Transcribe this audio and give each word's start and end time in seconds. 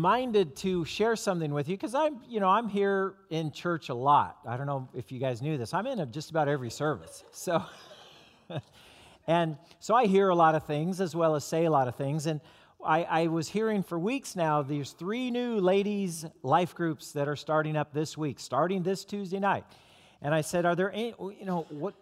reminded 0.00 0.56
to 0.56 0.82
share 0.86 1.14
something 1.14 1.52
with 1.52 1.68
you 1.68 1.76
because 1.76 1.94
I'm, 1.94 2.22
you 2.26 2.40
know, 2.40 2.48
I'm 2.48 2.70
here 2.70 3.16
in 3.28 3.52
church 3.52 3.90
a 3.90 3.94
lot. 3.94 4.38
I 4.48 4.56
don't 4.56 4.64
know 4.64 4.88
if 4.94 5.12
you 5.12 5.18
guys 5.20 5.42
knew 5.42 5.58
this. 5.58 5.74
I'm 5.74 5.86
in 5.86 6.10
just 6.10 6.30
about 6.30 6.48
every 6.48 6.70
service. 6.70 7.22
So, 7.32 7.62
and 9.26 9.58
so 9.78 9.94
I 9.94 10.06
hear 10.06 10.30
a 10.30 10.34
lot 10.34 10.54
of 10.54 10.64
things 10.64 11.02
as 11.02 11.14
well 11.14 11.34
as 11.34 11.44
say 11.44 11.66
a 11.66 11.70
lot 11.70 11.86
of 11.86 11.96
things. 11.96 12.24
And 12.24 12.40
I, 12.82 13.02
I 13.02 13.26
was 13.26 13.46
hearing 13.46 13.82
for 13.82 13.98
weeks 13.98 14.36
now 14.36 14.62
there's 14.62 14.92
three 14.92 15.30
new 15.30 15.58
ladies' 15.58 16.24
life 16.42 16.74
groups 16.74 17.12
that 17.12 17.28
are 17.28 17.36
starting 17.36 17.76
up 17.76 17.92
this 17.92 18.16
week, 18.16 18.40
starting 18.40 18.82
this 18.82 19.04
Tuesday 19.04 19.38
night. 19.38 19.64
And 20.22 20.34
I 20.34 20.40
said, 20.40 20.64
Are 20.64 20.74
there 20.74 20.90
any, 20.92 21.12
you 21.20 21.44
know, 21.44 21.66
what, 21.68 21.92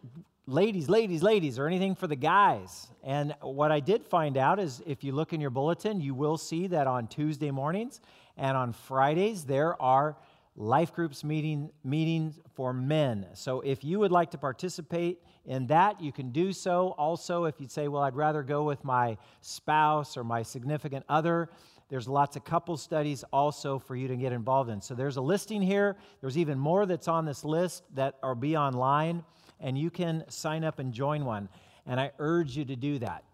ladies, 0.48 0.88
ladies, 0.88 1.22
ladies, 1.22 1.58
or 1.58 1.66
anything 1.66 1.94
for 1.94 2.06
the 2.06 2.16
guys. 2.16 2.88
And 3.04 3.34
what 3.42 3.70
I 3.70 3.80
did 3.80 4.06
find 4.06 4.38
out 4.38 4.58
is 4.58 4.82
if 4.86 5.04
you 5.04 5.12
look 5.12 5.34
in 5.34 5.42
your 5.42 5.50
bulletin, 5.50 6.00
you 6.00 6.14
will 6.14 6.38
see 6.38 6.68
that 6.68 6.86
on 6.86 7.06
Tuesday 7.06 7.50
mornings 7.50 8.00
and 8.38 8.56
on 8.56 8.72
Fridays, 8.72 9.44
there 9.44 9.80
are 9.80 10.16
life 10.56 10.94
groups 10.94 11.22
meeting 11.22 11.70
meetings 11.84 12.40
for 12.54 12.72
men. 12.72 13.26
So 13.34 13.60
if 13.60 13.84
you 13.84 13.98
would 13.98 14.10
like 14.10 14.30
to 14.30 14.38
participate 14.38 15.22
in 15.44 15.66
that, 15.66 16.00
you 16.00 16.12
can 16.12 16.30
do 16.30 16.54
so. 16.54 16.94
Also, 16.96 17.44
if 17.44 17.60
you'd 17.60 17.70
say, 17.70 17.88
well, 17.88 18.02
I'd 18.02 18.16
rather 18.16 18.42
go 18.42 18.64
with 18.64 18.82
my 18.84 19.18
spouse 19.42 20.16
or 20.16 20.24
my 20.24 20.42
significant 20.42 21.04
other, 21.10 21.50
there's 21.90 22.08
lots 22.08 22.36
of 22.36 22.44
couple 22.44 22.78
studies 22.78 23.22
also 23.34 23.78
for 23.78 23.96
you 23.96 24.08
to 24.08 24.16
get 24.16 24.32
involved 24.32 24.70
in. 24.70 24.80
So 24.80 24.94
there's 24.94 25.18
a 25.18 25.22
listing 25.22 25.60
here. 25.60 25.96
There's 26.22 26.38
even 26.38 26.58
more 26.58 26.86
that's 26.86 27.06
on 27.06 27.26
this 27.26 27.44
list 27.44 27.82
that 27.94 28.16
are 28.22 28.34
be 28.34 28.56
online 28.56 29.24
and 29.60 29.78
you 29.78 29.90
can 29.90 30.24
sign 30.28 30.64
up 30.64 30.78
and 30.78 30.92
join 30.92 31.24
one. 31.24 31.48
And 31.86 31.98
I 31.98 32.12
urge 32.18 32.56
you 32.56 32.64
to 32.66 32.76
do 32.76 32.98
that. 32.98 33.24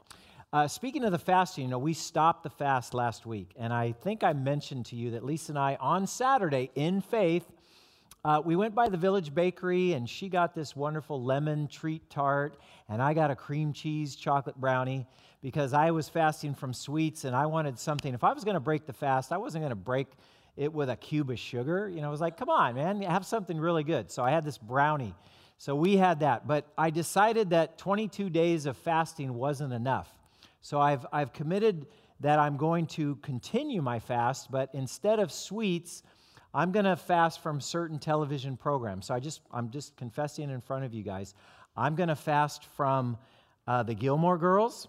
Uh, 0.52 0.68
speaking 0.68 1.02
of 1.02 1.10
the 1.10 1.18
fasting, 1.18 1.64
you 1.64 1.70
know, 1.70 1.78
we 1.78 1.92
stopped 1.92 2.44
the 2.44 2.50
fast 2.50 2.94
last 2.94 3.26
week, 3.26 3.50
and 3.58 3.72
I 3.72 3.90
think 3.90 4.22
I 4.22 4.32
mentioned 4.32 4.86
to 4.86 4.96
you 4.96 5.10
that 5.10 5.24
Lisa 5.24 5.50
and 5.50 5.58
I, 5.58 5.76
on 5.80 6.06
Saturday, 6.06 6.70
in 6.76 7.00
faith, 7.00 7.44
uh, 8.24 8.40
we 8.44 8.54
went 8.54 8.72
by 8.72 8.88
the 8.88 8.96
Village 8.96 9.34
Bakery, 9.34 9.94
and 9.94 10.08
she 10.08 10.28
got 10.28 10.54
this 10.54 10.76
wonderful 10.76 11.20
lemon 11.20 11.66
treat 11.66 12.08
tart, 12.08 12.56
and 12.88 13.02
I 13.02 13.14
got 13.14 13.32
a 13.32 13.36
cream 13.36 13.72
cheese 13.72 14.14
chocolate 14.14 14.54
brownie 14.56 15.08
because 15.42 15.74
I 15.74 15.90
was 15.90 16.08
fasting 16.08 16.54
from 16.54 16.72
sweets, 16.72 17.24
and 17.24 17.34
I 17.34 17.46
wanted 17.46 17.76
something. 17.76 18.14
If 18.14 18.22
I 18.22 18.32
was 18.32 18.44
going 18.44 18.54
to 18.54 18.60
break 18.60 18.86
the 18.86 18.92
fast, 18.92 19.32
I 19.32 19.36
wasn't 19.36 19.62
going 19.62 19.72
to 19.72 19.74
break 19.74 20.06
it 20.56 20.72
with 20.72 20.88
a 20.88 20.96
cube 20.96 21.30
of 21.30 21.38
sugar. 21.38 21.88
You 21.88 22.00
know, 22.00 22.06
I 22.06 22.10
was 22.10 22.20
like, 22.20 22.36
come 22.36 22.48
on, 22.48 22.76
man, 22.76 23.02
have 23.02 23.26
something 23.26 23.58
really 23.58 23.82
good. 23.82 24.10
So 24.10 24.22
I 24.22 24.30
had 24.30 24.44
this 24.44 24.56
brownie 24.56 25.14
so 25.64 25.74
we 25.74 25.96
had 25.96 26.20
that. 26.20 26.46
But 26.46 26.66
I 26.76 26.90
decided 26.90 27.48
that 27.48 27.78
22 27.78 28.28
days 28.28 28.66
of 28.66 28.76
fasting 28.76 29.32
wasn't 29.32 29.72
enough. 29.72 30.10
So 30.60 30.78
I've, 30.78 31.06
I've 31.10 31.32
committed 31.32 31.86
that 32.20 32.38
I'm 32.38 32.58
going 32.58 32.86
to 32.88 33.16
continue 33.22 33.80
my 33.80 33.98
fast, 33.98 34.50
but 34.50 34.68
instead 34.74 35.20
of 35.20 35.32
sweets, 35.32 36.02
I'm 36.52 36.70
going 36.70 36.84
to 36.84 36.96
fast 36.96 37.42
from 37.42 37.62
certain 37.62 37.98
television 37.98 38.58
programs. 38.58 39.06
So 39.06 39.14
I 39.14 39.20
just, 39.20 39.40
I'm 39.50 39.70
just 39.70 39.96
confessing 39.96 40.50
in 40.50 40.60
front 40.60 40.84
of 40.84 40.92
you 40.92 41.02
guys. 41.02 41.34
I'm 41.78 41.94
going 41.94 42.10
to 42.10 42.14
fast 42.14 42.66
from 42.76 43.16
uh, 43.66 43.84
the 43.84 43.94
Gilmore 43.94 44.36
Girls. 44.36 44.88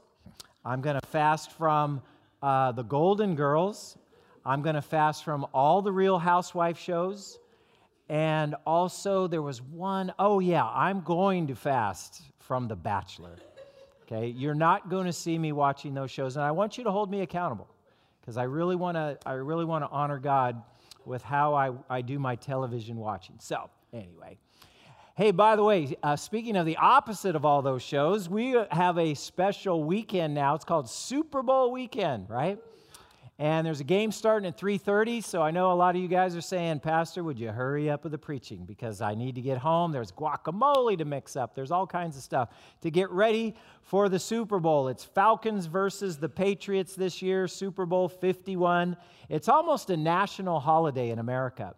I'm 0.66 0.82
going 0.82 1.00
to 1.00 1.08
fast 1.08 1.54
from 1.54 2.02
uh, 2.44 2.74
the 2.74 2.84
Golden 2.84 3.36
Girls. 3.36 3.98
I'm 4.46 4.62
going 4.62 4.76
to 4.76 4.82
fast 4.82 5.24
from 5.24 5.48
all 5.54 5.82
the 5.82 5.94
Real 5.94 6.20
Housewife 6.20 6.78
shows. 6.78 7.40
And 8.10 8.56
also, 8.66 9.28
there 9.28 9.42
was 9.42 9.62
one, 9.62 10.14
oh, 10.20 10.40
yeah, 10.40 10.66
I'm 10.66 11.02
going 11.02 11.48
to 11.48 11.56
fast 11.56 12.22
from 12.40 12.68
The 12.68 12.76
Bachelor. 12.76 13.36
Okay, 14.04 14.28
you're 14.28 14.54
not 14.54 14.90
going 14.90 15.06
to 15.08 15.14
see 15.14 15.40
me 15.40 15.52
watching 15.52 15.96
those 15.96 16.12
shows, 16.12 16.36
and 16.36 16.46
I 16.46 16.52
want 16.52 16.78
you 16.78 16.84
to 16.84 16.92
hold 16.92 17.10
me 17.10 17.22
accountable 17.22 17.68
because 18.22 18.38
I 18.38 18.44
really 18.44 18.76
want 18.76 18.96
to. 18.96 19.18
I 19.26 19.34
really 19.34 19.66
want 19.66 19.84
to 19.84 19.90
honor 19.90 20.20
God 20.20 20.62
with 21.06 21.24
how 21.24 21.56
I, 21.56 21.72
I 21.90 22.02
do 22.02 22.20
my 22.20 22.36
television 22.36 22.98
watching. 22.98 23.38
So, 23.40 23.72
anyway, 23.94 24.38
hey, 25.16 25.32
by 25.32 25.56
the 25.56 25.64
way, 25.64 25.96
uh, 26.04 26.16
speaking 26.16 26.56
of 26.56 26.68
the 26.68 26.78
opposite 26.78 27.36
of 27.36 27.46
all 27.46 27.64
those 27.64 27.82
shows, 27.82 28.30
we 28.30 28.56
have 28.70 29.00
a 29.00 29.16
special 29.16 29.84
weekend 29.84 30.36
now. 30.36 30.54
It's 30.54 30.66
called 30.66 30.88
Super 30.88 31.42
Bowl 31.42 31.72
weekend, 31.72 32.30
right? 32.30 32.60
And 33.38 33.68
there's 33.68 33.82
a 33.82 33.86
game 33.86 34.14
starting 34.14 34.48
at 34.48 34.58
3:30, 34.58 35.20
so 35.20 35.42
I 35.42 35.52
know 35.52 35.74
a 35.74 35.76
lot 35.76 35.94
of 35.94 36.02
you 36.02 36.08
guys 36.08 36.38
are 36.38 36.42
saying, 36.42 36.80
"Pastor, 36.80 37.22
would 37.22 37.38
you 37.38 37.52
hurry 37.52 37.90
up 37.90 38.04
with 38.04 38.14
the 38.14 38.18
preaching 38.18 38.64
because 38.64 39.02
I 39.02 39.14
need 39.14 39.36
to 39.36 39.42
get 39.42 39.58
home. 39.58 39.92
There's 39.92 40.12
guacamole 40.14 40.98
to 40.98 41.04
mix 41.04 41.36
up. 41.36 41.54
There's 41.54 41.72
all 41.72 41.86
kinds 41.86 42.16
of 42.16 42.24
stuff 42.24 42.50
to 42.80 42.90
get 42.90 43.12
ready 43.12 43.54
for 43.82 44.08
the 44.08 44.20
Super 44.20 44.58
Bowl. 44.58 44.88
It's 44.88 45.04
Falcons 45.04 45.66
versus 45.66 46.18
the 46.18 46.30
Patriots 46.30 46.96
this 46.96 47.22
year, 47.22 47.46
Super 47.50 47.86
Bowl 47.86 48.08
51. 48.08 48.96
It's 49.28 49.50
almost 49.50 49.90
a 49.90 49.98
national 49.98 50.62
holiday 50.62 51.10
in 51.10 51.20
America. 51.20 51.76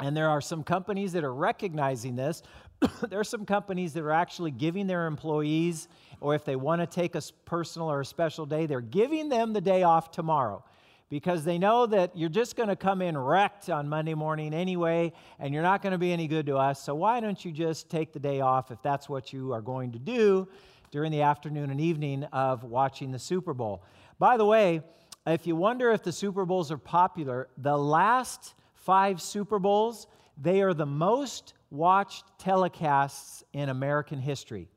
And 0.00 0.16
there 0.16 0.30
are 0.30 0.40
some 0.40 0.64
companies 0.64 1.12
that 1.12 1.22
are 1.22 1.34
recognizing 1.34 2.16
this. 2.16 2.42
there 3.08 3.20
are 3.20 3.24
some 3.24 3.44
companies 3.44 3.92
that 3.94 4.02
are 4.02 4.12
actually 4.12 4.50
giving 4.50 4.86
their 4.86 5.06
employees 5.06 5.88
or 6.22 6.34
if 6.34 6.44
they 6.44 6.56
want 6.56 6.80
to 6.80 6.86
take 6.86 7.14
a 7.14 7.22
personal 7.44 7.90
or 7.90 8.00
a 8.00 8.04
special 8.04 8.46
day, 8.46 8.66
they're 8.66 8.80
giving 8.80 9.28
them 9.28 9.52
the 9.52 9.60
day 9.60 9.82
off 9.82 10.12
tomorrow 10.12 10.64
because 11.08 11.44
they 11.44 11.58
know 11.58 11.84
that 11.84 12.16
you're 12.16 12.30
just 12.30 12.56
going 12.56 12.68
to 12.68 12.76
come 12.76 13.02
in 13.02 13.18
wrecked 13.18 13.68
on 13.68 13.88
Monday 13.88 14.14
morning 14.14 14.54
anyway, 14.54 15.12
and 15.38 15.52
you're 15.52 15.62
not 15.62 15.82
going 15.82 15.90
to 15.90 15.98
be 15.98 16.12
any 16.12 16.26
good 16.26 16.46
to 16.46 16.56
us. 16.56 16.82
So 16.82 16.94
why 16.94 17.20
don't 17.20 17.44
you 17.44 17.52
just 17.52 17.90
take 17.90 18.12
the 18.12 18.20
day 18.20 18.40
off 18.40 18.70
if 18.70 18.80
that's 18.82 19.08
what 19.08 19.32
you 19.32 19.52
are 19.52 19.60
going 19.60 19.92
to 19.92 19.98
do 19.98 20.48
during 20.90 21.10
the 21.10 21.22
afternoon 21.22 21.70
and 21.70 21.80
evening 21.80 22.24
of 22.32 22.64
watching 22.64 23.10
the 23.10 23.18
Super 23.18 23.52
Bowl? 23.52 23.82
By 24.18 24.36
the 24.36 24.46
way, 24.46 24.80
if 25.26 25.46
you 25.46 25.56
wonder 25.56 25.90
if 25.90 26.02
the 26.02 26.12
Super 26.12 26.46
Bowls 26.46 26.70
are 26.70 26.78
popular, 26.78 27.48
the 27.58 27.76
last 27.76 28.54
five 28.74 29.20
Super 29.20 29.58
Bowls, 29.58 30.06
they 30.40 30.62
are 30.62 30.72
the 30.72 30.86
most 30.86 31.52
watched 31.72 32.24
telecasts 32.38 33.42
in 33.54 33.70
American 33.70 34.20
history. 34.20 34.68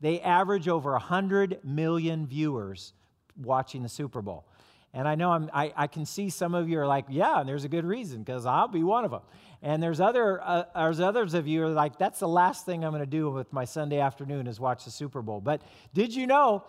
They 0.00 0.20
average 0.20 0.68
over 0.68 0.92
100 0.92 1.58
million 1.64 2.26
viewers 2.26 2.92
watching 3.36 3.82
the 3.82 3.88
Super 3.88 4.22
Bowl. 4.22 4.46
And 4.94 5.06
I 5.06 5.16
know 5.16 5.32
I'm, 5.32 5.50
I, 5.52 5.72
I 5.76 5.86
can 5.88 6.06
see 6.06 6.30
some 6.30 6.54
of 6.54 6.68
you 6.68 6.78
are 6.78 6.86
like, 6.86 7.06
yeah, 7.10 7.40
and 7.40 7.48
there's 7.48 7.64
a 7.64 7.68
good 7.68 7.84
reason 7.84 8.22
because 8.22 8.46
I'll 8.46 8.68
be 8.68 8.84
one 8.84 9.04
of 9.04 9.10
them. 9.10 9.20
And 9.62 9.82
there's, 9.82 10.00
other, 10.00 10.40
uh, 10.40 10.64
there's 10.74 11.00
others 11.00 11.34
of 11.34 11.46
you 11.48 11.64
are 11.64 11.68
like, 11.70 11.98
that's 11.98 12.20
the 12.20 12.28
last 12.28 12.64
thing 12.64 12.84
I'm 12.84 12.92
going 12.92 13.02
to 13.02 13.06
do 13.06 13.28
with 13.30 13.52
my 13.52 13.64
Sunday 13.64 13.98
afternoon 13.98 14.46
is 14.46 14.60
watch 14.60 14.84
the 14.84 14.90
Super 14.92 15.20
Bowl. 15.20 15.40
But 15.40 15.62
did 15.92 16.14
you 16.14 16.26
know 16.26 16.64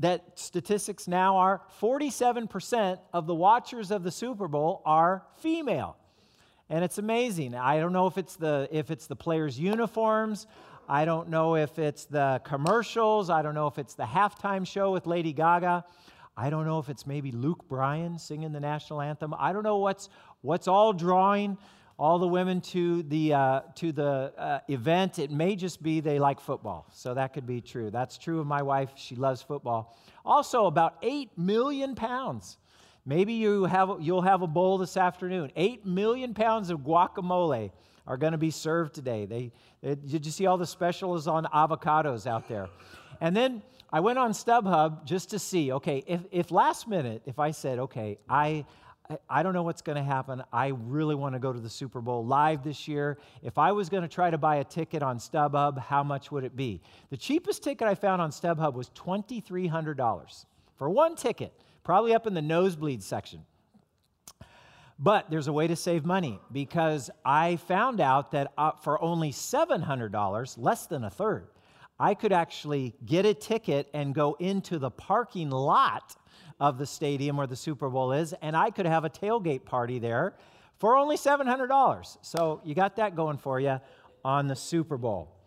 that 0.00 0.24
statistics 0.34 1.06
now 1.06 1.36
are 1.36 1.60
47% 1.80 2.98
of 3.12 3.26
the 3.26 3.34
watchers 3.34 3.90
of 3.90 4.02
the 4.02 4.10
Super 4.10 4.48
Bowl 4.48 4.82
are 4.86 5.26
female? 5.36 5.96
And 6.70 6.82
it's 6.82 6.96
amazing. 6.96 7.54
I 7.54 7.78
don't 7.78 7.92
know 7.92 8.06
if 8.06 8.16
it's 8.16 8.36
the, 8.36 8.66
if 8.70 8.90
it's 8.90 9.06
the 9.06 9.16
players' 9.16 9.58
uniforms 9.58 10.46
I 10.92 11.04
don't 11.04 11.28
know 11.28 11.54
if 11.54 11.78
it's 11.78 12.06
the 12.06 12.40
commercials. 12.42 13.30
I 13.30 13.42
don't 13.42 13.54
know 13.54 13.68
if 13.68 13.78
it's 13.78 13.94
the 13.94 14.02
halftime 14.02 14.66
show 14.66 14.90
with 14.90 15.06
Lady 15.06 15.32
Gaga. 15.32 15.84
I 16.36 16.50
don't 16.50 16.66
know 16.66 16.80
if 16.80 16.88
it's 16.88 17.06
maybe 17.06 17.30
Luke 17.30 17.68
Bryan 17.68 18.18
singing 18.18 18.50
the 18.50 18.58
national 18.58 19.00
anthem. 19.00 19.32
I 19.38 19.52
don't 19.52 19.62
know 19.62 19.76
what's, 19.76 20.08
what's 20.40 20.66
all 20.66 20.92
drawing 20.92 21.58
all 21.96 22.18
the 22.18 22.26
women 22.26 22.60
to 22.62 23.04
the, 23.04 23.34
uh, 23.34 23.60
to 23.76 23.92
the 23.92 24.32
uh, 24.36 24.58
event. 24.66 25.20
It 25.20 25.30
may 25.30 25.54
just 25.54 25.80
be 25.80 26.00
they 26.00 26.18
like 26.18 26.40
football. 26.40 26.88
So 26.92 27.14
that 27.14 27.34
could 27.34 27.46
be 27.46 27.60
true. 27.60 27.92
That's 27.92 28.18
true 28.18 28.40
of 28.40 28.48
my 28.48 28.62
wife. 28.62 28.90
She 28.96 29.14
loves 29.14 29.42
football. 29.42 29.96
Also, 30.24 30.66
about 30.66 30.96
8 31.02 31.38
million 31.38 31.94
pounds. 31.94 32.58
Maybe 33.06 33.34
you 33.34 33.64
have, 33.64 33.96
you'll 34.00 34.22
have 34.22 34.42
a 34.42 34.46
bowl 34.46 34.78
this 34.78 34.96
afternoon. 34.96 35.50
8 35.56 35.86
million 35.86 36.34
pounds 36.34 36.70
of 36.70 36.80
guacamole 36.80 37.70
are 38.06 38.16
going 38.16 38.32
to 38.32 38.38
be 38.38 38.50
served 38.50 38.94
today. 38.94 39.24
They, 39.24 39.52
they, 39.82 39.94
did 39.94 40.26
you 40.26 40.32
see 40.32 40.46
all 40.46 40.58
the 40.58 40.66
specials 40.66 41.26
on 41.26 41.44
avocados 41.46 42.26
out 42.26 42.48
there? 42.48 42.68
And 43.20 43.36
then 43.36 43.62
I 43.92 44.00
went 44.00 44.18
on 44.18 44.32
StubHub 44.32 45.04
just 45.04 45.30
to 45.30 45.38
see, 45.38 45.72
okay, 45.72 46.02
if, 46.06 46.20
if 46.30 46.50
last 46.50 46.88
minute, 46.88 47.22
if 47.26 47.38
I 47.38 47.50
said, 47.50 47.78
okay, 47.78 48.18
I, 48.28 48.64
I 49.28 49.42
don't 49.42 49.52
know 49.52 49.62
what's 49.62 49.82
going 49.82 49.96
to 49.96 50.04
happen. 50.04 50.42
I 50.52 50.68
really 50.68 51.14
want 51.14 51.34
to 51.34 51.38
go 51.38 51.52
to 51.52 51.58
the 51.58 51.70
Super 51.70 52.00
Bowl 52.00 52.24
live 52.24 52.62
this 52.62 52.86
year. 52.86 53.18
If 53.42 53.58
I 53.58 53.72
was 53.72 53.88
going 53.88 54.02
to 54.02 54.08
try 54.08 54.30
to 54.30 54.38
buy 54.38 54.56
a 54.56 54.64
ticket 54.64 55.02
on 55.02 55.18
StubHub, 55.18 55.78
how 55.78 56.02
much 56.02 56.30
would 56.30 56.44
it 56.44 56.54
be? 56.54 56.80
The 57.10 57.16
cheapest 57.16 57.64
ticket 57.64 57.88
I 57.88 57.94
found 57.94 58.22
on 58.22 58.30
StubHub 58.30 58.74
was 58.74 58.90
$2,300 58.90 60.44
for 60.76 60.88
one 60.88 61.16
ticket, 61.16 61.52
probably 61.84 62.14
up 62.14 62.26
in 62.26 62.34
the 62.34 62.42
nosebleed 62.42 63.02
section. 63.02 63.44
But 64.98 65.30
there's 65.30 65.48
a 65.48 65.52
way 65.52 65.66
to 65.66 65.76
save 65.76 66.04
money 66.04 66.38
because 66.52 67.10
I 67.24 67.56
found 67.56 68.00
out 68.00 68.32
that 68.32 68.52
uh, 68.58 68.72
for 68.72 69.02
only 69.02 69.32
$700, 69.32 70.54
less 70.58 70.86
than 70.86 71.04
a 71.04 71.10
third, 71.10 71.48
I 71.98 72.14
could 72.14 72.32
actually 72.32 72.94
get 73.06 73.24
a 73.24 73.32
ticket 73.32 73.88
and 73.94 74.14
go 74.14 74.36
into 74.38 74.78
the 74.78 74.90
parking 74.90 75.50
lot 75.50 76.16
of 76.60 76.76
the 76.76 76.84
stadium 76.86 77.38
where 77.38 77.46
the 77.46 77.56
Super 77.56 77.88
Bowl 77.88 78.12
is, 78.12 78.34
and 78.42 78.54
I 78.54 78.70
could 78.70 78.86
have 78.86 79.06
a 79.06 79.10
tailgate 79.10 79.64
party 79.64 79.98
there 79.98 80.34
for 80.78 80.96
only 80.96 81.16
$700. 81.16 82.18
So 82.20 82.60
you 82.64 82.74
got 82.74 82.96
that 82.96 83.16
going 83.16 83.38
for 83.38 83.58
you 83.58 83.80
on 84.22 84.48
the 84.48 84.56
Super 84.56 84.98
Bowl. 84.98 85.39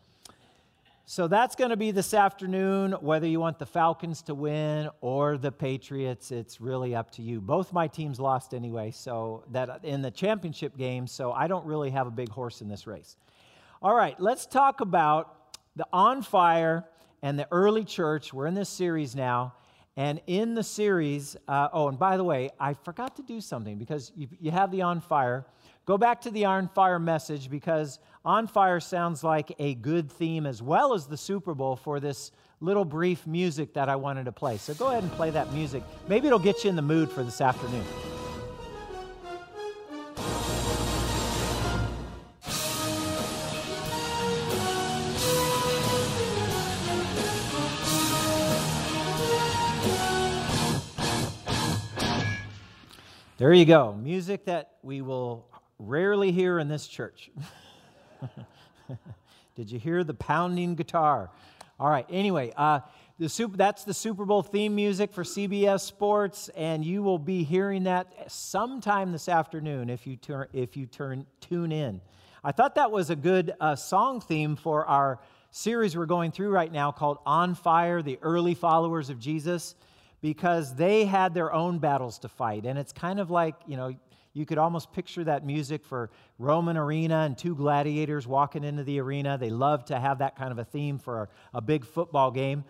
So 1.05 1.27
that's 1.27 1.55
going 1.57 1.71
to 1.71 1.75
be 1.75 1.91
this 1.91 2.13
afternoon. 2.13 2.93
Whether 2.93 3.27
you 3.27 3.41
want 3.41 3.59
the 3.59 3.65
Falcons 3.65 4.21
to 4.23 4.33
win 4.33 4.89
or 5.01 5.37
the 5.37 5.51
Patriots, 5.51 6.31
it's 6.31 6.61
really 6.61 6.95
up 6.95 7.11
to 7.11 7.21
you. 7.21 7.41
Both 7.41 7.73
my 7.73 7.89
teams 7.89 8.21
lost 8.21 8.53
anyway, 8.53 8.91
so 8.91 9.43
that 9.51 9.83
in 9.83 10.01
the 10.01 10.11
championship 10.11 10.77
game, 10.77 11.05
so 11.05 11.33
I 11.33 11.47
don't 11.47 11.65
really 11.65 11.89
have 11.89 12.07
a 12.07 12.11
big 12.11 12.29
horse 12.29 12.61
in 12.61 12.69
this 12.69 12.87
race. 12.87 13.17
All 13.81 13.93
right, 13.93 14.17
let's 14.17 14.45
talk 14.45 14.79
about 14.79 15.57
the 15.75 15.85
on 15.91 16.21
fire 16.21 16.85
and 17.21 17.37
the 17.37 17.49
early 17.51 17.83
church. 17.83 18.33
We're 18.33 18.47
in 18.47 18.53
this 18.53 18.69
series 18.69 19.13
now. 19.13 19.55
And 19.97 20.21
in 20.25 20.55
the 20.55 20.63
series, 20.63 21.35
uh, 21.49 21.67
oh, 21.73 21.89
and 21.89 21.99
by 21.99 22.15
the 22.15 22.23
way, 22.23 22.49
I 22.61 22.73
forgot 22.73 23.17
to 23.17 23.23
do 23.23 23.41
something 23.41 23.77
because 23.77 24.13
you, 24.15 24.29
you 24.39 24.51
have 24.51 24.71
the 24.71 24.81
on 24.83 25.01
fire. 25.01 25.45
Go 25.85 25.97
back 25.97 26.21
to 26.21 26.31
the 26.31 26.45
on 26.45 26.69
fire 26.69 26.97
message 26.97 27.49
because 27.49 27.99
on 28.23 28.47
fire 28.47 28.79
sounds 28.79 29.21
like 29.21 29.53
a 29.59 29.75
good 29.75 30.09
theme 30.09 30.45
as 30.45 30.61
well 30.61 30.93
as 30.93 31.07
the 31.07 31.17
Super 31.17 31.53
Bowl 31.53 31.75
for 31.75 31.99
this 31.99 32.31
little 32.61 32.85
brief 32.85 33.27
music 33.27 33.73
that 33.73 33.89
I 33.89 33.97
wanted 33.97 34.23
to 34.25 34.31
play. 34.31 34.55
So 34.55 34.73
go 34.75 34.87
ahead 34.87 35.03
and 35.03 35.11
play 35.11 35.29
that 35.31 35.51
music. 35.51 35.83
Maybe 36.07 36.27
it'll 36.27 36.39
get 36.39 36.63
you 36.63 36.69
in 36.69 36.77
the 36.77 36.81
mood 36.81 37.11
for 37.11 37.21
this 37.21 37.41
afternoon. 37.41 37.83
There 53.37 53.51
you 53.51 53.65
go. 53.65 53.93
Music 54.01 54.45
that 54.45 54.75
we 54.81 55.01
will 55.01 55.45
rarely 55.87 56.31
hear 56.31 56.59
in 56.59 56.67
this 56.67 56.87
church. 56.87 57.29
Did 59.55 59.71
you 59.71 59.79
hear 59.79 60.03
the 60.03 60.13
pounding 60.13 60.75
guitar? 60.75 61.29
All 61.79 61.89
right, 61.89 62.05
anyway, 62.09 62.53
uh, 62.55 62.79
the 63.19 63.29
super, 63.29 63.57
that's 63.57 63.83
the 63.83 63.93
Super 63.93 64.25
Bowl 64.25 64.41
theme 64.41 64.73
music 64.73 65.13
for 65.13 65.23
CBS 65.23 65.81
Sports, 65.81 66.49
and 66.55 66.83
you 66.83 67.03
will 67.03 67.19
be 67.19 67.43
hearing 67.43 67.83
that 67.83 68.31
sometime 68.31 69.11
this 69.11 69.29
afternoon 69.29 69.89
if 69.89 70.07
you, 70.07 70.15
turn, 70.15 70.47
if 70.53 70.75
you 70.77 70.85
turn, 70.85 71.25
tune 71.39 71.71
in. 71.71 72.01
I 72.43 72.51
thought 72.51 72.75
that 72.75 72.91
was 72.91 73.09
a 73.09 73.15
good 73.15 73.53
uh, 73.59 73.75
song 73.75 74.21
theme 74.21 74.55
for 74.55 74.85
our 74.85 75.19
series 75.51 75.95
we're 75.95 76.05
going 76.05 76.31
through 76.31 76.49
right 76.49 76.71
now 76.71 76.91
called 76.91 77.19
On 77.25 77.53
Fire 77.53 78.01
The 78.01 78.17
Early 78.21 78.55
Followers 78.55 79.09
of 79.09 79.19
Jesus 79.19 79.75
because 80.21 80.73
they 80.75 81.05
had 81.05 81.33
their 81.33 81.53
own 81.53 81.79
battles 81.79 82.17
to 82.19 82.29
fight. 82.29 82.65
And 82.65 82.79
it's 82.79 82.91
kind 82.91 83.19
of 83.19 83.29
like, 83.29 83.55
you 83.67 83.77
know, 83.77 83.93
you 84.33 84.45
could 84.45 84.57
almost 84.57 84.91
picture 84.91 85.23
that 85.23 85.45
music 85.45 85.85
for 85.85 86.09
Roman 86.39 86.75
arena 86.75 87.21
and 87.21 87.37
two 87.37 87.55
gladiators 87.55 88.27
walking 88.27 88.63
into 88.63 88.83
the 88.83 88.99
arena. 88.99 89.37
They 89.37 89.49
love 89.49 89.85
to 89.85 89.99
have 89.99 90.19
that 90.19 90.35
kind 90.35 90.51
of 90.51 90.57
a 90.57 90.63
theme 90.63 90.97
for 90.97 91.29
a, 91.53 91.57
a 91.57 91.61
big 91.61 91.85
football 91.85 92.31
game. 92.31 92.63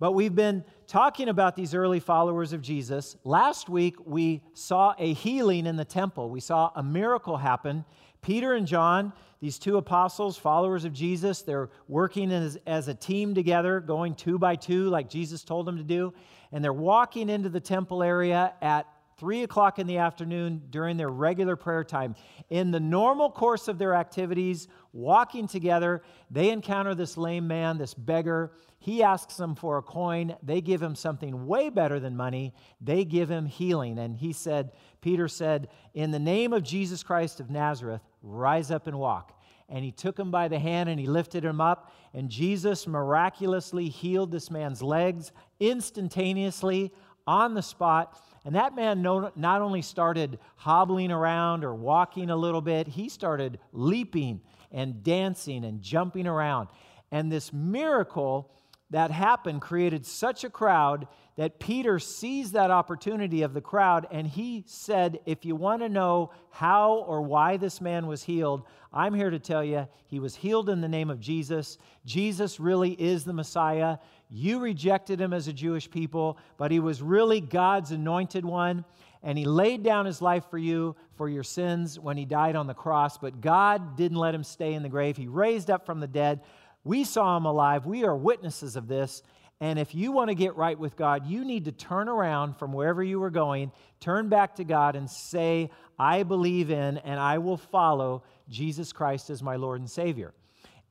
But 0.00 0.12
we've 0.12 0.34
been 0.34 0.64
talking 0.86 1.28
about 1.28 1.56
these 1.56 1.74
early 1.74 1.98
followers 1.98 2.52
of 2.52 2.62
Jesus. 2.62 3.16
Last 3.24 3.68
week, 3.68 3.96
we 4.04 4.42
saw 4.52 4.94
a 4.98 5.12
healing 5.14 5.66
in 5.66 5.76
the 5.76 5.84
temple, 5.84 6.30
we 6.30 6.40
saw 6.40 6.70
a 6.76 6.82
miracle 6.82 7.36
happen. 7.36 7.84
Peter 8.20 8.54
and 8.54 8.66
John, 8.66 9.12
these 9.40 9.58
two 9.58 9.76
apostles, 9.76 10.36
followers 10.36 10.84
of 10.84 10.92
Jesus, 10.92 11.42
they're 11.42 11.70
working 11.86 12.32
as, 12.32 12.58
as 12.66 12.88
a 12.88 12.94
team 12.94 13.32
together, 13.32 13.78
going 13.80 14.14
two 14.14 14.38
by 14.38 14.56
two, 14.56 14.88
like 14.88 15.08
Jesus 15.08 15.44
told 15.44 15.66
them 15.66 15.76
to 15.76 15.84
do 15.84 16.12
and 16.52 16.64
they're 16.64 16.72
walking 16.72 17.28
into 17.28 17.48
the 17.48 17.60
temple 17.60 18.02
area 18.02 18.54
at 18.62 18.86
3 19.18 19.42
o'clock 19.42 19.78
in 19.78 19.86
the 19.86 19.98
afternoon 19.98 20.62
during 20.70 20.96
their 20.96 21.10
regular 21.10 21.56
prayer 21.56 21.84
time. 21.84 22.14
In 22.50 22.70
the 22.70 22.80
normal 22.80 23.30
course 23.30 23.68
of 23.68 23.78
their 23.78 23.94
activities, 23.94 24.68
walking 24.92 25.48
together, 25.48 26.02
they 26.30 26.50
encounter 26.50 26.94
this 26.94 27.16
lame 27.16 27.46
man, 27.46 27.78
this 27.78 27.94
beggar. 27.94 28.52
He 28.78 29.02
asks 29.02 29.36
them 29.36 29.56
for 29.56 29.78
a 29.78 29.82
coin. 29.82 30.36
They 30.42 30.60
give 30.60 30.80
him 30.80 30.94
something 30.94 31.46
way 31.46 31.68
better 31.68 31.98
than 31.98 32.16
money. 32.16 32.54
They 32.80 33.04
give 33.04 33.28
him 33.28 33.46
healing. 33.46 33.98
And 33.98 34.16
he 34.16 34.32
said, 34.32 34.70
Peter 35.00 35.26
said, 35.26 35.68
In 35.94 36.12
the 36.12 36.18
name 36.20 36.52
of 36.52 36.62
Jesus 36.62 37.02
Christ 37.02 37.40
of 37.40 37.50
Nazareth, 37.50 38.02
rise 38.22 38.70
up 38.70 38.86
and 38.86 38.98
walk 38.98 39.34
and 39.68 39.84
he 39.84 39.92
took 39.92 40.18
him 40.18 40.30
by 40.30 40.48
the 40.48 40.58
hand 40.58 40.88
and 40.88 40.98
he 40.98 41.06
lifted 41.06 41.44
him 41.44 41.60
up. 41.60 41.92
And 42.14 42.30
Jesus 42.30 42.86
miraculously 42.86 43.88
healed 43.88 44.30
this 44.30 44.50
man's 44.50 44.82
legs 44.82 45.30
instantaneously 45.60 46.92
on 47.26 47.54
the 47.54 47.62
spot. 47.62 48.18
And 48.44 48.54
that 48.54 48.74
man 48.74 49.02
not 49.02 49.62
only 49.62 49.82
started 49.82 50.38
hobbling 50.56 51.10
around 51.10 51.64
or 51.64 51.74
walking 51.74 52.30
a 52.30 52.36
little 52.36 52.60
bit, 52.60 52.88
he 52.88 53.08
started 53.08 53.58
leaping 53.72 54.40
and 54.72 55.02
dancing 55.02 55.64
and 55.64 55.82
jumping 55.82 56.26
around. 56.26 56.68
And 57.10 57.30
this 57.32 57.52
miracle 57.52 58.50
that 58.90 59.10
happened 59.10 59.60
created 59.60 60.06
such 60.06 60.44
a 60.44 60.50
crowd 60.50 61.06
that 61.36 61.60
Peter 61.60 61.98
sees 61.98 62.52
that 62.52 62.70
opportunity 62.70 63.42
of 63.42 63.54
the 63.54 63.60
crowd 63.60 64.06
and 64.10 64.26
he 64.26 64.64
said, 64.66 65.20
If 65.26 65.44
you 65.44 65.54
want 65.54 65.82
to 65.82 65.88
know 65.88 66.32
how 66.50 67.04
or 67.06 67.22
why 67.22 67.58
this 67.58 67.80
man 67.80 68.06
was 68.06 68.22
healed, 68.22 68.62
I'm 68.92 69.14
here 69.14 69.30
to 69.30 69.38
tell 69.38 69.62
you 69.62 69.86
he 70.06 70.18
was 70.18 70.34
healed 70.34 70.70
in 70.70 70.80
the 70.80 70.88
name 70.88 71.10
of 71.10 71.20
Jesus. 71.20 71.78
Jesus 72.06 72.58
really 72.58 72.92
is 72.92 73.24
the 73.24 73.32
Messiah. 73.32 73.98
You 74.30 74.58
rejected 74.58 75.20
him 75.20 75.32
as 75.32 75.48
a 75.48 75.52
Jewish 75.52 75.90
people, 75.90 76.38
but 76.56 76.70
he 76.70 76.80
was 76.80 77.02
really 77.02 77.40
God's 77.40 77.92
anointed 77.92 78.44
one. 78.44 78.84
And 79.22 79.36
he 79.36 79.44
laid 79.44 79.82
down 79.82 80.06
his 80.06 80.22
life 80.22 80.44
for 80.48 80.58
you, 80.58 80.94
for 81.16 81.28
your 81.28 81.42
sins, 81.42 81.98
when 81.98 82.16
he 82.16 82.24
died 82.24 82.54
on 82.54 82.66
the 82.66 82.74
cross. 82.74 83.18
But 83.18 83.40
God 83.40 83.96
didn't 83.96 84.16
let 84.16 84.34
him 84.34 84.44
stay 84.44 84.74
in 84.74 84.82
the 84.82 84.88
grave. 84.88 85.16
He 85.16 85.26
raised 85.26 85.70
up 85.70 85.84
from 85.84 86.00
the 86.00 86.06
dead. 86.06 86.40
We 86.84 87.04
saw 87.04 87.36
him 87.36 87.44
alive. 87.44 87.86
We 87.86 88.04
are 88.04 88.16
witnesses 88.16 88.76
of 88.76 88.88
this. 88.88 89.22
And 89.60 89.78
if 89.78 89.94
you 89.94 90.12
want 90.12 90.28
to 90.28 90.34
get 90.34 90.54
right 90.56 90.78
with 90.78 90.96
God, 90.96 91.26
you 91.26 91.44
need 91.44 91.64
to 91.64 91.72
turn 91.72 92.08
around 92.08 92.58
from 92.58 92.72
wherever 92.72 93.02
you 93.02 93.18
were 93.18 93.30
going, 93.30 93.72
turn 93.98 94.28
back 94.28 94.54
to 94.56 94.64
God, 94.64 94.94
and 94.94 95.10
say, 95.10 95.70
I 95.98 96.22
believe 96.22 96.70
in 96.70 96.98
and 96.98 97.18
I 97.18 97.38
will 97.38 97.56
follow 97.56 98.22
Jesus 98.48 98.92
Christ 98.92 99.30
as 99.30 99.42
my 99.42 99.56
Lord 99.56 99.80
and 99.80 99.90
Savior. 99.90 100.32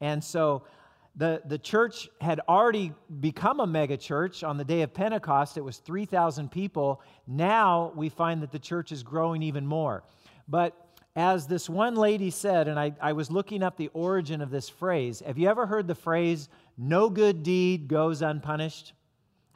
And 0.01 0.21
so 0.21 0.63
the, 1.15 1.41
the 1.45 1.57
church 1.57 2.09
had 2.21 2.41
already 2.47 2.93
become 3.19 3.61
a 3.61 3.67
mega 3.67 3.97
church 3.97 4.43
on 4.43 4.57
the 4.57 4.65
day 4.65 4.81
of 4.81 4.93
Pentecost. 4.93 5.57
It 5.57 5.63
was 5.63 5.77
3,000 5.77 6.51
people. 6.51 7.01
Now 7.25 7.93
we 7.95 8.09
find 8.09 8.43
that 8.43 8.51
the 8.51 8.59
church 8.59 8.91
is 8.91 9.01
growing 9.01 9.41
even 9.41 9.65
more. 9.65 10.03
But 10.47 10.86
as 11.17 11.47
this 11.47 11.67
one 11.67 11.95
lady 11.95 12.29
said, 12.29 12.67
and 12.67 12.79
I, 12.79 12.93
I 13.01 13.13
was 13.13 13.31
looking 13.31 13.63
up 13.63 13.75
the 13.75 13.89
origin 13.93 14.39
of 14.39 14.51
this 14.51 14.69
phrase, 14.69 15.23
have 15.25 15.39
you 15.39 15.49
ever 15.49 15.65
heard 15.65 15.87
the 15.87 15.95
phrase, 15.95 16.47
no 16.77 17.09
good 17.09 17.41
deed 17.41 17.87
goes 17.87 18.21
unpunished? 18.21 18.93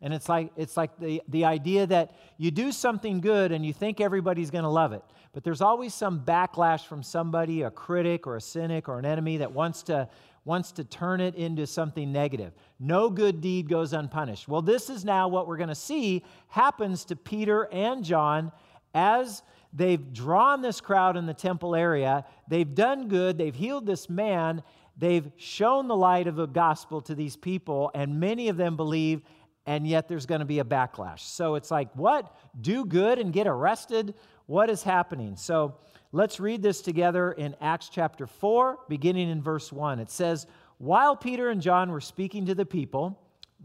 And 0.02 0.12
it's 0.12 0.28
like, 0.28 0.52
it's 0.58 0.76
like 0.76 0.98
the, 0.98 1.22
the 1.28 1.46
idea 1.46 1.86
that 1.86 2.16
you 2.40 2.50
do 2.50 2.72
something 2.72 3.22
good 3.22 3.52
and 3.52 3.64
you 3.64 3.74
think 3.74 4.02
everybody's 4.02 4.50
going 4.50 4.64
to 4.64 4.70
love 4.70 4.92
it. 4.92 5.04
But 5.34 5.44
there's 5.44 5.62
always 5.62 5.94
some 5.94 6.22
backlash 6.22 6.88
from 6.88 7.04
somebody, 7.04 7.62
a 7.62 7.70
critic 7.70 8.26
or 8.26 8.38
a 8.38 8.42
cynic 8.42 8.90
or 8.90 8.98
an 8.98 9.06
enemy 9.06 9.38
that 9.38 9.52
wants 9.52 9.84
to, 9.84 10.10
wants 10.46 10.72
to 10.72 10.84
turn 10.84 11.22
it 11.22 11.36
into 11.36 11.68
something 11.68 12.12
negative. 12.12 12.54
No 12.80 13.08
good 13.08 13.40
deed 13.40 13.70
goes 13.70 13.94
unpunished. 13.94 14.48
Well, 14.48 14.64
this 14.64 14.90
is 14.90 15.06
now 15.06 15.28
what 15.28 15.46
we're 15.46 15.58
going 15.58 15.70
to 15.70 15.76
see 15.76 16.24
happens 16.48 17.06
to 17.06 17.16
Peter 17.16 17.70
and 17.72 18.04
John 18.04 18.52
as 18.96 19.44
They've 19.74 20.12
drawn 20.12 20.62
this 20.62 20.82
crowd 20.82 21.16
in 21.18 21.26
the 21.26 21.34
temple 21.34 21.76
area. 21.76 22.26
They've 22.48 22.74
done 22.74 23.08
good. 23.08 23.38
They've 23.38 23.56
healed 23.56 23.86
this 23.86 24.10
man. 24.10 24.64
They've 24.98 25.32
shown 25.38 25.88
the 25.88 25.96
light 25.96 26.28
of 26.28 26.36
the 26.36 26.46
gospel 26.46 27.02
to 27.02 27.16
these 27.16 27.38
people, 27.38 27.92
and 27.94 28.20
many 28.20 28.50
of 28.50 28.58
them 28.58 28.76
believe, 28.76 29.22
and 29.66 29.88
yet 29.88 30.08
there's 30.08 30.26
going 30.26 30.40
to 30.40 30.46
be 30.46 30.60
a 30.60 30.64
backlash. 30.64 31.20
So 31.20 31.56
it's 31.56 31.72
like, 31.72 31.90
what? 31.96 32.36
Do 32.60 32.86
good 32.86 33.18
and 33.20 33.32
get 33.32 33.48
arrested? 33.48 34.14
What 34.48 34.70
is 34.70 34.84
happening? 34.84 35.38
So 35.38 35.76
let's 36.12 36.40
read 36.40 36.62
this 36.62 36.82
together 36.82 37.32
in 37.32 37.56
Acts 37.62 37.90
chapter 37.90 38.28
4, 38.28 38.80
beginning 38.90 39.30
in 39.30 39.42
verse 39.42 39.72
1. 39.72 40.00
It 40.00 40.12
says, 40.12 40.48
While 40.78 41.16
Peter 41.16 41.50
and 41.50 41.62
John 41.62 41.92
were 41.92 42.02
speaking 42.02 42.48
to 42.48 42.56
the 42.56 42.66
people, 42.66 43.18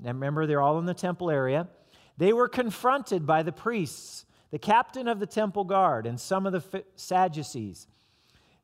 and 0.04 0.14
remember 0.14 0.46
they're 0.46 0.62
all 0.62 0.78
in 0.78 0.86
the 0.86 0.94
temple 0.94 1.30
area, 1.30 1.66
they 2.18 2.32
were 2.32 2.48
confronted 2.48 3.26
by 3.26 3.42
the 3.42 3.52
priests 3.52 4.25
the 4.50 4.58
captain 4.58 5.08
of 5.08 5.20
the 5.20 5.26
temple 5.26 5.64
guard, 5.64 6.06
and 6.06 6.20
some 6.20 6.46
of 6.46 6.52
the 6.52 6.84
Sadducees. 6.94 7.86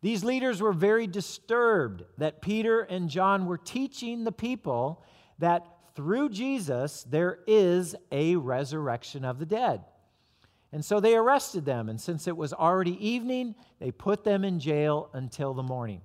These 0.00 0.24
leaders 0.24 0.60
were 0.60 0.72
very 0.72 1.06
disturbed 1.06 2.02
that 2.18 2.42
Peter 2.42 2.80
and 2.80 3.08
John 3.08 3.46
were 3.46 3.58
teaching 3.58 4.24
the 4.24 4.32
people 4.32 5.04
that 5.38 5.66
through 5.94 6.30
Jesus 6.30 7.04
there 7.04 7.38
is 7.46 7.94
a 8.10 8.36
resurrection 8.36 9.24
of 9.24 9.38
the 9.38 9.46
dead. 9.46 9.84
And 10.72 10.84
so 10.84 11.00
they 11.00 11.14
arrested 11.14 11.64
them, 11.64 11.88
and 11.88 12.00
since 12.00 12.26
it 12.26 12.36
was 12.36 12.52
already 12.52 13.06
evening, 13.06 13.54
they 13.78 13.90
put 13.90 14.24
them 14.24 14.42
in 14.44 14.58
jail 14.58 15.10
until 15.12 15.52
the 15.52 15.62
morning. 15.62 16.00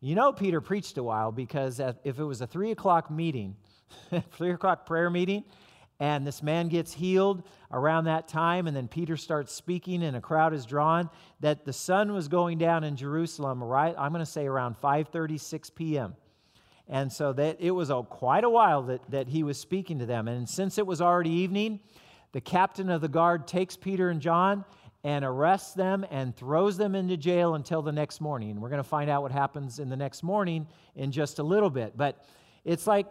You 0.00 0.14
know, 0.14 0.32
Peter 0.32 0.60
preached 0.60 0.98
a 0.98 1.02
while 1.02 1.32
because 1.32 1.80
if 1.80 2.18
it 2.18 2.24
was 2.24 2.40
a 2.40 2.46
three 2.46 2.70
o'clock 2.70 3.10
meeting, 3.10 3.56
three 4.32 4.52
o'clock 4.52 4.86
prayer 4.86 5.10
meeting, 5.10 5.44
and 6.04 6.26
this 6.26 6.42
man 6.42 6.68
gets 6.68 6.92
healed 6.92 7.42
around 7.72 8.04
that 8.04 8.28
time 8.28 8.66
and 8.66 8.76
then 8.76 8.88
peter 8.88 9.16
starts 9.16 9.52
speaking 9.52 10.02
and 10.02 10.16
a 10.16 10.20
crowd 10.20 10.52
is 10.52 10.66
drawn 10.66 11.08
that 11.40 11.64
the 11.64 11.72
sun 11.72 12.12
was 12.12 12.28
going 12.28 12.58
down 12.58 12.84
in 12.84 12.94
jerusalem 12.96 13.62
right 13.62 13.94
i'm 13.98 14.12
going 14.12 14.24
to 14.24 14.30
say 14.30 14.46
around 14.46 14.76
5.36 14.76 15.74
p.m 15.74 16.14
And 16.88 17.10
so 17.10 17.32
that 17.32 17.56
it 17.60 17.70
was 17.70 17.90
a, 17.90 18.02
quite 18.02 18.44
a 18.44 18.50
while 18.50 18.82
that, 18.84 19.00
that 19.10 19.28
he 19.28 19.42
was 19.42 19.58
speaking 19.58 19.98
to 20.00 20.06
them. 20.06 20.28
And 20.28 20.46
since 20.48 20.76
it 20.76 20.86
was 20.86 21.00
already 21.00 21.30
evening, 21.30 21.80
the 22.32 22.42
captain 22.42 22.90
of 22.90 23.00
the 23.00 23.08
guard 23.08 23.46
takes 23.46 23.76
Peter 23.76 24.10
and 24.10 24.20
John 24.20 24.64
and 25.02 25.24
arrests 25.24 25.74
them 25.74 26.04
and 26.10 26.34
throws 26.36 26.76
them 26.76 26.94
into 26.94 27.16
jail 27.16 27.54
until 27.54 27.82
the 27.82 27.92
next 27.92 28.20
morning. 28.20 28.60
We're 28.60 28.70
going 28.70 28.82
to 28.82 28.88
find 28.88 29.08
out 29.08 29.22
what 29.22 29.32
happens 29.32 29.78
in 29.78 29.88
the 29.88 29.96
next 29.96 30.22
morning 30.22 30.66
in 30.94 31.12
just 31.12 31.38
a 31.38 31.42
little 31.42 31.70
bit. 31.70 31.96
But 31.96 32.24
it's 32.64 32.86
like 32.86 33.06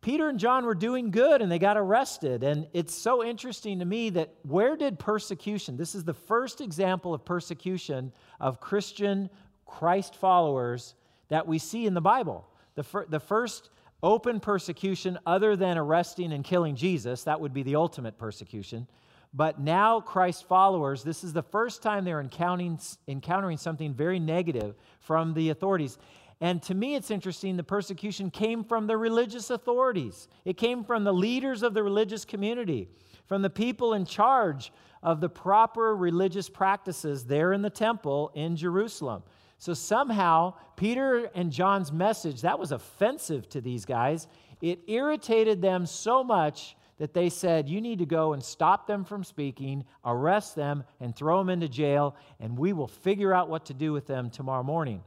Peter 0.00 0.28
and 0.28 0.38
John 0.38 0.64
were 0.64 0.74
doing 0.74 1.10
good 1.10 1.42
and 1.42 1.50
they 1.50 1.58
got 1.58 1.76
arrested. 1.76 2.44
And 2.44 2.68
it's 2.72 2.94
so 2.94 3.24
interesting 3.24 3.80
to 3.80 3.84
me 3.84 4.10
that 4.10 4.34
where 4.42 4.76
did 4.76 4.98
persecution, 4.98 5.76
this 5.76 5.94
is 5.94 6.04
the 6.04 6.14
first 6.14 6.60
example 6.60 7.12
of 7.14 7.24
persecution 7.24 8.12
of 8.40 8.60
Christian 8.60 9.28
Christ 9.66 10.14
followers 10.14 10.94
that 11.28 11.46
we 11.46 11.58
see 11.58 11.86
in 11.86 11.94
the 11.94 12.00
Bible. 12.00 12.48
The, 12.76 12.84
fir- 12.84 13.06
the 13.06 13.20
first 13.20 13.70
open 14.02 14.38
persecution, 14.38 15.18
other 15.26 15.56
than 15.56 15.76
arresting 15.76 16.32
and 16.32 16.44
killing 16.44 16.76
Jesus, 16.76 17.24
that 17.24 17.40
would 17.40 17.52
be 17.52 17.64
the 17.64 17.74
ultimate 17.74 18.18
persecution. 18.18 18.86
But 19.34 19.60
now, 19.60 20.00
Christ 20.00 20.46
followers, 20.46 21.02
this 21.02 21.22
is 21.22 21.32
the 21.32 21.42
first 21.42 21.82
time 21.82 22.04
they're 22.04 22.20
encountering, 22.20 22.78
encountering 23.08 23.58
something 23.58 23.92
very 23.92 24.18
negative 24.18 24.74
from 25.00 25.34
the 25.34 25.50
authorities. 25.50 25.98
And 26.40 26.62
to 26.64 26.74
me, 26.74 26.94
it's 26.94 27.10
interesting 27.10 27.56
the 27.56 27.64
persecution 27.64 28.30
came 28.30 28.62
from 28.62 28.86
the 28.86 28.96
religious 28.96 29.50
authorities, 29.50 30.28
it 30.44 30.56
came 30.56 30.84
from 30.84 31.04
the 31.04 31.12
leaders 31.12 31.62
of 31.62 31.74
the 31.74 31.82
religious 31.82 32.24
community, 32.24 32.88
from 33.26 33.42
the 33.42 33.50
people 33.50 33.94
in 33.94 34.04
charge 34.04 34.72
of 35.02 35.20
the 35.20 35.28
proper 35.28 35.94
religious 35.94 36.48
practices 36.48 37.24
there 37.24 37.52
in 37.52 37.62
the 37.62 37.70
temple 37.70 38.30
in 38.34 38.56
Jerusalem. 38.56 39.22
So 39.58 39.74
somehow, 39.74 40.54
Peter 40.76 41.30
and 41.34 41.50
John's 41.50 41.92
message, 41.92 42.42
that 42.42 42.58
was 42.58 42.70
offensive 42.70 43.48
to 43.50 43.60
these 43.60 43.84
guys. 43.84 44.28
It 44.60 44.80
irritated 44.86 45.60
them 45.60 45.84
so 45.86 46.22
much 46.22 46.76
that 46.98 47.14
they 47.14 47.28
said, 47.28 47.68
You 47.68 47.80
need 47.80 47.98
to 47.98 48.06
go 48.06 48.32
and 48.32 48.42
stop 48.42 48.86
them 48.86 49.04
from 49.04 49.24
speaking, 49.24 49.84
arrest 50.04 50.54
them, 50.54 50.84
and 51.00 51.14
throw 51.14 51.38
them 51.38 51.48
into 51.48 51.68
jail, 51.68 52.14
and 52.38 52.56
we 52.56 52.72
will 52.72 52.88
figure 52.88 53.34
out 53.34 53.48
what 53.48 53.66
to 53.66 53.74
do 53.74 53.92
with 53.92 54.06
them 54.06 54.30
tomorrow 54.30 54.62
morning. 54.62 55.02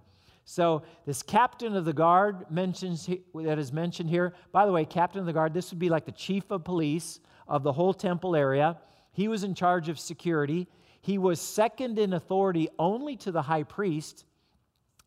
So, 0.52 0.82
this 1.06 1.24
captain 1.24 1.78
of 1.78 1.86
the 1.86 1.94
guard 1.94 2.46
mentions 2.52 3.10
that 3.36 3.58
is 3.58 3.72
mentioned 3.72 4.10
here. 4.10 4.34
By 4.52 4.66
the 4.66 4.74
way, 4.74 4.84
captain 4.84 5.22
of 5.22 5.26
the 5.26 5.32
guard, 5.32 5.54
this 5.54 5.72
would 5.72 5.80
be 5.80 5.88
like 5.88 6.04
the 6.04 6.12
chief 6.12 6.52
of 6.52 6.66
police 6.66 7.22
of 7.48 7.64
the 7.64 7.72
whole 7.72 7.94
temple 7.94 8.36
area. 8.36 8.78
He 9.14 9.30
was 9.30 9.46
in 9.46 9.56
charge 9.56 9.88
of 9.88 9.98
security. 9.98 10.68
He 11.00 11.18
was 11.18 11.40
second 11.40 11.98
in 11.98 12.12
authority 12.12 12.68
only 12.78 13.16
to 13.16 13.32
the 13.32 13.44
high 13.44 13.64
priest. 13.64 14.26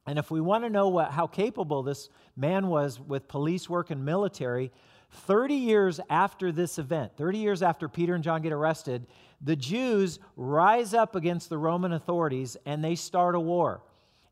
And 0.06 0.18
if 0.18 0.30
we 0.30 0.40
want 0.40 0.64
to 0.64 0.70
know 0.70 0.88
what, 0.88 1.10
how 1.10 1.26
capable 1.26 1.82
this 1.82 2.08
man 2.36 2.68
was 2.68 2.98
with 2.98 3.28
police 3.28 3.68
work 3.68 3.90
and 3.90 4.02
military, 4.02 4.72
30 5.10 5.56
years 5.56 6.00
after 6.08 6.52
this 6.52 6.78
event, 6.78 7.18
30 7.18 7.36
years 7.36 7.62
after 7.62 7.86
Peter 7.86 8.14
and 8.14 8.24
John 8.24 8.40
get 8.40 8.54
arrested, 8.54 9.06
the 9.42 9.56
Jews 9.56 10.20
rise 10.36 10.94
up 10.94 11.14
against 11.14 11.50
the 11.50 11.58
Roman 11.58 11.92
authorities 11.92 12.56
and 12.64 12.82
they 12.82 12.94
start 12.94 13.34
a 13.34 13.40
war. 13.40 13.82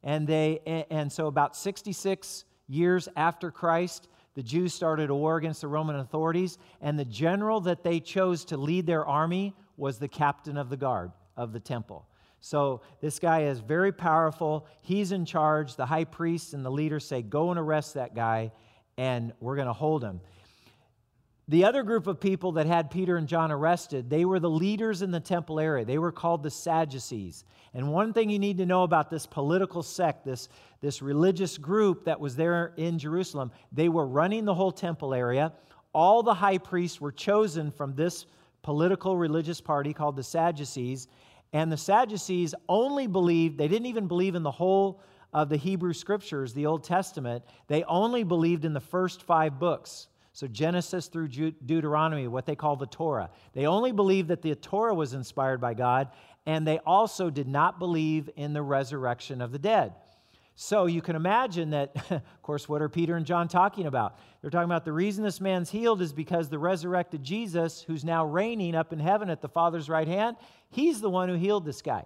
And 0.03 0.27
they 0.27 0.87
and 0.91 1.11
so 1.11 1.27
about 1.27 1.57
66 1.57 2.45
years 2.69 3.09
after 3.17 3.51
Christ, 3.51 4.09
the 4.35 4.43
Jews 4.43 4.73
started 4.73 5.11
a 5.11 5.15
war 5.15 5.37
against 5.37 5.61
the 5.61 5.69
Roman 5.69 5.97
authorities, 5.97 6.59
and 6.81 6.99
the 6.99 7.05
general 7.05 7.61
that 7.63 7.83
they 7.83 8.01
chose 8.01 8.45
to 8.47 8.57
lead 8.57 8.87
their 8.87 9.05
army 9.05 9.55
was 9.77 9.99
the 9.99 10.09
captain 10.09 10.57
of 10.57 10.71
the 10.71 10.77
guard 10.77 11.13
of 11.37 11.53
the 11.53 11.61
temple. 11.61 12.07
So 12.41 12.81
this 13.01 13.19
guy 13.19 13.43
is 13.45 13.61
very 13.61 13.93
powerful. 13.93 14.67
He's 14.81 15.13
in 15.13 15.25
charge. 15.25 15.77
The 15.77 15.87
high 15.87 16.05
priest 16.05 16.55
and 16.55 16.65
the 16.65 16.71
leaders 16.71 17.05
say, 17.05 17.23
Go 17.23 17.51
and 17.51 17.59
arrest 17.59 17.95
that 17.95 18.15
guy, 18.15 18.53
and 18.97 19.33
we're 19.41 19.55
going 19.57 19.69
to 19.69 19.73
hold 19.73 20.03
him. 20.03 20.21
The 21.53 21.67
other 21.67 21.83
group 21.83 22.07
of 22.07 22.19
people 22.19 22.53
that 22.53 22.65
had 22.65 22.91
Peter 22.91 23.19
and 23.19 23.29
John 23.29 23.53
arrested, 23.53 24.09
they 24.09 24.25
were 24.25 24.41
the 24.41 24.49
leaders 24.49 25.03
in 25.03 25.11
the 25.11 25.21
temple 25.21 25.61
area. 25.61 25.85
They 25.85 25.99
were 25.99 26.11
called 26.11 26.43
the 26.43 26.51
Sadducees. 26.51 27.45
And 27.75 27.93
one 27.93 28.15
thing 28.15 28.31
you 28.31 28.39
need 28.39 28.57
to 28.57 28.65
know 28.65 28.85
about 28.85 29.11
this 29.11 29.27
political 29.27 29.83
sect, 29.83 30.25
this, 30.25 30.49
this 30.81 31.03
religious 31.03 31.59
group 31.59 32.07
that 32.07 32.19
was 32.19 32.37
there 32.37 32.73
in 32.79 32.99
Jerusalem, 32.99 33.53
they 33.71 33.91
were 33.91 34.07
running 34.07 34.47
the 34.47 34.55
whole 34.55 34.73
temple 34.73 35.13
area. 35.13 35.53
All 35.93 36.23
the 36.23 36.33
high 36.33 36.57
priests 36.57 37.03
were 37.03 37.13
chosen 37.13 37.71
from 37.71 37.95
this 37.95 38.25
political 38.63 39.19
religious 39.19 39.61
party 39.61 39.93
called 39.93 40.17
the 40.17 40.23
Sadducees, 40.23 41.07
and 41.53 41.71
the 41.71 41.77
Sadducees 41.77 42.55
only 42.67 43.07
believed, 43.07 43.59
they 43.59 43.69
didn't 43.69 43.89
even 43.89 44.09
believe 44.09 44.37
in 44.37 44.43
the 44.43 44.51
whole 44.51 45.03
of 45.35 45.51
the 45.51 45.59
Hebrew 45.59 45.93
scriptures, 45.93 46.55
the 46.55 46.65
Old 46.65 46.83
Testament. 46.83 47.45
They 47.67 47.85
only 47.85 48.25
believed 48.25 48.65
in 48.65 48.73
the 48.73 48.81
first 48.81 49.23
five 49.23 49.59
books. 49.59 50.09
So, 50.35 50.47
Genesis 50.47 51.09
through 51.09 51.29
Deuteronomy, 51.29 52.27
what 52.27 52.47
they 52.47 52.57
call 52.57 52.77
the 52.77 52.87
Torah. 52.87 53.31
They 53.53 53.67
only 53.67 53.93
believed 53.93 54.29
that 54.29 54.41
the 54.41 54.55
Torah 54.55 54.95
was 54.95 55.13
inspired 55.13 55.61
by 55.61 55.75
God, 55.75 56.09
and 56.47 56.67
they 56.67 56.79
also 56.87 57.29
did 57.29 57.47
not 57.47 57.79
believe 57.79 58.31
in 58.37 58.55
the 58.55 58.63
resurrection 58.63 59.43
of 59.43 59.53
the 59.53 59.59
dead. 59.59 59.93
So 60.55 60.87
you 60.87 61.03
can 61.03 61.17
imagine 61.17 61.71
that, 61.71 61.95
of 62.11 62.43
course, 62.43 62.69
what 62.69 62.83
are 62.83 62.89
Peter 62.89 63.17
and 63.17 63.27
John 63.27 63.49
talking 63.49 63.87
about? 63.87 64.19
They're 64.41 64.51
talking 64.51 64.65
about 64.65 64.85
the 64.85 64.93
reason 64.93 65.25
this 65.25 65.41
man's 65.41 65.71
healed 65.71 66.01
is 66.03 66.13
because 66.13 66.49
the 66.49 66.59
resurrected 66.59 67.23
Jesus, 67.23 67.83
who's 67.83 68.05
now 68.05 68.25
reigning 68.25 68.75
up 68.75 68.93
in 68.93 68.99
heaven 68.99 69.31
at 69.31 69.41
the 69.41 69.49
Father's 69.49 69.89
right 69.89 70.09
hand, 70.09 70.37
he's 70.71 71.01
the 71.01 71.11
one 71.11 71.29
who 71.29 71.35
healed 71.35 71.65
this 71.65 71.83
guy. 71.83 72.05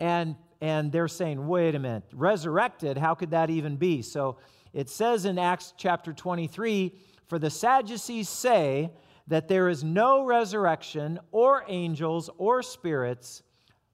And, 0.00 0.36
and 0.60 0.92
they're 0.92 1.08
saying, 1.08 1.46
wait 1.46 1.74
a 1.74 1.78
minute, 1.78 2.04
resurrected, 2.12 2.98
how 2.98 3.14
could 3.14 3.30
that 3.30 3.48
even 3.48 3.76
be? 3.76 4.02
So 4.02 4.36
it 4.72 4.90
says 4.90 5.24
in 5.24 5.38
Acts 5.38 5.72
chapter 5.78 6.12
23 6.12 6.92
For 7.26 7.38
the 7.38 7.50
Sadducees 7.50 8.28
say 8.28 8.90
that 9.26 9.48
there 9.48 9.68
is 9.68 9.82
no 9.82 10.24
resurrection 10.24 11.18
or 11.32 11.64
angels 11.66 12.30
or 12.38 12.62
spirits, 12.62 13.42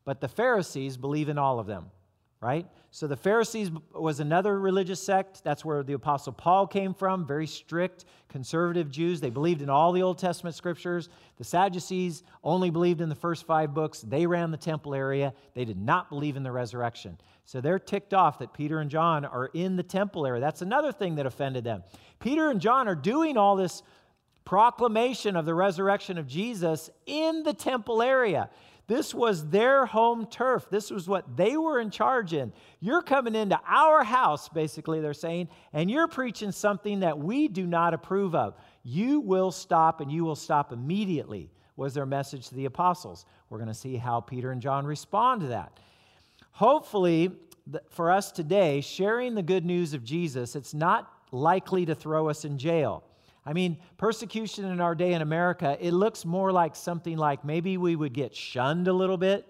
but 0.05 0.21
the 0.21 0.29
Pharisees 0.29 0.97
believe 0.97 1.29
in 1.29 1.39
all 1.39 1.59
of 1.59 1.67
them 1.67 1.91
right? 2.43 2.67
So 2.95 3.07
the 3.07 3.17
Pharisees 3.17 3.71
was 3.95 4.21
another 4.21 4.61
religious 4.61 5.03
sect. 5.03 5.43
That's 5.43 5.65
where 5.65 5.83
the 5.83 5.95
Apostle 5.95 6.35
Paul 6.35 6.67
came 6.67 6.93
from, 6.93 7.27
very 7.27 7.47
strict 7.47 8.05
conservative 8.29 8.91
Jews. 8.91 9.19
They 9.19 9.31
believed 9.31 9.63
in 9.63 9.71
all 9.71 9.93
the 9.93 10.03
Old 10.03 10.19
Testament 10.19 10.55
scriptures. 10.55 11.09
The 11.39 11.45
Sadducees 11.45 12.23
only 12.45 12.69
believed 12.69 13.01
in 13.01 13.09
the 13.09 13.15
first 13.15 13.47
five 13.47 13.73
books. 13.73 14.03
They 14.03 14.27
ran 14.27 14.51
the 14.51 14.59
temple 14.59 14.95
area. 14.95 15.33
They 15.55 15.65
did 15.65 15.79
not 15.79 16.11
believe 16.11 16.37
in 16.37 16.43
the 16.43 16.53
resurrection. 16.53 17.17
So 17.47 17.63
they're 17.63 17.79
ticked 17.79 18.13
off 18.13 18.39
that 18.41 18.53
Peter 18.53 18.79
and 18.81 18.91
John 18.91 19.25
are 19.25 19.47
in 19.55 19.77
the 19.77 19.83
temple 19.83 20.27
area. 20.27 20.43
That's 20.43 20.61
another 20.61 20.93
thing 20.93 21.15
that 21.15 21.25
offended 21.25 21.65
them. 21.65 21.85
Peter 22.21 22.51
and 22.51 22.61
John 22.61 22.89
are 22.89 22.95
doing 22.95 23.39
all 23.39 23.57
this 23.57 23.83
proclamation 24.45 25.35
of 25.35 25.47
the 25.47 25.55
resurrection 25.55 26.19
of 26.19 26.27
Jesus 26.27 26.91
in 27.07 27.43
the 27.43 27.55
temple 27.55 28.03
area. 28.03 28.51
This 28.93 29.15
was 29.15 29.49
their 29.49 29.87
home 29.87 30.27
turf. 30.27 30.67
This 30.69 30.91
was 30.91 31.09
what 31.09 31.35
they 31.35 31.57
were 31.57 31.81
in 31.81 31.89
charge 31.89 32.35
in. 32.35 32.53
You're 32.79 33.01
coming 33.01 33.35
into 33.35 33.59
our 33.67 34.05
house, 34.05 34.51
basically, 34.51 35.01
they're 35.01 35.15
saying, 35.15 35.49
and 35.73 35.91
you're 35.91 36.09
preaching 36.09 36.53
something 36.53 37.01
that 37.01 37.19
we 37.19 37.49
do 37.49 37.67
not 37.67 37.95
approve 37.95 38.35
of. 38.35 38.55
You 38.83 39.21
will 39.21 39.51
stop 39.51 40.03
and 40.03 40.13
you 40.13 40.25
will 40.25 40.37
stop 40.37 40.75
immediately, 40.75 41.51
was 41.75 41.95
their 41.95 42.05
message 42.05 42.49
to 42.49 42.55
the 42.55 42.67
apostles. 42.67 43.25
We're 43.49 43.57
going 43.57 43.69
to 43.69 43.75
see 43.75 43.97
how 43.97 44.21
Peter 44.21 44.51
and 44.51 44.61
John 44.61 44.85
respond 44.85 45.41
to 45.41 45.47
that. 45.47 45.81
Hopefully, 46.51 47.31
for 47.89 48.11
us 48.11 48.31
today, 48.31 48.83
sharing 48.83 49.35
the 49.35 49.43
good 49.43 49.65
news 49.65 49.95
of 49.95 50.05
Jesus, 50.05 50.55
it's 50.55 50.75
not 50.75 51.11
likely 51.31 51.87
to 51.87 51.95
throw 51.95 52.29
us 52.29 52.45
in 52.45 52.59
jail. 52.59 53.05
I 53.45 53.53
mean, 53.53 53.79
persecution 53.97 54.65
in 54.67 54.81
our 54.81 54.95
day 54.95 55.15
in 55.15 55.23
America, 55.23 55.77
it 55.81 55.93
looks 55.93 56.25
more 56.25 56.53
like 56.53 56.77
something 56.77 57.17
like 57.17 57.45
maybe 57.45 57.77
we 57.77 57.97
would 57.97 58.13
get 58.13 58.35
shunned 58.35 58.87
a 58.87 58.93
little 58.93 59.17
bit. 59.17 59.47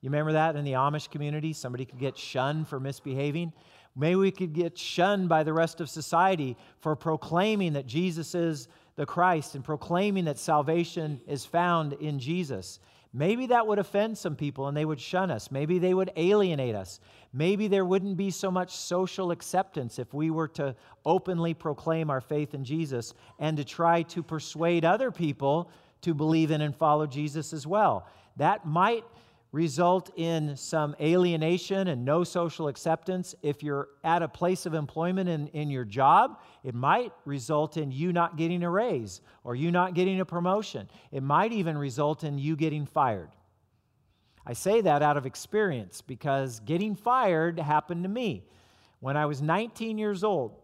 You 0.00 0.10
remember 0.10 0.32
that 0.32 0.54
in 0.54 0.64
the 0.64 0.72
Amish 0.72 1.10
community? 1.10 1.52
Somebody 1.52 1.84
could 1.84 1.98
get 1.98 2.16
shunned 2.16 2.68
for 2.68 2.78
misbehaving. 2.78 3.52
Maybe 3.96 4.16
we 4.16 4.30
could 4.30 4.52
get 4.52 4.76
shunned 4.76 5.28
by 5.28 5.42
the 5.42 5.52
rest 5.52 5.80
of 5.80 5.88
society 5.88 6.56
for 6.80 6.94
proclaiming 6.94 7.72
that 7.72 7.86
Jesus 7.86 8.34
is 8.34 8.68
the 8.96 9.06
Christ 9.06 9.54
and 9.54 9.64
proclaiming 9.64 10.24
that 10.26 10.38
salvation 10.38 11.20
is 11.26 11.44
found 11.44 11.94
in 11.94 12.18
Jesus. 12.18 12.80
Maybe 13.12 13.46
that 13.46 13.66
would 13.66 13.78
offend 13.78 14.18
some 14.18 14.34
people 14.34 14.66
and 14.66 14.76
they 14.76 14.84
would 14.84 15.00
shun 15.00 15.30
us. 15.30 15.50
Maybe 15.50 15.78
they 15.78 15.94
would 15.94 16.10
alienate 16.16 16.74
us. 16.74 16.98
Maybe 17.36 17.66
there 17.66 17.84
wouldn't 17.84 18.16
be 18.16 18.30
so 18.30 18.48
much 18.48 18.76
social 18.76 19.32
acceptance 19.32 19.98
if 19.98 20.14
we 20.14 20.30
were 20.30 20.46
to 20.48 20.76
openly 21.04 21.52
proclaim 21.52 22.08
our 22.08 22.20
faith 22.20 22.54
in 22.54 22.64
Jesus 22.64 23.12
and 23.40 23.56
to 23.56 23.64
try 23.64 24.02
to 24.02 24.22
persuade 24.22 24.84
other 24.84 25.10
people 25.10 25.68
to 26.02 26.14
believe 26.14 26.52
in 26.52 26.60
and 26.60 26.76
follow 26.76 27.08
Jesus 27.08 27.52
as 27.52 27.66
well. 27.66 28.06
That 28.36 28.64
might 28.64 29.04
result 29.50 30.10
in 30.16 30.56
some 30.56 30.94
alienation 31.00 31.88
and 31.88 32.04
no 32.04 32.22
social 32.22 32.68
acceptance. 32.68 33.34
If 33.42 33.64
you're 33.64 33.88
at 34.04 34.22
a 34.22 34.28
place 34.28 34.64
of 34.64 34.74
employment 34.74 35.28
in, 35.28 35.48
in 35.48 35.70
your 35.70 35.84
job, 35.84 36.40
it 36.62 36.74
might 36.74 37.12
result 37.24 37.76
in 37.76 37.90
you 37.90 38.12
not 38.12 38.36
getting 38.36 38.62
a 38.62 38.70
raise 38.70 39.22
or 39.42 39.56
you 39.56 39.72
not 39.72 39.94
getting 39.94 40.20
a 40.20 40.24
promotion. 40.24 40.88
It 41.10 41.24
might 41.24 41.52
even 41.52 41.76
result 41.76 42.22
in 42.22 42.38
you 42.38 42.54
getting 42.54 42.86
fired. 42.86 43.30
I 44.46 44.52
say 44.52 44.80
that 44.82 45.02
out 45.02 45.16
of 45.16 45.24
experience 45.24 46.02
because 46.02 46.60
getting 46.60 46.94
fired 46.94 47.58
happened 47.58 48.02
to 48.02 48.08
me 48.08 48.44
when 49.00 49.16
I 49.16 49.26
was 49.26 49.40
19 49.40 49.96
years 49.96 50.22
old. 50.22 50.54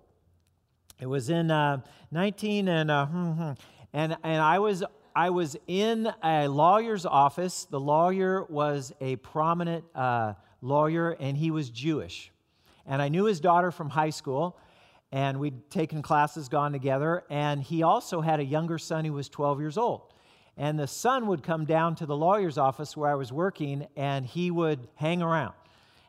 It 1.00 1.06
was 1.06 1.30
in 1.30 1.50
uh, 1.50 1.80
19 2.10 2.68
and 2.68 2.90
uh, 2.90 3.06
hmm, 3.06 3.32
hmm. 3.32 3.50
and 3.92 4.16
and 4.22 4.42
I 4.42 4.58
was 4.58 4.84
I 5.14 5.30
was 5.30 5.56
in 5.66 6.12
a 6.22 6.46
lawyer's 6.46 7.06
office. 7.06 7.64
The 7.64 7.80
lawyer 7.80 8.44
was 8.44 8.92
a 9.00 9.16
prominent 9.16 9.84
uh, 9.94 10.34
lawyer, 10.62 11.12
and 11.18 11.36
he 11.36 11.50
was 11.50 11.70
Jewish. 11.70 12.30
And 12.86 13.00
I 13.00 13.08
knew 13.08 13.24
his 13.24 13.40
daughter 13.40 13.70
from 13.70 13.88
high 13.88 14.10
school, 14.10 14.58
and 15.10 15.40
we'd 15.40 15.70
taken 15.70 16.02
classes, 16.02 16.48
gone 16.48 16.72
together. 16.72 17.24
And 17.30 17.62
he 17.62 17.82
also 17.82 18.20
had 18.20 18.40
a 18.40 18.44
younger 18.44 18.78
son 18.78 19.04
who 19.04 19.12
was 19.12 19.28
12 19.28 19.60
years 19.60 19.78
old. 19.78 20.09
And 20.60 20.78
the 20.78 20.86
son 20.86 21.26
would 21.28 21.42
come 21.42 21.64
down 21.64 21.94
to 21.94 22.04
the 22.04 22.14
lawyer's 22.14 22.58
office 22.58 22.94
where 22.94 23.08
I 23.10 23.14
was 23.14 23.32
working, 23.32 23.86
and 23.96 24.26
he 24.26 24.50
would 24.50 24.88
hang 24.94 25.22
around. 25.22 25.54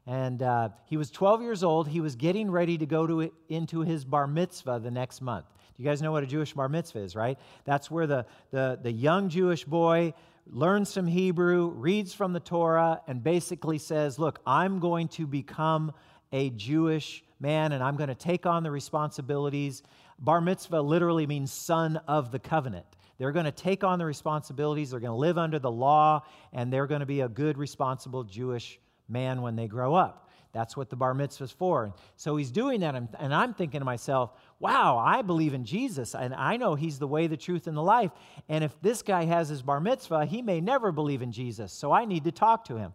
And 0.05 0.43
uh, 0.43 0.69
he 0.87 0.97
was 0.97 1.09
12 1.09 1.41
years 1.41 1.63
old. 1.63 1.87
He 1.87 2.01
was 2.01 2.17
getting 2.17 2.51
ready 2.51 2.77
to 2.77 2.85
go 2.85 3.07
to, 3.07 3.31
into 3.47 3.79
his 3.79 4.03
bar 4.03 4.27
mitzvah 4.27 4.81
the 4.83 4.91
next 4.91 5.21
month. 5.21 5.45
Do 5.77 5.81
you 5.81 5.87
guys 5.87 6.01
know 6.01 6.11
what 6.11 6.23
a 6.23 6.27
Jewish 6.27 6.51
bar 6.51 6.67
mitzvah 6.67 6.99
is, 6.99 7.15
right? 7.15 7.39
That's 7.63 7.89
where 7.89 8.05
the, 8.05 8.25
the, 8.51 8.77
the 8.83 8.91
young 8.91 9.29
Jewish 9.29 9.63
boy 9.63 10.13
learns 10.45 10.89
some 10.89 11.07
Hebrew, 11.07 11.69
reads 11.69 12.13
from 12.13 12.33
the 12.33 12.41
Torah, 12.41 12.99
and 13.07 13.23
basically 13.23 13.77
says, 13.77 14.19
Look, 14.19 14.41
I'm 14.45 14.79
going 14.79 15.07
to 15.09 15.25
become 15.25 15.93
a 16.33 16.49
Jewish 16.49 17.23
man 17.39 17.71
and 17.71 17.81
I'm 17.81 17.95
going 17.95 18.09
to 18.09 18.15
take 18.15 18.45
on 18.45 18.63
the 18.63 18.71
responsibilities. 18.71 19.81
Bar 20.19 20.41
mitzvah 20.41 20.81
literally 20.81 21.25
means 21.25 21.53
son 21.53 22.01
of 22.05 22.33
the 22.33 22.39
covenant. 22.39 22.85
They're 23.21 23.31
going 23.31 23.45
to 23.45 23.51
take 23.51 23.83
on 23.83 23.99
the 23.99 24.05
responsibilities, 24.05 24.89
they're 24.89 24.99
going 24.99 25.11
to 25.11 25.15
live 25.15 25.37
under 25.37 25.59
the 25.59 25.69
law, 25.69 26.23
and 26.53 26.73
they're 26.73 26.87
going 26.87 27.01
to 27.01 27.05
be 27.05 27.21
a 27.21 27.29
good, 27.29 27.55
responsible 27.55 28.23
Jewish 28.23 28.79
man 29.07 29.43
when 29.43 29.55
they 29.55 29.67
grow 29.67 29.93
up. 29.93 30.31
That's 30.53 30.75
what 30.75 30.89
the 30.89 30.95
bar 30.95 31.13
mitzvah 31.13 31.43
is 31.43 31.51
for. 31.51 31.93
So 32.15 32.35
he's 32.35 32.49
doing 32.49 32.79
that, 32.79 32.95
and 32.95 33.31
I'm 33.31 33.53
thinking 33.53 33.81
to 33.81 33.85
myself, 33.85 34.31
wow, 34.57 34.97
I 34.97 35.21
believe 35.21 35.53
in 35.53 35.65
Jesus, 35.65 36.15
and 36.15 36.33
I 36.33 36.57
know 36.57 36.73
he's 36.73 36.97
the 36.97 37.05
way, 37.05 37.27
the 37.27 37.37
truth, 37.37 37.67
and 37.67 37.77
the 37.77 37.83
life. 37.83 38.09
And 38.49 38.63
if 38.63 38.75
this 38.81 39.03
guy 39.03 39.25
has 39.25 39.49
his 39.49 39.61
bar 39.61 39.79
mitzvah, 39.79 40.25
he 40.25 40.41
may 40.41 40.59
never 40.59 40.91
believe 40.91 41.21
in 41.21 41.31
Jesus, 41.31 41.71
so 41.71 41.91
I 41.91 42.05
need 42.05 42.23
to 42.23 42.31
talk 42.31 42.65
to 42.65 42.77
him. 42.77 42.91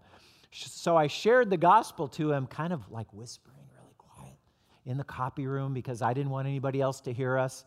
So 0.50 0.97
I 0.97 1.06
shared 1.06 1.50
the 1.50 1.56
gospel 1.56 2.09
to 2.09 2.33
him, 2.33 2.49
kind 2.49 2.73
of 2.73 2.90
like 2.90 3.06
whispering 3.12 3.68
really 3.80 3.95
quiet 3.97 4.35
in 4.87 4.97
the 4.97 5.04
copy 5.04 5.47
room 5.47 5.73
because 5.73 6.02
I 6.02 6.14
didn't 6.14 6.33
want 6.33 6.49
anybody 6.49 6.80
else 6.80 7.00
to 7.02 7.12
hear 7.12 7.38
us. 7.38 7.64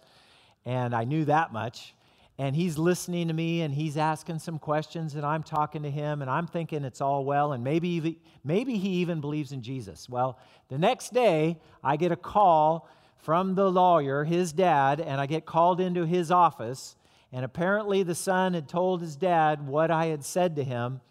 And 0.66 0.94
I 0.94 1.06
knew 1.06 1.24
that 1.24 1.54
much 1.54 1.94
and 2.40 2.56
he's 2.56 2.78
listening 2.78 3.28
to 3.28 3.34
me 3.34 3.64
and 3.64 3.76
he's 3.76 3.98
asking 3.98 4.40
some 4.40 4.60
questions 4.60 5.16
and 5.16 5.26
I'm 5.26 5.44
talking 5.44 5.84
to 5.84 5.92
him 5.92 6.22
and 6.22 6.32
I'm 6.32 6.48
thinking 6.48 6.86
it's 6.86 7.02
all 7.02 7.26
well 7.26 7.52
and 7.52 7.66
maybe 7.66 8.18
maybe 8.46 8.78
he 8.78 8.90
even 9.02 9.20
believes 9.20 9.52
in 9.52 9.62
Jesus. 9.62 10.08
Well, 10.08 10.40
the 10.70 10.78
next 10.78 11.14
day 11.14 11.60
I 11.84 11.98
get 11.98 12.14
a 12.14 12.16
call 12.16 12.88
from 13.18 13.56
the 13.56 13.70
lawyer, 13.70 14.24
his 14.24 14.54
dad, 14.54 15.02
and 15.02 15.20
I 15.20 15.26
get 15.26 15.46
called 15.46 15.82
into 15.82 16.06
his 16.06 16.32
office 16.32 16.96
and 17.34 17.44
apparently 17.44 18.04
the 18.04 18.16
son 18.16 18.54
had 18.54 18.70
told 18.70 19.02
his 19.02 19.18
dad 19.18 19.68
what 19.68 19.92
I 19.92 20.06
had 20.06 20.24
said 20.24 20.56
to 20.56 20.64
him 20.64 21.02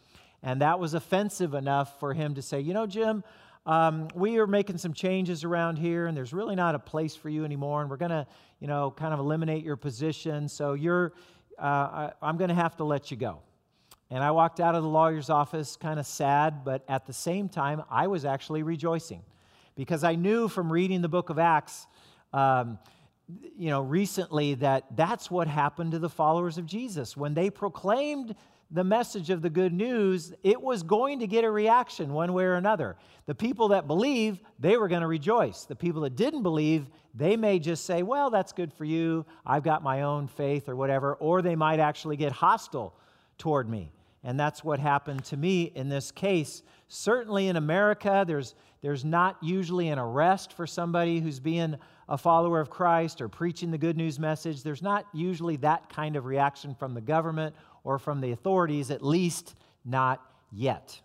and 0.42 0.62
that 0.62 0.80
was 0.80 0.94
offensive 0.94 1.52
enough 1.52 2.00
for 2.00 2.14
him 2.14 2.34
to 2.36 2.42
say, 2.42 2.58
"You 2.60 2.72
know, 2.72 2.86
Jim, 2.86 3.22
um, 3.68 4.08
we 4.14 4.38
are 4.38 4.46
making 4.46 4.78
some 4.78 4.94
changes 4.94 5.44
around 5.44 5.76
here, 5.76 6.06
and 6.06 6.16
there's 6.16 6.32
really 6.32 6.56
not 6.56 6.74
a 6.74 6.78
place 6.78 7.14
for 7.14 7.28
you 7.28 7.44
anymore, 7.44 7.82
and 7.82 7.90
we're 7.90 7.98
going 7.98 8.10
to, 8.10 8.26
you 8.60 8.66
know, 8.66 8.90
kind 8.90 9.12
of 9.12 9.20
eliminate 9.20 9.62
your 9.62 9.76
position. 9.76 10.48
So 10.48 10.72
you're, 10.72 11.12
uh, 11.58 11.62
I, 11.62 12.12
I'm 12.22 12.38
going 12.38 12.48
to 12.48 12.54
have 12.54 12.78
to 12.78 12.84
let 12.84 13.10
you 13.10 13.18
go. 13.18 13.40
And 14.08 14.24
I 14.24 14.30
walked 14.30 14.58
out 14.58 14.74
of 14.74 14.82
the 14.82 14.88
lawyer's 14.88 15.28
office 15.28 15.76
kind 15.76 16.00
of 16.00 16.06
sad, 16.06 16.64
but 16.64 16.82
at 16.88 17.04
the 17.04 17.12
same 17.12 17.50
time, 17.50 17.82
I 17.90 18.06
was 18.06 18.24
actually 18.24 18.62
rejoicing 18.62 19.20
because 19.76 20.02
I 20.02 20.14
knew 20.14 20.48
from 20.48 20.72
reading 20.72 21.02
the 21.02 21.10
book 21.10 21.28
of 21.28 21.38
Acts, 21.38 21.86
um, 22.32 22.78
you 23.54 23.68
know, 23.68 23.82
recently 23.82 24.54
that 24.54 24.96
that's 24.96 25.30
what 25.30 25.46
happened 25.46 25.92
to 25.92 25.98
the 25.98 26.08
followers 26.08 26.56
of 26.56 26.64
Jesus. 26.64 27.18
When 27.18 27.34
they 27.34 27.50
proclaimed 27.50 28.34
the 28.70 28.84
message 28.84 29.30
of 29.30 29.40
the 29.40 29.48
good 29.48 29.72
news, 29.72 30.32
it 30.42 30.60
was 30.60 30.82
going 30.82 31.20
to 31.20 31.26
get 31.26 31.44
a 31.44 31.50
reaction 31.50 32.12
one 32.12 32.34
way 32.34 32.44
or 32.44 32.54
another. 32.54 32.96
The 33.26 33.34
people 33.34 33.68
that 33.68 33.86
believe, 33.86 34.40
they 34.58 34.76
were 34.76 34.88
going 34.88 35.00
to 35.00 35.06
rejoice. 35.06 35.64
The 35.64 35.76
people 35.76 36.02
that 36.02 36.16
didn't 36.16 36.42
believe, 36.42 36.86
they 37.14 37.36
may 37.36 37.58
just 37.58 37.86
say, 37.86 38.02
Well, 38.02 38.30
that's 38.30 38.52
good 38.52 38.72
for 38.72 38.84
you. 38.84 39.24
I've 39.46 39.62
got 39.62 39.82
my 39.82 40.02
own 40.02 40.28
faith 40.28 40.68
or 40.68 40.76
whatever. 40.76 41.14
Or 41.14 41.40
they 41.40 41.56
might 41.56 41.80
actually 41.80 42.16
get 42.16 42.32
hostile 42.32 42.94
toward 43.38 43.68
me. 43.68 43.90
And 44.22 44.38
that's 44.38 44.62
what 44.62 44.78
happened 44.78 45.24
to 45.26 45.36
me 45.36 45.72
in 45.74 45.88
this 45.88 46.10
case. 46.10 46.62
Certainly 46.88 47.48
in 47.48 47.56
America, 47.56 48.24
there's, 48.26 48.54
there's 48.82 49.04
not 49.04 49.36
usually 49.42 49.88
an 49.88 49.98
arrest 49.98 50.52
for 50.52 50.66
somebody 50.66 51.20
who's 51.20 51.40
being 51.40 51.76
a 52.08 52.16
follower 52.16 52.60
of 52.60 52.70
Christ 52.70 53.20
or 53.20 53.28
preaching 53.28 53.70
the 53.70 53.78
good 53.78 53.96
news 53.96 54.18
message. 54.18 54.62
There's 54.62 54.82
not 54.82 55.06
usually 55.12 55.56
that 55.56 55.88
kind 55.90 56.16
of 56.16 56.24
reaction 56.24 56.74
from 56.74 56.94
the 56.94 57.00
government 57.00 57.54
or 57.88 57.98
from 57.98 58.20
the 58.20 58.32
authorities, 58.32 58.90
at 58.90 59.02
least 59.02 59.54
not 59.82 60.20
yet. 60.52 61.00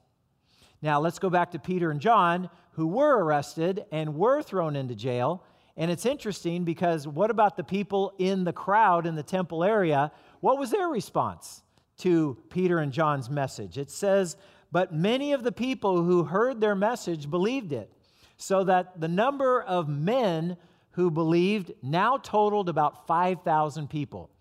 Now, 0.82 1.00
let's 1.00 1.17
go 1.17 1.30
back 1.30 1.52
to 1.52 1.60
Peter 1.60 1.91
and 1.91 2.02
John, 2.02 2.50
who 2.74 2.88
were 2.88 3.24
arrested 3.24 3.86
and 3.93 4.17
were 4.17 4.41
thrown 4.41 4.76
into 4.76 4.93
jail. 4.93 5.46
And 5.78 5.89
it's 5.89 6.06
interesting 6.06 6.65
because 6.65 7.08
what 7.08 7.32
about 7.32 7.56
the 7.56 7.63
people 7.63 8.13
in 8.17 8.43
the 8.43 8.52
crowd 8.52 9.06
in 9.06 9.15
the 9.15 9.24
temple 9.24 9.63
area? 9.63 10.12
What 10.41 10.60
was 10.60 10.72
their 10.72 10.89
response 10.89 11.63
to 12.00 12.38
Peter 12.50 12.80
and 12.80 12.91
John's 12.91 13.30
message? 13.30 13.78
It 13.78 13.89
says, 13.89 14.36
But 14.69 14.93
many 14.93 15.32
of 15.32 15.43
the 15.43 15.54
people 15.54 16.04
who 16.04 16.26
heard 16.26 16.60
their 16.60 16.76
message 16.76 17.30
believed 17.30 17.72
it, 17.72 17.89
so 18.36 18.65
that 18.65 19.00
the 19.00 19.08
number 19.08 19.62
of 19.62 19.88
men 19.88 20.58
who 20.91 21.10
believed 21.10 21.72
now 21.82 22.17
totaled 22.17 22.67
about 22.67 23.08
5,000 23.08 23.89
people. 23.89 24.33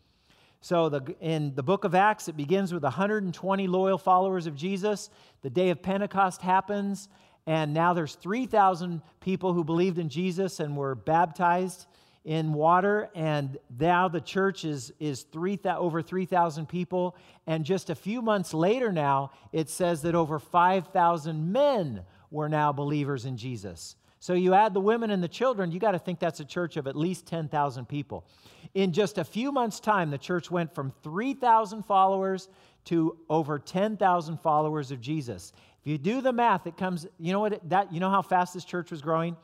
So 0.62 0.88
the, 0.88 1.14
in 1.20 1.56
the 1.56 1.62
book 1.62 1.82
of 1.82 1.92
Acts, 1.92 2.28
it 2.28 2.36
begins 2.36 2.72
with 2.72 2.84
120 2.84 3.66
loyal 3.66 3.98
followers 3.98 4.46
of 4.46 4.54
Jesus. 4.54 5.10
The 5.42 5.50
day 5.50 5.70
of 5.70 5.82
Pentecost 5.82 6.40
happens, 6.40 7.08
and 7.48 7.74
now 7.74 7.94
there's 7.94 8.14
3,000 8.14 9.02
people 9.20 9.52
who 9.52 9.64
believed 9.64 9.98
in 9.98 10.08
Jesus 10.08 10.60
and 10.60 10.76
were 10.76 10.94
baptized 10.94 11.86
in 12.24 12.52
water. 12.52 13.10
And 13.16 13.58
now 13.76 14.06
the 14.06 14.20
church 14.20 14.64
is, 14.64 14.92
is 15.00 15.22
3, 15.32 15.58
over 15.66 16.00
3,000 16.00 16.68
people. 16.68 17.16
And 17.48 17.64
just 17.64 17.90
a 17.90 17.96
few 17.96 18.22
months 18.22 18.54
later 18.54 18.92
now, 18.92 19.32
it 19.50 19.68
says 19.68 20.02
that 20.02 20.14
over 20.14 20.38
5,000 20.38 21.50
men 21.50 22.04
were 22.30 22.48
now 22.48 22.72
believers 22.72 23.24
in 23.24 23.36
Jesus. 23.36 23.96
So 24.20 24.34
you 24.34 24.54
add 24.54 24.72
the 24.72 24.80
women 24.80 25.10
and 25.10 25.20
the 25.20 25.26
children, 25.26 25.72
you 25.72 25.80
got 25.80 25.92
to 25.92 25.98
think 25.98 26.20
that's 26.20 26.38
a 26.38 26.44
church 26.44 26.76
of 26.76 26.86
at 26.86 26.94
least 26.94 27.26
10,000 27.26 27.88
people. 27.88 28.24
In 28.74 28.92
just 28.92 29.18
a 29.18 29.24
few 29.24 29.52
months' 29.52 29.80
time, 29.80 30.10
the 30.10 30.18
church 30.18 30.50
went 30.50 30.74
from 30.74 30.92
3,000 31.02 31.82
followers 31.84 32.48
to 32.86 33.18
over 33.28 33.58
10,000 33.58 34.40
followers 34.40 34.90
of 34.90 35.00
Jesus. 35.00 35.52
If 35.80 35.86
you 35.86 35.98
do 35.98 36.20
the 36.20 36.32
math, 36.32 36.66
it 36.66 36.76
comes, 36.76 37.06
you 37.18 37.32
know 37.32 37.40
what, 37.40 37.68
that, 37.68 37.92
you 37.92 38.00
know 38.00 38.10
how 38.10 38.22
fast 38.22 38.54
this 38.54 38.64
church 38.64 38.90
was 38.90 39.02
growing? 39.02 39.36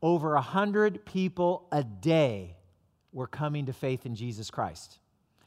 Over 0.00 0.34
100 0.34 1.04
people 1.04 1.66
a 1.70 1.84
day 1.84 2.56
were 3.12 3.26
coming 3.26 3.66
to 3.66 3.72
faith 3.72 4.06
in 4.06 4.14
Jesus 4.14 4.50
Christ. 4.50 4.98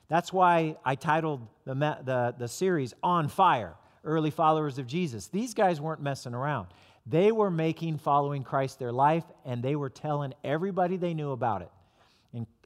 That's 0.08 0.34
why 0.34 0.76
I 0.84 0.96
titled 0.96 1.48
the, 1.66 1.76
the, 1.76 2.36
the 2.38 2.48
series 2.48 2.94
On 3.04 3.28
Fire 3.28 3.76
Early 4.04 4.32
Followers 4.32 4.80
of 4.80 4.88
Jesus. 4.88 5.28
These 5.28 5.54
guys 5.54 5.80
weren't 5.80 6.02
messing 6.02 6.34
around. 6.34 6.68
They 7.06 7.32
were 7.32 7.52
making 7.52 8.00
following 8.00 8.44
Christ 8.44 8.80
their 8.80 8.92
life, 8.92 9.24
and 9.46 9.64
they 9.64 9.76
were 9.76 9.90
telling 9.90 10.34
everybody 10.44 10.98
they 10.98 11.14
knew 11.14 11.32
about 11.32 11.62
it, 11.62 11.70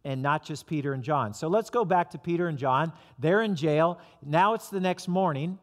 and 0.05 0.21
not 0.21 0.43
just 0.43 0.67
Peter 0.67 0.93
and 0.93 1.03
John. 1.03 1.33
So 1.33 1.47
let's 1.47 1.69
go 1.69 1.85
back 1.85 2.11
to 2.11 2.17
Peter 2.17 2.47
and 2.47 2.57
John. 2.57 2.91
They're 3.19 3.41
in 3.41 3.55
jail. 3.55 3.99
Now 4.25 4.53
it's 4.53 4.69
the 4.69 4.79
next 4.79 5.07
morning, 5.07 5.57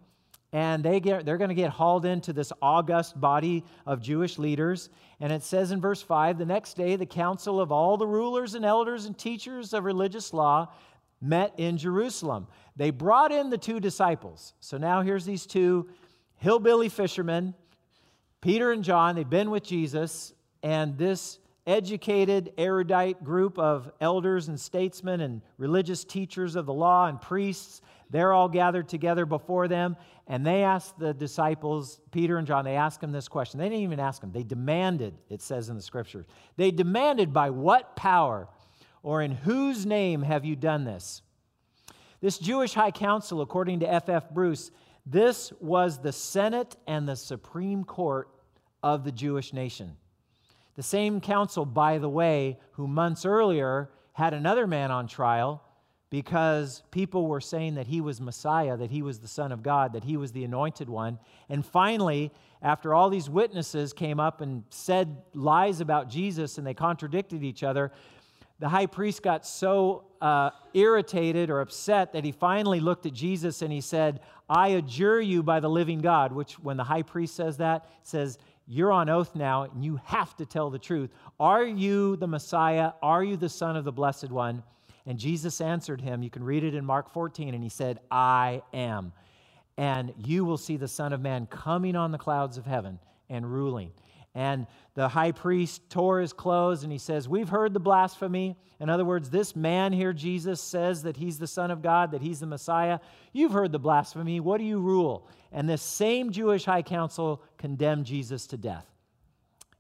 and 0.53 0.83
they 0.83 1.01
get, 1.01 1.25
they're 1.25 1.39
going 1.39 1.49
to 1.51 1.55
get 1.55 1.71
hauled 1.71 2.05
into 2.05 2.33
this 2.33 2.53
august 2.61 3.21
body 3.21 3.65
of 3.87 4.01
Jewish 4.01 4.39
leaders. 4.39 4.89
And 5.21 5.33
it 5.33 5.43
says 5.43 5.73
in 5.73 5.81
verse 5.81 6.03
5 6.03 6.39
the 6.39 6.47
next 6.47 6.75
day, 6.75 6.97
the 6.97 7.07
council 7.07 7.61
of 7.61 7.71
all 7.71 7.97
the 7.97 8.07
rulers 8.07 8.55
and 8.55 8.65
elders 8.65 9.07
and 9.07 9.17
teachers 9.17 9.73
of 9.75 9.85
religious 9.85 10.33
law 10.33 10.73
met 11.21 11.53
in 11.59 11.77
Jerusalem. 11.77 12.47
They 12.77 12.91
brought 12.91 13.31
in 13.31 13.51
the 13.51 13.59
two 13.59 13.79
disciples. 13.79 14.55
So 14.61 14.79
now 14.79 15.03
here's 15.03 15.27
these 15.27 15.47
two 15.47 15.91
hillbilly 16.37 16.89
fishermen 16.89 17.55
Peter 18.41 18.73
and 18.73 18.83
John, 18.83 19.17
they've 19.17 19.29
been 19.29 19.51
with 19.51 19.63
Jesus, 19.63 20.33
and 20.63 20.97
this 20.97 21.39
educated, 21.67 22.53
erudite 22.57 23.23
group 23.23 23.59
of 23.59 23.91
elders 24.01 24.49
and 24.49 24.59
statesmen 24.59 25.21
and 25.21 25.43
religious 25.59 26.05
teachers 26.05 26.57
of 26.57 26.67
the 26.67 26.73
law 26.73 27.07
and 27.07 27.21
priests, 27.21 27.83
they're 28.11 28.33
all 28.33 28.49
gathered 28.49 28.89
together 28.89 29.25
before 29.25 29.69
them, 29.69 29.97
and 30.27 30.45
they 30.45 30.65
asked 30.65 30.99
the 30.99 31.15
disciples, 31.15 32.01
Peter 32.11 32.39
and 32.39 32.47
John, 32.47 32.65
they 32.65 32.77
asked 32.77 33.01
them 33.01 33.13
this 33.13 33.29
question. 33.29 33.59
They 33.59 33.69
didn't 33.69 33.85
even 33.85 34.01
ask 34.01 34.21
them, 34.21 34.33
they 34.33 34.43
demanded, 34.43 35.15
it 35.29 35.43
says 35.43 35.69
in 35.69 35.77
the 35.77 35.83
scriptures. 35.83 36.27
They 36.57 36.71
demanded, 36.71 37.33
by 37.33 37.51
what 37.51 37.95
power 37.95 38.49
or 39.03 39.23
in 39.23 39.33
whose 39.33 39.87
name 39.87 40.23
have 40.23 40.45
you 40.45 40.57
done 40.57 40.85
this? 40.85 41.23
This 42.21 42.39
Jewish 42.39 42.75
high 42.75 42.91
council, 42.91 43.41
according 43.41 43.81
to 43.81 43.91
F.F. 43.91 44.25
F. 44.25 44.31
Bruce, 44.31 44.71
this 45.07 45.53
was 45.61 45.99
the 45.99 46.13
Senate 46.13 46.77
and 46.87 47.09
the 47.09 47.17
Supreme 47.17 47.85
Court 47.85 48.29
of 48.83 49.05
the 49.05 49.13
Jewish 49.13 49.53
nation. 49.53 49.97
The 50.81 50.85
same 50.85 51.21
council, 51.21 51.67
by 51.67 51.99
the 51.99 52.09
way, 52.09 52.59
who 52.73 52.89
months 52.89 53.27
earlier 53.27 53.91
had 54.15 54.33
another 54.33 54.67
man 54.67 54.91
on 54.91 55.09
trial 55.09 55.63
because 56.09 56.83
people 56.91 57.27
were 57.27 57.43
saying 57.43 57.75
that 57.75 57.87
he 57.87 58.01
was 58.01 58.19
Messiah, 58.19 58.79
that 58.79 58.91
he 58.91 59.03
was 59.03 59.19
the 59.19 59.29
Son 59.29 59.53
of 59.53 59.63
God, 59.63 59.93
that 59.93 60.05
he 60.05 60.17
was 60.17 60.33
the 60.33 60.43
anointed 60.43 60.89
one. 60.89 61.19
And 61.51 61.67
finally, 61.67 62.33
after 62.63 62.95
all 62.95 63.11
these 63.11 63.29
witnesses 63.29 63.93
came 63.93 64.19
up 64.19 64.41
and 64.41 64.65
said 64.71 65.19
lies 65.35 65.83
about 65.83 66.09
Jesus 66.09 66.57
and 66.57 66.67
they 66.67 66.73
contradicted 66.73 67.45
each 67.45 67.63
other, 67.63 67.93
the 68.59 68.71
high 68.71 68.87
priest 68.87 69.23
got 69.23 69.45
so 69.45 70.05
uh, 70.23 70.49
irritated 70.73 71.51
or 71.51 71.61
upset 71.61 72.15
that 72.15 72.25
he 72.25 72.33
finally 72.33 72.81
looked 72.81 73.05
at 73.05 73.13
Jesus 73.13 73.61
and 73.61 73.71
he 73.71 73.83
said, 73.83 74.21
I 74.49 74.69
adjure 74.69 75.21
you 75.21 75.43
by 75.43 75.61
the 75.61 75.69
living 75.69 76.01
God, 76.01 76.33
which 76.33 76.55
when 76.55 76.79
the 76.79 76.85
high 76.85 77.03
priest 77.03 77.37
says 77.37 77.59
that, 77.59 77.87
says, 78.03 78.39
You're 78.73 78.93
on 78.93 79.09
oath 79.09 79.35
now 79.35 79.65
and 79.65 79.85
you 79.85 79.99
have 80.05 80.37
to 80.37 80.47
tell 80.47 80.71
the 80.71 80.79
truth. 80.79 81.11
Are 81.41 81.65
you 81.65 82.15
the 82.15 82.29
Messiah? 82.29 82.93
Are 83.03 83.25
you 83.25 83.37
the 83.37 83.49
Son 83.49 83.77
of 83.77 83.85
the 83.85 83.91
Blessed 83.91 84.31
One? 84.31 84.63
And 85.07 85.19
Jesus 85.19 85.61
answered 85.61 86.01
him. 86.01 86.23
You 86.23 86.31
can 86.31 86.45
read 86.45 86.63
it 86.63 86.77
in 86.77 86.85
Mark 86.85 87.13
14, 87.13 87.53
and 87.53 87.65
he 87.65 87.69
said, 87.69 87.99
I 88.13 88.63
am. 88.73 89.13
And 89.77 90.15
you 90.17 90.45
will 90.45 90.57
see 90.57 90.77
the 90.77 90.87
Son 90.87 91.13
of 91.13 91.21
Man 91.21 91.47
coming 91.47 91.97
on 91.97 92.13
the 92.13 92.19
clouds 92.19 92.59
of 92.59 92.65
heaven 92.65 93.01
and 93.29 93.53
ruling. 93.53 93.91
And 94.35 94.67
the 94.95 95.09
high 95.09 95.33
priest 95.33 95.91
tore 95.91 96.21
his 96.21 96.33
clothes 96.33 96.85
and 96.85 96.93
he 96.93 96.99
says, 96.99 97.29
We've 97.29 97.49
heard 97.49 97.75
the 97.75 97.81
blasphemy. 97.81 98.57
In 98.79 98.89
other 98.89 99.05
words, 99.05 99.29
this 99.29 99.57
man 99.57 99.93
here, 99.93 100.13
Jesus, 100.13 100.61
says 100.61 101.03
that 101.03 101.17
he's 101.17 101.39
the 101.39 101.47
Son 101.47 101.71
of 101.71 101.83
God, 101.83 102.13
that 102.13 102.23
he's 102.23 102.41
the 102.41 102.47
Messiah. 102.47 103.01
You've 103.33 103.53
heard 103.53 103.73
the 103.73 103.79
blasphemy. 103.79 104.41
What 104.41 104.59
do 104.59 104.65
you 104.65 104.79
rule? 104.79 105.29
And 105.53 105.69
this 105.69 105.83
same 105.83 106.31
Jewish 106.31 106.65
high 106.65 106.83
council 106.83 107.43
condemned 107.59 108.07
Jesus 108.07 108.47
to 108.49 108.57
death. 108.57 108.87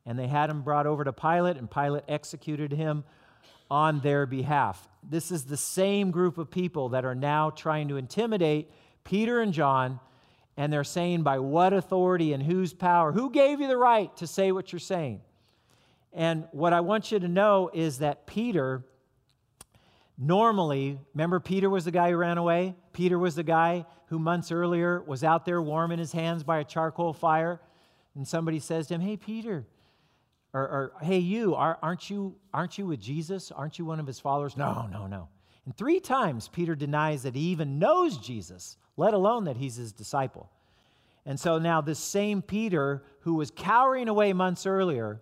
And 0.04 0.18
they 0.18 0.26
had 0.26 0.50
him 0.50 0.62
brought 0.62 0.86
over 0.86 1.04
to 1.04 1.12
Pilate, 1.12 1.56
and 1.56 1.70
Pilate 1.70 2.04
executed 2.08 2.72
him 2.72 3.04
on 3.70 4.00
their 4.00 4.26
behalf. 4.26 4.88
This 5.08 5.30
is 5.30 5.44
the 5.44 5.56
same 5.56 6.10
group 6.10 6.38
of 6.38 6.50
people 6.50 6.90
that 6.90 7.04
are 7.04 7.14
now 7.14 7.50
trying 7.50 7.88
to 7.88 7.96
intimidate 7.96 8.70
Peter 9.04 9.40
and 9.40 9.52
John, 9.52 10.00
and 10.60 10.70
they're 10.70 10.84
saying, 10.84 11.22
by 11.22 11.38
what 11.38 11.72
authority 11.72 12.34
and 12.34 12.42
whose 12.42 12.74
power? 12.74 13.12
Who 13.12 13.30
gave 13.30 13.62
you 13.62 13.66
the 13.66 13.78
right 13.78 14.14
to 14.18 14.26
say 14.26 14.52
what 14.52 14.74
you're 14.74 14.78
saying? 14.78 15.22
And 16.12 16.44
what 16.52 16.74
I 16.74 16.80
want 16.80 17.10
you 17.10 17.18
to 17.18 17.28
know 17.28 17.70
is 17.72 18.00
that 18.00 18.26
Peter, 18.26 18.84
normally, 20.18 20.98
remember 21.14 21.40
Peter 21.40 21.70
was 21.70 21.86
the 21.86 21.90
guy 21.90 22.10
who 22.10 22.18
ran 22.18 22.36
away? 22.36 22.74
Peter 22.92 23.18
was 23.18 23.36
the 23.36 23.42
guy 23.42 23.86
who 24.08 24.18
months 24.18 24.52
earlier 24.52 25.00
was 25.00 25.24
out 25.24 25.46
there 25.46 25.62
warming 25.62 25.98
his 25.98 26.12
hands 26.12 26.44
by 26.44 26.58
a 26.58 26.64
charcoal 26.64 27.14
fire. 27.14 27.58
And 28.14 28.28
somebody 28.28 28.58
says 28.58 28.88
to 28.88 28.94
him, 28.96 29.00
Hey, 29.00 29.16
Peter, 29.16 29.64
or, 30.52 30.60
or 30.60 30.92
hey, 31.00 31.20
you, 31.20 31.54
aren't 31.54 32.10
you, 32.10 32.36
aren't 32.52 32.76
you 32.76 32.84
with 32.84 33.00
Jesus? 33.00 33.50
Aren't 33.50 33.78
you 33.78 33.86
one 33.86 33.98
of 33.98 34.06
his 34.06 34.20
followers? 34.20 34.58
No, 34.58 34.86
no, 34.92 35.06
no. 35.06 35.28
And 35.70 35.76
three 35.76 36.00
times 36.00 36.48
Peter 36.48 36.74
denies 36.74 37.22
that 37.22 37.36
he 37.36 37.42
even 37.42 37.78
knows 37.78 38.18
Jesus, 38.18 38.76
let 38.96 39.14
alone 39.14 39.44
that 39.44 39.56
he's 39.56 39.76
his 39.76 39.92
disciple. 39.92 40.50
And 41.24 41.38
so 41.38 41.60
now, 41.60 41.80
this 41.80 42.00
same 42.00 42.42
Peter 42.42 43.04
who 43.20 43.34
was 43.34 43.52
cowering 43.52 44.08
away 44.08 44.32
months 44.32 44.66
earlier, 44.66 45.20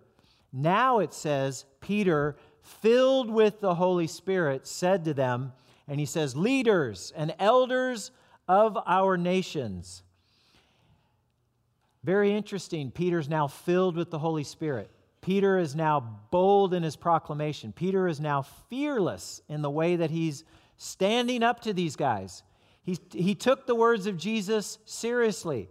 now 0.51 0.97
it 0.97 1.13
says, 1.13 1.65
Peter, 1.81 2.35
filled 2.63 3.29
with 3.29 3.61
the 3.61 3.75
Holy 3.75 4.07
Spirit, 4.07 4.65
said 4.65 5.05
to 5.05 5.13
them, 5.13 5.53
and 5.87 5.99
he 5.99 6.07
says, 6.07 6.35
Leaders 6.35 7.13
and 7.15 7.35
elders 7.37 8.09
of 8.47 8.75
our 8.87 9.17
nations. 9.17 10.01
Very 12.03 12.33
interesting. 12.33 12.89
Peter's 12.89 13.29
now 13.29 13.45
filled 13.45 13.95
with 13.95 14.09
the 14.09 14.17
Holy 14.17 14.43
Spirit. 14.43 14.89
Peter 15.21 15.57
is 15.57 15.75
now 15.75 16.19
bold 16.31 16.73
in 16.73 16.83
his 16.83 16.95
proclamation. 16.95 17.73
Peter 17.73 18.07
is 18.07 18.19
now 18.19 18.43
fearless 18.69 19.41
in 19.49 19.61
the 19.61 19.69
way 19.69 19.97
that 19.97 20.11
he's 20.11 20.43
standing 20.77 21.43
up 21.43 21.59
to 21.61 21.73
these 21.73 21.95
guys. 21.95 22.43
He, 22.83 22.97
he 23.11 23.35
took 23.35 23.67
the 23.67 23.75
words 23.75 24.07
of 24.07 24.17
Jesus 24.17 24.79
seriously. 24.85 25.69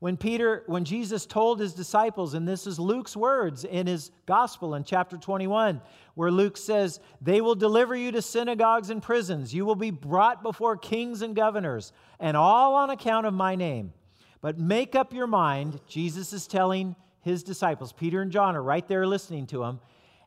When 0.00 0.16
Peter, 0.16 0.62
when 0.66 0.84
Jesus 0.84 1.26
told 1.26 1.60
his 1.60 1.74
disciples, 1.74 2.32
and 2.32 2.48
this 2.48 2.66
is 2.66 2.78
Luke's 2.78 3.14
words 3.14 3.64
in 3.64 3.86
his 3.86 4.10
gospel 4.24 4.74
in 4.74 4.84
chapter 4.84 5.18
21, 5.18 5.80
where 6.14 6.30
Luke 6.30 6.56
says, 6.56 7.00
They 7.20 7.40
will 7.42 7.54
deliver 7.54 7.94
you 7.94 8.10
to 8.12 8.22
synagogues 8.22 8.88
and 8.88 9.02
prisons. 9.02 9.54
You 9.54 9.66
will 9.66 9.74
be 9.74 9.90
brought 9.90 10.42
before 10.42 10.76
kings 10.78 11.20
and 11.20 11.36
governors, 11.36 11.92
and 12.18 12.34
all 12.34 12.76
on 12.76 12.88
account 12.88 13.26
of 13.26 13.34
my 13.34 13.56
name. 13.56 13.92
But 14.40 14.58
make 14.58 14.94
up 14.94 15.12
your 15.12 15.26
mind, 15.26 15.80
Jesus 15.86 16.32
is 16.32 16.46
telling 16.46 16.96
his 17.22 17.42
disciples, 17.42 17.92
Peter 17.92 18.22
and 18.22 18.32
John, 18.32 18.56
are 18.56 18.62
right 18.62 18.86
there 18.86 19.06
listening 19.06 19.46
to 19.48 19.64
him. 19.64 19.80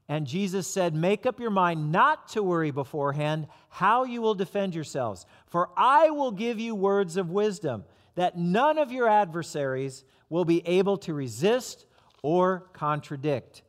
And 0.10 0.28
Jesus 0.28 0.68
said, 0.68 0.94
Make 0.94 1.26
up 1.26 1.40
your 1.40 1.50
mind 1.50 1.92
not 1.92 2.28
to 2.30 2.44
worry 2.44 2.72
beforehand 2.72 3.48
how 3.70 4.04
you 4.04 4.22
will 4.22 4.36
defend 4.36 4.76
yourselves, 4.76 5.26
for 5.48 5.70
I 5.78 6.10
will 6.10 6.32
give 6.32 6.60
you 6.60 6.76
words 6.76 7.18
of 7.18 7.32
wisdom 7.32 7.86
that 8.16 8.38
none 8.38 8.78
of 8.78 8.92
your 8.92 9.08
adversaries 9.08 10.04
will 10.30 10.46
be 10.46 10.66
able 10.68 10.98
to 10.98 11.14
resist 11.14 11.86
or 12.22 12.68
contradict. 12.74 13.64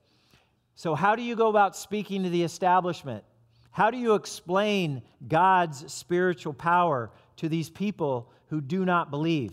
So, 0.75 0.95
how 0.95 1.15
do 1.15 1.23
you 1.23 1.37
go 1.37 1.49
about 1.49 1.77
speaking 1.77 2.25
to 2.25 2.31
the 2.31 2.43
establishment? 2.43 3.25
How 3.71 3.91
do 3.91 3.99
you 3.99 4.15
explain 4.15 5.03
God's 5.27 5.93
spiritual 5.93 6.53
power 6.53 7.11
to 7.37 7.49
these 7.49 7.71
people 7.71 8.31
who 8.49 8.61
do 8.61 8.85
not 8.85 9.11
believe? 9.11 9.53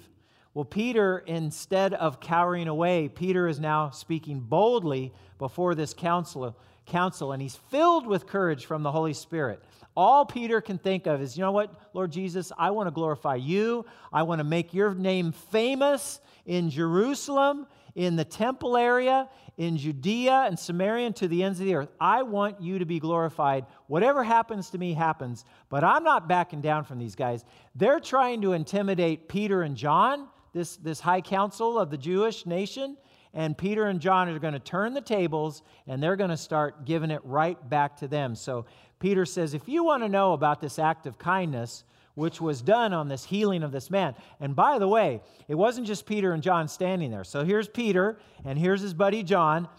Well, 0.53 0.65
Peter, 0.65 1.19
instead 1.19 1.93
of 1.93 2.19
cowering 2.19 2.67
away, 2.67 3.07
Peter 3.07 3.47
is 3.47 3.59
now 3.59 3.89
speaking 3.91 4.41
boldly 4.41 5.13
before 5.37 5.75
this 5.75 5.93
council, 5.93 6.57
council, 6.85 7.31
and 7.31 7.41
he's 7.41 7.55
filled 7.55 8.05
with 8.05 8.27
courage 8.27 8.65
from 8.65 8.83
the 8.83 8.91
Holy 8.91 9.13
Spirit. 9.13 9.63
All 9.95 10.25
Peter 10.25 10.59
can 10.59 10.77
think 10.77 11.07
of 11.07 11.21
is, 11.21 11.37
you 11.37 11.41
know 11.41 11.53
what, 11.53 11.73
Lord 11.93 12.11
Jesus, 12.11 12.51
I 12.57 12.71
want 12.71 12.87
to 12.87 12.91
glorify 12.91 13.35
you. 13.35 13.85
I 14.11 14.23
want 14.23 14.39
to 14.39 14.43
make 14.43 14.73
your 14.73 14.93
name 14.93 15.31
famous 15.31 16.19
in 16.45 16.69
Jerusalem, 16.69 17.65
in 17.95 18.17
the 18.17 18.25
temple 18.25 18.75
area, 18.75 19.29
in 19.57 19.77
Judea 19.77 20.45
and 20.47 20.59
Samaria, 20.59 21.07
and 21.07 21.15
to 21.17 21.29
the 21.29 21.43
ends 21.43 21.61
of 21.61 21.65
the 21.65 21.75
earth. 21.75 21.89
I 21.99 22.23
want 22.23 22.61
you 22.61 22.79
to 22.79 22.85
be 22.85 22.99
glorified. 22.99 23.65
Whatever 23.87 24.23
happens 24.23 24.69
to 24.71 24.77
me 24.77 24.93
happens, 24.93 25.45
but 25.69 25.83
I'm 25.83 26.03
not 26.03 26.27
backing 26.27 26.59
down 26.59 26.83
from 26.83 26.99
these 26.99 27.15
guys. 27.15 27.45
They're 27.75 28.01
trying 28.01 28.41
to 28.41 28.53
intimidate 28.53 29.29
Peter 29.29 29.61
and 29.61 29.77
John 29.77 30.27
this, 30.53 30.77
this 30.77 30.99
high 30.99 31.21
council 31.21 31.79
of 31.79 31.89
the 31.89 31.97
Jewish 31.97 32.45
nation, 32.45 32.97
and 33.33 33.57
Peter 33.57 33.85
and 33.85 33.99
John 33.99 34.27
are 34.29 34.39
going 34.39 34.53
to 34.53 34.59
turn 34.59 34.93
the 34.93 35.01
tables 35.01 35.61
and 35.87 36.03
they're 36.03 36.17
going 36.17 36.31
to 36.31 36.37
start 36.37 36.85
giving 36.85 37.11
it 37.11 37.21
right 37.23 37.57
back 37.69 37.95
to 37.97 38.07
them. 38.07 38.35
So 38.35 38.65
Peter 38.99 39.25
says, 39.25 39.53
if 39.53 39.69
you 39.69 39.85
want 39.85 40.03
to 40.03 40.09
know 40.09 40.33
about 40.33 40.59
this 40.59 40.77
act 40.77 41.05
of 41.05 41.17
kindness, 41.17 41.85
which 42.15 42.41
was 42.41 42.61
done 42.61 42.93
on 42.93 43.07
this 43.07 43.23
healing 43.23 43.63
of 43.63 43.71
this 43.71 43.89
man. 43.89 44.13
And 44.39 44.55
by 44.55 44.79
the 44.79 44.87
way, 44.87 45.21
it 45.47 45.55
wasn't 45.55 45.87
just 45.87 46.05
Peter 46.05 46.33
and 46.33 46.43
John 46.43 46.67
standing 46.67 47.09
there. 47.09 47.23
So 47.23 47.43
here's 47.43 47.69
Peter, 47.69 48.19
and 48.43 48.59
here's 48.59 48.81
his 48.81 48.93
buddy 48.93 49.23
John, 49.23 49.69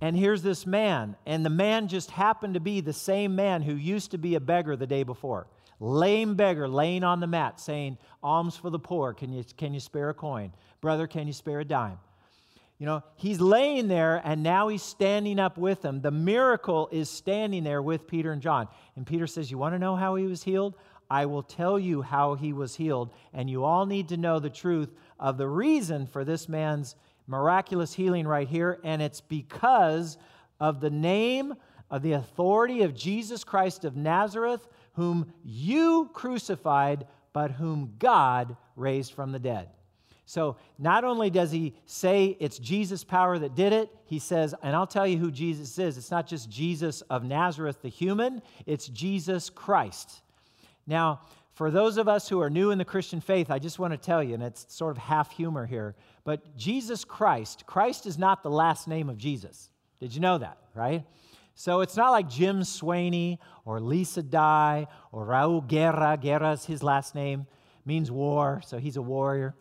and 0.00 0.16
here's 0.16 0.42
this 0.42 0.66
man. 0.66 1.16
And 1.26 1.44
the 1.44 1.50
man 1.50 1.88
just 1.88 2.10
happened 2.10 2.54
to 2.54 2.60
be 2.60 2.80
the 2.80 2.92
same 2.92 3.34
man 3.34 3.62
who 3.62 3.74
used 3.74 4.10
to 4.10 4.18
be 4.18 4.34
a 4.34 4.40
beggar 4.40 4.76
the 4.76 4.86
day 4.86 5.02
before 5.02 5.46
lame 5.80 6.34
beggar 6.34 6.68
laying 6.68 7.04
on 7.04 7.20
the 7.20 7.26
mat 7.26 7.60
saying, 7.60 7.98
Alms 8.22 8.56
for 8.56 8.70
the 8.70 8.78
poor, 8.78 9.12
can 9.12 9.32
you, 9.32 9.44
can 9.56 9.74
you 9.74 9.80
spare 9.80 10.10
a 10.10 10.14
coin? 10.14 10.52
Brother, 10.80 11.06
can 11.06 11.26
you 11.26 11.32
spare 11.32 11.60
a 11.60 11.64
dime? 11.64 11.98
You 12.78 12.86
know, 12.86 13.02
he's 13.16 13.40
laying 13.40 13.88
there 13.88 14.22
and 14.24 14.42
now 14.42 14.68
he's 14.68 14.82
standing 14.82 15.40
up 15.40 15.58
with 15.58 15.82
them. 15.82 16.00
The 16.00 16.12
miracle 16.12 16.88
is 16.92 17.10
standing 17.10 17.64
there 17.64 17.82
with 17.82 18.06
Peter 18.06 18.32
and 18.32 18.40
John. 18.40 18.68
And 18.94 19.04
Peter 19.04 19.26
says, 19.26 19.50
You 19.50 19.58
want 19.58 19.74
to 19.74 19.80
know 19.80 19.96
how 19.96 20.14
he 20.14 20.26
was 20.26 20.44
healed? 20.44 20.74
I 21.10 21.26
will 21.26 21.42
tell 21.42 21.78
you 21.78 22.02
how 22.02 22.34
he 22.34 22.52
was 22.52 22.76
healed. 22.76 23.10
And 23.32 23.50
you 23.50 23.64
all 23.64 23.86
need 23.86 24.08
to 24.10 24.16
know 24.16 24.38
the 24.38 24.50
truth 24.50 24.90
of 25.18 25.38
the 25.38 25.48
reason 25.48 26.06
for 26.06 26.24
this 26.24 26.48
man's 26.48 26.94
miraculous 27.26 27.92
healing 27.92 28.28
right 28.28 28.46
here. 28.48 28.78
And 28.84 29.02
it's 29.02 29.20
because 29.20 30.16
of 30.60 30.80
the 30.80 30.90
name 30.90 31.54
of 31.90 32.02
the 32.02 32.12
authority 32.12 32.82
of 32.82 32.94
Jesus 32.94 33.42
Christ 33.42 33.84
of 33.84 33.96
Nazareth, 33.96 34.68
whom 34.98 35.32
you 35.44 36.10
crucified, 36.12 37.06
but 37.32 37.52
whom 37.52 37.94
God 38.00 38.56
raised 38.74 39.12
from 39.12 39.30
the 39.30 39.38
dead. 39.38 39.68
So 40.26 40.56
not 40.76 41.04
only 41.04 41.30
does 41.30 41.52
he 41.52 41.76
say 41.86 42.36
it's 42.40 42.58
Jesus' 42.58 43.04
power 43.04 43.38
that 43.38 43.54
did 43.54 43.72
it, 43.72 43.94
he 44.06 44.18
says, 44.18 44.56
and 44.60 44.74
I'll 44.74 44.88
tell 44.88 45.06
you 45.06 45.16
who 45.16 45.30
Jesus 45.30 45.78
is. 45.78 45.96
It's 45.96 46.10
not 46.10 46.26
just 46.26 46.50
Jesus 46.50 47.00
of 47.02 47.22
Nazareth, 47.22 47.80
the 47.80 47.88
human, 47.88 48.42
it's 48.66 48.88
Jesus 48.88 49.50
Christ. 49.50 50.20
Now, 50.84 51.20
for 51.54 51.70
those 51.70 51.96
of 51.96 52.08
us 52.08 52.28
who 52.28 52.40
are 52.40 52.50
new 52.50 52.72
in 52.72 52.78
the 52.78 52.84
Christian 52.84 53.20
faith, 53.20 53.52
I 53.52 53.60
just 53.60 53.78
want 53.78 53.92
to 53.92 53.98
tell 53.98 54.22
you, 54.22 54.34
and 54.34 54.42
it's 54.42 54.66
sort 54.68 54.96
of 54.96 54.98
half 54.98 55.30
humor 55.30 55.64
here, 55.64 55.94
but 56.24 56.56
Jesus 56.56 57.04
Christ, 57.04 57.66
Christ 57.66 58.04
is 58.04 58.18
not 58.18 58.42
the 58.42 58.50
last 58.50 58.88
name 58.88 59.08
of 59.08 59.16
Jesus. 59.16 59.70
Did 60.00 60.12
you 60.12 60.20
know 60.20 60.38
that, 60.38 60.58
right? 60.74 61.04
So 61.58 61.80
it's 61.80 61.96
not 61.96 62.12
like 62.12 62.28
Jim 62.28 62.60
Swaney 62.60 63.38
or 63.64 63.80
Lisa 63.80 64.22
Dye 64.22 64.86
or 65.10 65.26
Raul 65.26 65.66
Guerra. 65.66 66.16
Guerra 66.16 66.52
is 66.52 66.64
his 66.64 66.84
last 66.84 67.16
name, 67.16 67.48
means 67.84 68.12
war, 68.12 68.62
so 68.64 68.78
he's 68.78 68.96
a 68.96 69.02
warrior. 69.02 69.56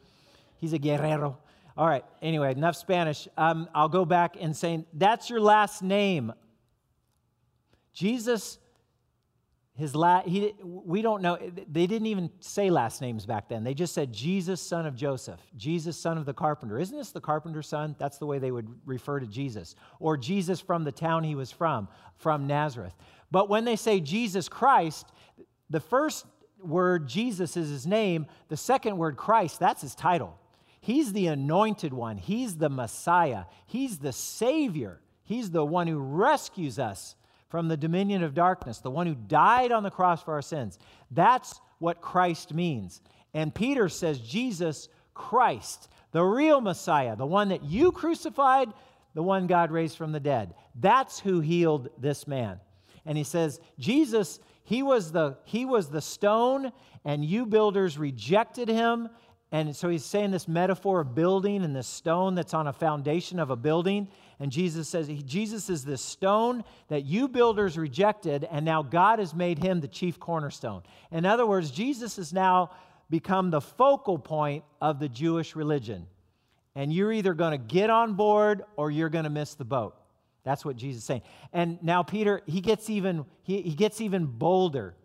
He's 0.58 0.74
a 0.74 0.78
guerrero. 0.78 1.40
All 1.76 1.88
right, 1.88 2.06
anyway, 2.22 2.52
enough 2.52 2.76
Spanish. 2.76 3.28
Um, 3.36 3.68
I'll 3.74 3.90
go 3.90 4.06
back 4.06 4.36
and 4.40 4.56
saying, 4.56 4.86
That's 4.94 5.28
your 5.28 5.40
last 5.40 5.82
name. 5.82 6.34
Jesus 7.94 8.60
his 9.78 9.94
la- 9.94 10.24
he, 10.24 10.56
we 10.64 11.04
don't 11.04 11.22
know 11.22 11.38
they 11.72 11.86
didn't 11.86 12.08
even 12.08 12.32
say 12.40 12.72
last 12.72 13.00
names 13.00 13.28
back 13.28 13.48
then. 13.48 13.64
They 13.64 13.76
just 13.76 13.94
said 13.94 14.12
jesus 14.12 14.60
son 14.60 14.88
of 14.88 14.96
joseph. 14.96 15.40
Jesus 15.56 15.96
son 15.96 16.18
of 16.18 16.26
the 16.26 16.34
carpenter. 16.34 16.80
Isn't 16.80 16.98
this 16.98 17.12
the 17.12 17.22
carpenter's 17.22 17.68
son? 17.68 17.96
That's 18.00 18.18
the 18.18 18.26
way 18.26 18.40
they 18.40 18.50
would 18.50 18.68
refer 18.86 19.20
to 19.20 19.28
jesus. 19.28 19.76
Or 20.00 20.18
jesus 20.18 20.60
from 20.60 20.84
the 20.84 20.92
town 20.92 21.24
he 21.24 21.36
was 21.36 21.52
from 21.52 21.88
from 22.18 22.48
nazareth. 22.48 22.96
But 23.30 23.50
when 23.50 23.66
they 23.66 23.76
say 23.76 24.00
jesus 24.00 24.50
christ 24.50 25.08
the 25.70 25.80
first 25.80 26.26
word 26.60 27.08
jesus 27.08 27.56
is 27.56 27.70
his 27.70 27.86
name. 27.86 28.26
The 28.50 28.58
second 28.58 28.98
word 28.98 29.16
christ 29.16 29.60
that's 29.60 29.84
his 29.84 29.94
title. 29.94 30.40
He's 30.82 31.14
the 31.14 31.28
anointed 31.28 31.94
one. 31.94 32.18
He's 32.18 32.58
the 32.58 32.70
messiah. 32.70 33.44
He's 33.68 34.00
the 34.00 34.12
savior. 34.12 35.02
He's 35.24 35.52
the 35.52 35.64
one 35.64 35.86
who 35.86 36.00
rescues 36.00 36.80
us 36.80 37.16
from 37.50 37.68
the 37.68 37.78
dominion 37.78 38.24
of 38.24 38.34
darkness, 38.34 38.80
the 38.80 38.92
one 38.92 39.08
who 39.08 39.16
died 39.16 39.72
on 39.72 39.84
the 39.84 39.92
cross 39.92 40.22
for 40.22 40.34
our 40.34 40.42
sins. 40.42 40.78
That's 41.12 41.60
what 41.80 42.02
Christ 42.02 42.54
means. 42.54 43.02
And 43.34 43.54
Peter 43.54 43.88
says, 43.90 44.20
Jesus 44.20 44.90
Christ, 45.14 45.90
the 46.12 46.24
real 46.24 46.62
Messiah, 46.62 47.16
the 47.16 47.26
one 47.26 47.50
that 47.50 47.64
you 47.64 47.92
crucified, 47.92 48.70
the 49.14 49.24
one 49.24 49.48
God 49.48 49.72
raised 49.72 49.98
from 49.98 50.12
the 50.12 50.20
dead. 50.20 50.54
That's 50.76 51.20
who 51.20 51.40
healed 51.40 51.90
this 51.98 52.28
man. 52.28 52.60
And 53.06 53.18
he 53.18 53.24
says, 53.24 53.60
Jesus, 53.80 54.40
he 54.64 54.84
was 54.84 55.12
the, 55.12 55.38
he 55.46 55.66
was 55.66 55.90
the 55.90 56.02
stone, 56.02 56.72
and 57.06 57.24
you 57.24 57.46
builders 57.46 57.98
rejected 57.98 58.68
him. 58.68 59.10
And 59.52 59.74
so 59.74 59.88
he's 59.88 60.04
saying 60.04 60.32
this 60.32 60.48
metaphor 60.48 61.00
of 61.00 61.16
building 61.16 61.64
and 61.64 61.74
this 61.74 61.88
stone 61.88 62.36
that's 62.36 62.54
on 62.54 62.68
a 62.68 62.74
foundation 62.74 63.40
of 63.40 63.50
a 63.50 63.56
building. 63.56 64.10
And 64.40 64.52
Jesus 64.52 64.88
says, 64.88 65.08
Jesus 65.08 65.70
is 65.70 65.84
this 65.84 66.02
stone 66.02 66.64
that 66.90 67.06
you 67.06 67.28
builders 67.28 67.78
rejected, 67.78 68.48
and 68.52 68.64
now 68.66 68.84
God 68.84 69.20
has 69.20 69.34
made 69.34 69.58
him 69.58 69.80
the 69.82 69.88
chief 69.88 70.20
cornerstone. 70.20 70.84
In 71.12 71.26
other 71.26 71.46
words, 71.46 71.72
Jesus 71.72 72.18
has 72.18 72.32
now 72.32 72.72
become 73.10 73.50
the 73.50 73.62
focal 73.62 74.20
point 74.20 74.64
of 74.80 75.00
the 75.00 75.10
Jewish 75.10 75.56
religion. 75.56 76.06
And 76.76 76.94
you're 76.94 77.12
either 77.12 77.34
going 77.34 77.52
to 77.52 77.58
get 77.58 77.90
on 77.90 78.14
board 78.14 78.64
or 78.76 78.92
you're 78.92 79.10
going 79.10 79.24
to 79.24 79.32
miss 79.32 79.56
the 79.56 79.66
boat. 79.66 79.96
That's 80.44 80.64
what 80.64 80.76
Jesus 80.76 81.02
is 81.02 81.06
saying. 81.06 81.24
And 81.52 81.82
now 81.82 82.04
Peter, 82.04 82.42
he 82.46 82.62
gets 82.62 82.90
even, 82.90 83.26
he, 83.42 83.62
he 83.64 83.74
gets 83.74 84.00
even 84.02 84.28
bolder. 84.28 84.96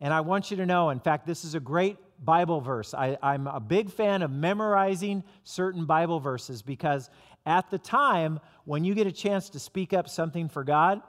And 0.00 0.14
I 0.14 0.22
want 0.22 0.50
you 0.50 0.56
to 0.56 0.66
know, 0.66 0.90
in 0.90 0.98
fact, 0.98 1.26
this 1.26 1.44
is 1.44 1.54
a 1.54 1.60
great 1.60 1.98
Bible 2.24 2.60
verse. 2.60 2.94
I, 2.94 3.18
I'm 3.22 3.46
a 3.46 3.60
big 3.60 3.90
fan 3.90 4.22
of 4.22 4.30
memorizing 4.30 5.24
certain 5.44 5.84
Bible 5.84 6.20
verses 6.20 6.62
because 6.62 7.10
at 7.46 7.70
the 7.70 7.78
time, 7.78 8.40
when 8.64 8.84
you 8.84 8.94
get 8.94 9.06
a 9.06 9.12
chance 9.12 9.50
to 9.50 9.58
speak 9.58 9.92
up 9.92 10.08
something 10.08 10.48
for 10.48 10.64
God 10.64 11.02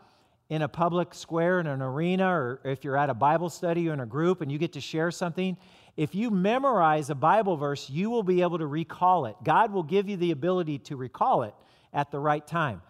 in 0.49 0.61
a 0.61 0.67
public 0.67 1.13
square, 1.13 1.59
in 1.59 1.67
an 1.67 1.81
arena, 1.81 2.27
or 2.27 2.59
if 2.63 2.83
you're 2.83 2.97
at 2.97 3.09
a 3.09 3.13
Bible 3.13 3.49
study 3.49 3.89
or 3.89 3.93
in 3.93 3.99
a 3.99 4.05
group 4.05 4.41
and 4.41 4.51
you 4.51 4.57
get 4.57 4.73
to 4.73 4.81
share 4.81 5.11
something, 5.11 5.57
if 5.95 6.15
you 6.15 6.31
memorize 6.31 7.09
a 7.09 7.15
Bible 7.15 7.55
verse, 7.55 7.89
you 7.89 8.09
will 8.09 8.23
be 8.23 8.41
able 8.41 8.57
to 8.57 8.65
recall 8.65 9.27
it. 9.27 9.35
God 9.43 9.71
will 9.71 9.83
give 9.83 10.09
you 10.09 10.17
the 10.17 10.31
ability 10.31 10.79
to 10.79 10.95
recall 10.95 11.43
it 11.43 11.53
at 11.93 12.11
the 12.11 12.19
right 12.19 12.45
time. 12.45 12.81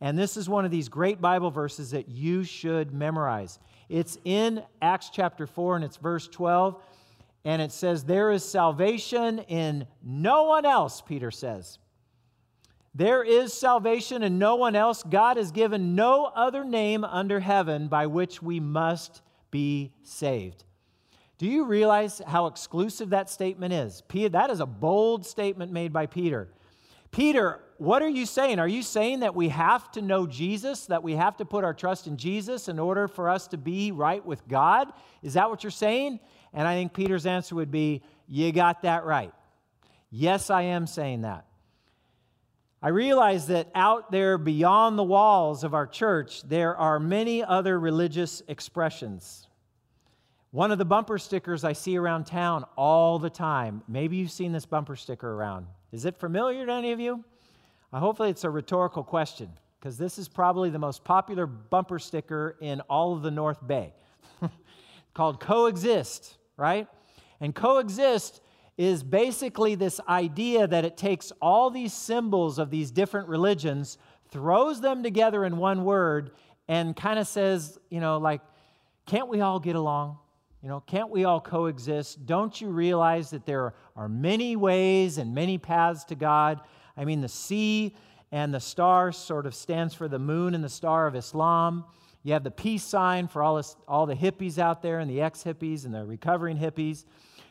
And 0.00 0.18
this 0.18 0.36
is 0.36 0.48
one 0.48 0.64
of 0.64 0.70
these 0.70 0.88
great 0.88 1.20
Bible 1.20 1.50
verses 1.50 1.90
that 1.92 2.08
you 2.08 2.44
should 2.44 2.92
memorize. 2.92 3.58
It's 3.88 4.18
in 4.24 4.62
Acts 4.80 5.10
chapter 5.12 5.46
4 5.46 5.76
and 5.76 5.84
it's 5.84 5.96
verse 5.96 6.28
12. 6.28 6.80
And 7.44 7.60
it 7.60 7.72
says, 7.72 8.04
There 8.04 8.30
is 8.30 8.44
salvation 8.44 9.40
in 9.40 9.86
no 10.02 10.44
one 10.44 10.64
else, 10.64 11.00
Peter 11.00 11.30
says. 11.30 11.78
There 12.94 13.22
is 13.22 13.54
salvation 13.54 14.22
in 14.22 14.38
no 14.38 14.56
one 14.56 14.76
else. 14.76 15.02
God 15.02 15.38
has 15.38 15.50
given 15.50 15.94
no 15.94 16.26
other 16.26 16.62
name 16.62 17.04
under 17.04 17.40
heaven 17.40 17.88
by 17.88 18.06
which 18.06 18.42
we 18.42 18.60
must 18.60 19.22
be 19.50 19.92
saved. 20.02 20.64
Do 21.38 21.46
you 21.46 21.64
realize 21.64 22.20
how 22.26 22.46
exclusive 22.46 23.10
that 23.10 23.30
statement 23.30 23.72
is? 23.72 24.02
That 24.30 24.50
is 24.50 24.60
a 24.60 24.66
bold 24.66 25.24
statement 25.26 25.72
made 25.72 25.92
by 25.92 26.06
Peter. 26.06 26.48
Peter, 27.10 27.60
what 27.78 28.00
are 28.00 28.08
you 28.08 28.26
saying? 28.26 28.58
Are 28.58 28.68
you 28.68 28.82
saying 28.82 29.20
that 29.20 29.34
we 29.34 29.48
have 29.48 29.90
to 29.92 30.02
know 30.02 30.26
Jesus, 30.26 30.86
that 30.86 31.02
we 31.02 31.14
have 31.14 31.36
to 31.38 31.44
put 31.44 31.64
our 31.64 31.74
trust 31.74 32.06
in 32.06 32.16
Jesus 32.16 32.68
in 32.68 32.78
order 32.78 33.08
for 33.08 33.28
us 33.28 33.48
to 33.48 33.56
be 33.56 33.90
right 33.90 34.24
with 34.24 34.46
God? 34.46 34.92
Is 35.22 35.34
that 35.34 35.50
what 35.50 35.64
you're 35.64 35.70
saying? 35.70 36.20
And 36.52 36.68
I 36.68 36.74
think 36.74 36.92
Peter's 36.92 37.26
answer 37.26 37.54
would 37.54 37.70
be, 37.70 38.02
You 38.28 38.52
got 38.52 38.82
that 38.82 39.04
right. 39.04 39.32
Yes, 40.10 40.48
I 40.48 40.62
am 40.62 40.86
saying 40.86 41.22
that. 41.22 41.46
I 42.84 42.88
realize 42.88 43.46
that 43.46 43.68
out 43.76 44.10
there 44.10 44.36
beyond 44.36 44.98
the 44.98 45.04
walls 45.04 45.62
of 45.62 45.72
our 45.72 45.86
church, 45.86 46.42
there 46.42 46.76
are 46.76 46.98
many 46.98 47.44
other 47.44 47.78
religious 47.78 48.42
expressions. 48.48 49.46
One 50.50 50.72
of 50.72 50.78
the 50.78 50.84
bumper 50.84 51.16
stickers 51.16 51.62
I 51.62 51.74
see 51.74 51.96
around 51.96 52.26
town 52.26 52.64
all 52.76 53.20
the 53.20 53.30
time, 53.30 53.82
maybe 53.86 54.16
you've 54.16 54.32
seen 54.32 54.50
this 54.50 54.66
bumper 54.66 54.96
sticker 54.96 55.32
around. 55.32 55.66
Is 55.92 56.06
it 56.06 56.16
familiar 56.16 56.66
to 56.66 56.72
any 56.72 56.90
of 56.90 56.98
you? 56.98 57.24
Uh, 57.92 58.00
hopefully, 58.00 58.30
it's 58.30 58.44
a 58.44 58.50
rhetorical 58.50 59.04
question 59.04 59.48
because 59.78 59.96
this 59.96 60.18
is 60.18 60.28
probably 60.28 60.68
the 60.68 60.78
most 60.78 61.04
popular 61.04 61.46
bumper 61.46 62.00
sticker 62.00 62.56
in 62.60 62.80
all 62.82 63.14
of 63.14 63.22
the 63.22 63.30
North 63.30 63.64
Bay 63.64 63.94
called 65.14 65.38
Coexist, 65.38 66.36
right? 66.56 66.88
And 67.40 67.54
coexist 67.54 68.41
is 68.76 69.02
basically 69.02 69.74
this 69.74 70.00
idea 70.08 70.66
that 70.66 70.84
it 70.84 70.96
takes 70.96 71.32
all 71.40 71.70
these 71.70 71.92
symbols 71.92 72.58
of 72.58 72.70
these 72.70 72.90
different 72.90 73.28
religions, 73.28 73.98
throws 74.30 74.80
them 74.80 75.02
together 75.02 75.44
in 75.44 75.56
one 75.56 75.84
word, 75.84 76.30
and 76.68 76.96
kind 76.96 77.18
of 77.18 77.26
says, 77.26 77.78
you 77.90 78.00
know, 78.00 78.18
like, 78.18 78.40
can't 79.06 79.28
we 79.28 79.40
all 79.40 79.60
get 79.60 79.76
along? 79.76 80.18
You 80.62 80.68
know, 80.68 80.80
can't 80.80 81.10
we 81.10 81.24
all 81.24 81.40
coexist? 81.40 82.24
Don't 82.24 82.60
you 82.60 82.68
realize 82.68 83.30
that 83.30 83.44
there 83.44 83.74
are 83.96 84.08
many 84.08 84.56
ways 84.56 85.18
and 85.18 85.34
many 85.34 85.58
paths 85.58 86.04
to 86.04 86.14
God? 86.14 86.60
I 86.96 87.04
mean, 87.04 87.20
the 87.20 87.28
sea 87.28 87.96
and 88.30 88.54
the 88.54 88.60
star 88.60 89.12
sort 89.12 89.44
of 89.44 89.54
stands 89.54 89.92
for 89.92 90.08
the 90.08 90.18
moon 90.18 90.54
and 90.54 90.62
the 90.62 90.68
star 90.68 91.06
of 91.06 91.16
Islam. 91.16 91.84
You 92.22 92.32
have 92.34 92.44
the 92.44 92.50
peace 92.52 92.84
sign 92.84 93.26
for 93.26 93.42
all, 93.42 93.56
this, 93.56 93.76
all 93.88 94.06
the 94.06 94.14
hippies 94.14 94.58
out 94.58 94.82
there 94.82 95.00
and 95.00 95.10
the 95.10 95.20
ex 95.20 95.42
hippies 95.42 95.84
and 95.84 95.92
the 95.92 96.04
recovering 96.04 96.56
hippies. 96.56 97.04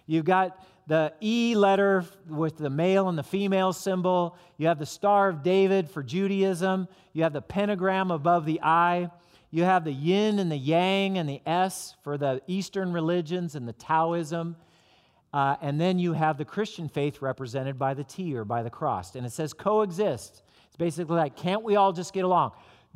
You've 0.07 0.25
got 0.25 0.65
the 0.87 1.13
E 1.21 1.55
letter 1.55 2.05
with 2.27 2.57
the 2.57 2.69
male 2.69 3.07
and 3.09 3.17
the 3.17 3.23
female 3.23 3.73
symbol. 3.73 4.37
You 4.57 4.67
have 4.67 4.79
the 4.79 4.85
Star 4.85 5.29
of 5.29 5.43
David 5.43 5.89
for 5.89 6.03
Judaism. 6.03 6.87
You 7.13 7.23
have 7.23 7.33
the 7.33 7.41
pentagram 7.41 8.11
above 8.11 8.45
the 8.45 8.59
I. 8.61 9.09
You 9.51 9.63
have 9.63 9.83
the 9.83 9.91
yin 9.91 10.39
and 10.39 10.51
the 10.51 10.57
yang 10.57 11.17
and 11.17 11.27
the 11.27 11.41
S 11.45 11.95
for 12.03 12.17
the 12.17 12.41
Eastern 12.47 12.93
religions 12.93 13.55
and 13.55 13.67
the 13.67 13.73
Taoism. 13.73 14.55
Uh, 15.33 15.55
and 15.61 15.79
then 15.79 15.99
you 15.99 16.13
have 16.13 16.37
the 16.37 16.45
Christian 16.45 16.89
faith 16.89 17.21
represented 17.21 17.77
by 17.77 17.93
the 17.93 18.03
T 18.03 18.35
or 18.35 18.43
by 18.43 18.63
the 18.63 18.69
cross. 18.69 19.15
And 19.15 19.25
it 19.25 19.31
says 19.31 19.53
coexist. 19.53 20.41
It's 20.67 20.75
basically 20.77 21.15
like, 21.15 21.35
can't 21.35 21.63
we 21.63 21.75
all 21.75 21.93
just 21.93 22.13
get 22.13 22.25
along? 22.25 22.51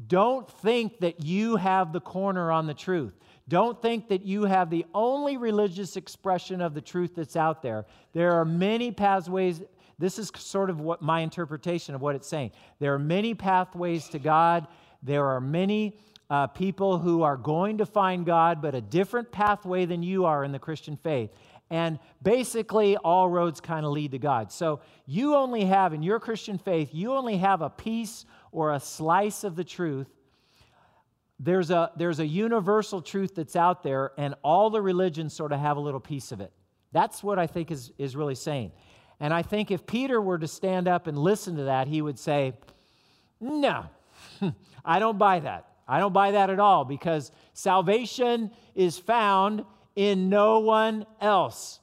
Don't 0.07 0.49
think 0.49 0.99
that 0.99 1.23
you 1.23 1.55
have 1.55 1.93
the 1.93 2.01
corner 2.01 2.51
on 2.51 2.67
the 2.67 2.73
truth. 2.73 3.13
Don't 3.47 3.79
think 3.81 4.07
that 4.09 4.23
you 4.23 4.45
have 4.45 4.69
the 4.69 4.85
only 4.93 5.37
religious 5.37 5.97
expression 5.97 6.61
of 6.61 6.73
the 6.73 6.81
truth 6.81 7.15
that's 7.15 7.35
out 7.35 7.61
there. 7.61 7.85
There 8.13 8.33
are 8.33 8.45
many 8.45 8.91
pathways. 8.91 9.61
This 9.99 10.17
is 10.17 10.31
sort 10.35 10.69
of 10.69 10.79
what 10.79 11.01
my 11.01 11.19
interpretation 11.19 11.93
of 11.93 12.01
what 12.01 12.15
it's 12.15 12.27
saying. 12.27 12.51
There 12.79 12.93
are 12.93 12.99
many 12.99 13.35
pathways 13.35 14.09
to 14.09 14.19
God. 14.19 14.67
There 15.03 15.27
are 15.27 15.39
many 15.39 15.99
uh, 16.29 16.47
people 16.47 16.97
who 16.97 17.21
are 17.21 17.37
going 17.37 17.77
to 17.77 17.85
find 17.85 18.25
God, 18.25 18.61
but 18.61 18.73
a 18.73 18.81
different 18.81 19.31
pathway 19.31 19.85
than 19.85 20.01
you 20.01 20.25
are 20.25 20.43
in 20.43 20.51
the 20.51 20.59
Christian 20.59 20.97
faith. 20.97 21.29
And 21.69 21.99
basically, 22.21 22.97
all 22.97 23.29
roads 23.29 23.59
kind 23.59 23.85
of 23.85 23.91
lead 23.91 24.11
to 24.11 24.19
God. 24.19 24.51
So 24.51 24.81
you 25.05 25.35
only 25.35 25.65
have, 25.65 25.93
in 25.93 26.03
your 26.03 26.19
Christian 26.19 26.57
faith, 26.57 26.89
you 26.93 27.13
only 27.13 27.37
have 27.37 27.61
a 27.61 27.69
piece 27.69 28.25
or 28.51 28.73
a 28.73 28.79
slice 28.79 29.43
of 29.43 29.55
the 29.55 29.63
truth 29.63 30.07
there's 31.39 31.69
a, 31.69 31.91
there's 31.97 32.19
a 32.19 32.25
universal 32.25 33.01
truth 33.01 33.35
that's 33.35 33.55
out 33.55 33.83
there, 33.83 34.11
and 34.17 34.35
all 34.41 34.69
the 34.69 34.81
religions 34.81 35.33
sort 35.33 35.51
of 35.51 35.59
have 35.59 35.77
a 35.77 35.79
little 35.79 35.99
piece 35.99 36.31
of 36.31 36.39
it. 36.39 36.51
That's 36.91 37.21
what 37.21 37.37
I 37.37 37.47
think 37.47 37.71
is, 37.71 37.91
is 37.97 38.15
really 38.15 38.35
saying. 38.35 38.71
And 39.19 39.33
I 39.33 39.41
think 39.41 39.71
if 39.71 39.85
Peter 39.85 40.21
were 40.21 40.37
to 40.37 40.47
stand 40.47 40.87
up 40.87 41.07
and 41.07 41.17
listen 41.17 41.57
to 41.57 41.63
that, 41.65 41.87
he 41.87 42.01
would 42.01 42.19
say, 42.19 42.53
No, 43.39 43.85
I 44.85 44.99
don't 44.99 45.17
buy 45.17 45.39
that. 45.39 45.67
I 45.87 45.99
don't 45.99 46.13
buy 46.13 46.31
that 46.31 46.49
at 46.49 46.59
all 46.59 46.85
because 46.85 47.31
salvation 47.53 48.51
is 48.73 48.97
found 48.97 49.65
in 49.95 50.29
no 50.29 50.59
one 50.59 51.05
else. 51.21 51.79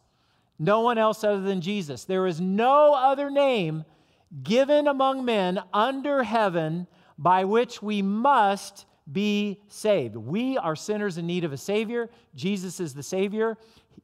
No 0.59 0.81
one 0.81 0.99
else 0.99 1.25
other 1.25 1.41
than 1.41 1.61
Jesus. 1.61 2.05
There 2.05 2.27
is 2.27 2.41
no 2.41 2.95
other 2.95 3.31
name 3.31 3.85
given 4.43 4.89
among 4.89 5.25
men 5.25 5.61
under 5.73 6.23
heaven 6.23 6.87
by 7.19 7.45
which 7.45 7.83
we 7.83 8.03
must 8.03 8.87
be 9.13 9.61
saved. 9.69 10.17
We 10.17 10.57
are 10.59 10.77
sinners 10.77 11.19
in 11.19 11.27
need 11.27 11.45
of 11.45 11.53
a 11.53 11.57
Savior. 11.57 12.11
Jesus 12.35 12.81
is 12.81 12.95
the 12.95 13.03
Savior. 13.03 13.57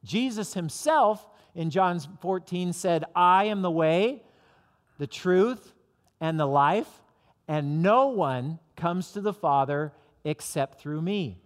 Jesus 0.03 0.53
himself 0.53 1.25
in 1.55 1.69
John 1.69 1.99
14 2.21 2.73
said, 2.73 3.05
I 3.15 3.45
am 3.45 3.61
the 3.61 3.71
way, 3.71 4.23
the 4.97 5.07
truth, 5.07 5.73
and 6.21 6.39
the 6.39 6.45
life, 6.45 6.89
and 7.47 7.81
no 7.81 8.07
one 8.07 8.59
comes 8.75 9.11
to 9.13 9.21
the 9.21 9.33
Father 9.33 9.93
except 10.23 10.79
through 10.79 11.01
me. 11.01 11.41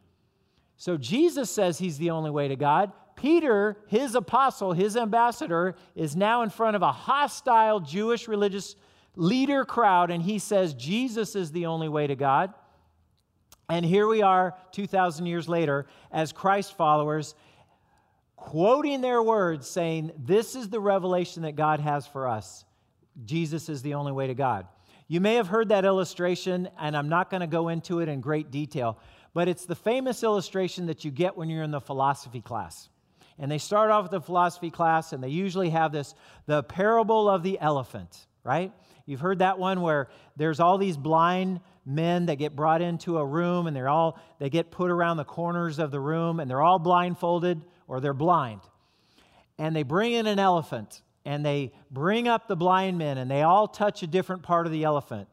So 0.78 0.97
Jesus 0.97 1.49
says 1.49 1.78
he's 1.78 1.97
the 1.97 2.10
only 2.10 2.32
way 2.32 2.47
to 2.47 2.56
God. 2.56 2.91
Peter, 3.15 3.78
his 3.88 4.15
apostle, 4.15 4.73
his 4.73 4.97
ambassador, 4.97 5.76
is 5.95 6.15
now 6.15 6.41
in 6.41 6.49
front 6.49 6.76
of 6.76 6.82
a 6.82 6.91
hostile 6.91 7.80
Jewish 7.80 8.28
religious 8.28 8.76
leader 9.15 9.63
crowd, 9.65 10.10
and 10.12 10.21
he 10.21 10.39
says 10.39 10.73
Jesus 10.73 11.36
is 11.36 11.52
the 11.52 11.67
only 11.67 11.88
way 11.88 12.08
to 12.08 12.15
God. 12.15 12.54
And 13.69 13.86
here 13.86 14.08
we 14.08 14.21
are, 14.21 14.56
2,000 14.71 15.26
years 15.26 15.47
later, 15.47 15.86
as 16.12 16.32
Christ 16.32 16.76
followers, 16.76 17.34
quoting 18.36 19.02
their 19.02 19.23
words, 19.23 19.67
saying, 19.69 20.12
This 20.17 20.56
is 20.56 20.69
the 20.69 20.80
revelation 20.80 21.43
that 21.43 21.56
God 21.56 21.80
has 21.80 22.06
for 22.06 22.28
us. 22.28 22.65
Jesus 23.26 23.69
is 23.69 23.82
the 23.82 23.93
only 23.93 24.12
way 24.12 24.28
to 24.28 24.34
God. 24.34 24.67
You 25.08 25.21
may 25.21 25.36
have 25.36 25.47
heard 25.47 25.69
that 25.69 25.86
illustration, 25.86 26.69
and 26.80 26.97
I'm 26.97 27.10
not 27.10 27.30
going 27.30 27.41
to 27.41 27.47
go 27.47 27.69
into 27.69 27.99
it 27.99 28.10
in 28.10 28.21
great 28.21 28.52
detail, 28.52 28.97
but 29.34 29.47
it's 29.47 29.65
the 29.65 29.76
famous 29.76 30.23
illustration 30.23 30.88
that 30.88 31.06
you 31.06 31.12
get 31.12 31.38
when 31.38 31.49
you're 31.49 31.63
in 31.63 31.71
the 31.71 31.82
philosophy 31.82 32.41
class. 32.41 32.89
And 33.39 33.52
they 33.52 33.58
start 33.58 33.91
off 33.91 34.04
with 34.04 34.12
the 34.12 34.21
philosophy 34.21 34.69
class, 34.69 35.13
and 35.13 35.23
they 35.23 35.30
usually 35.30 35.69
have 35.69 35.91
this 35.91 36.13
the 36.45 36.63
parable 36.63 37.30
of 37.30 37.43
the 37.43 37.60
elephant, 37.60 38.28
right? 38.43 38.71
You've 39.06 39.19
heard 39.19 39.39
that 39.39 39.60
one 39.60 39.82
where 39.82 40.10
there's 40.38 40.60
all 40.60 40.78
these 40.78 40.97
blind 40.97 41.60
men 41.86 42.28
that 42.28 42.36
get 42.36 42.56
brought 42.56 42.82
into 42.82 43.17
a 43.17 43.26
room 43.26 43.67
and 43.67 43.76
they're 43.76 43.89
all 43.89 44.19
they 44.39 44.50
get 44.50 44.72
put 44.72 44.89
around 44.89 45.17
the 45.17 45.26
corners 45.26 45.80
of 45.80 45.91
the 45.91 46.00
room 46.00 46.39
and 46.39 46.50
they're 46.50 46.62
all 46.62 46.80
blindfolded 46.80 47.62
or 47.88 48.00
they're 48.00 48.13
blind. 48.13 48.62
And 49.58 49.76
they 49.76 49.84
bring 49.84 50.13
in 50.13 50.26
an 50.28 50.39
elephant 50.39 51.02
and 51.26 51.46
they 51.46 51.72
bring 51.91 52.28
up 52.28 52.48
the 52.48 52.56
blind 52.56 52.98
men 52.98 53.17
and 53.17 53.30
they 53.30 53.41
all 53.41 53.67
touch 53.67 54.04
a 54.04 54.08
different 54.08 54.43
part 54.43 54.65
of 54.65 54.72
the 54.72 54.84
elephant. 54.84 55.28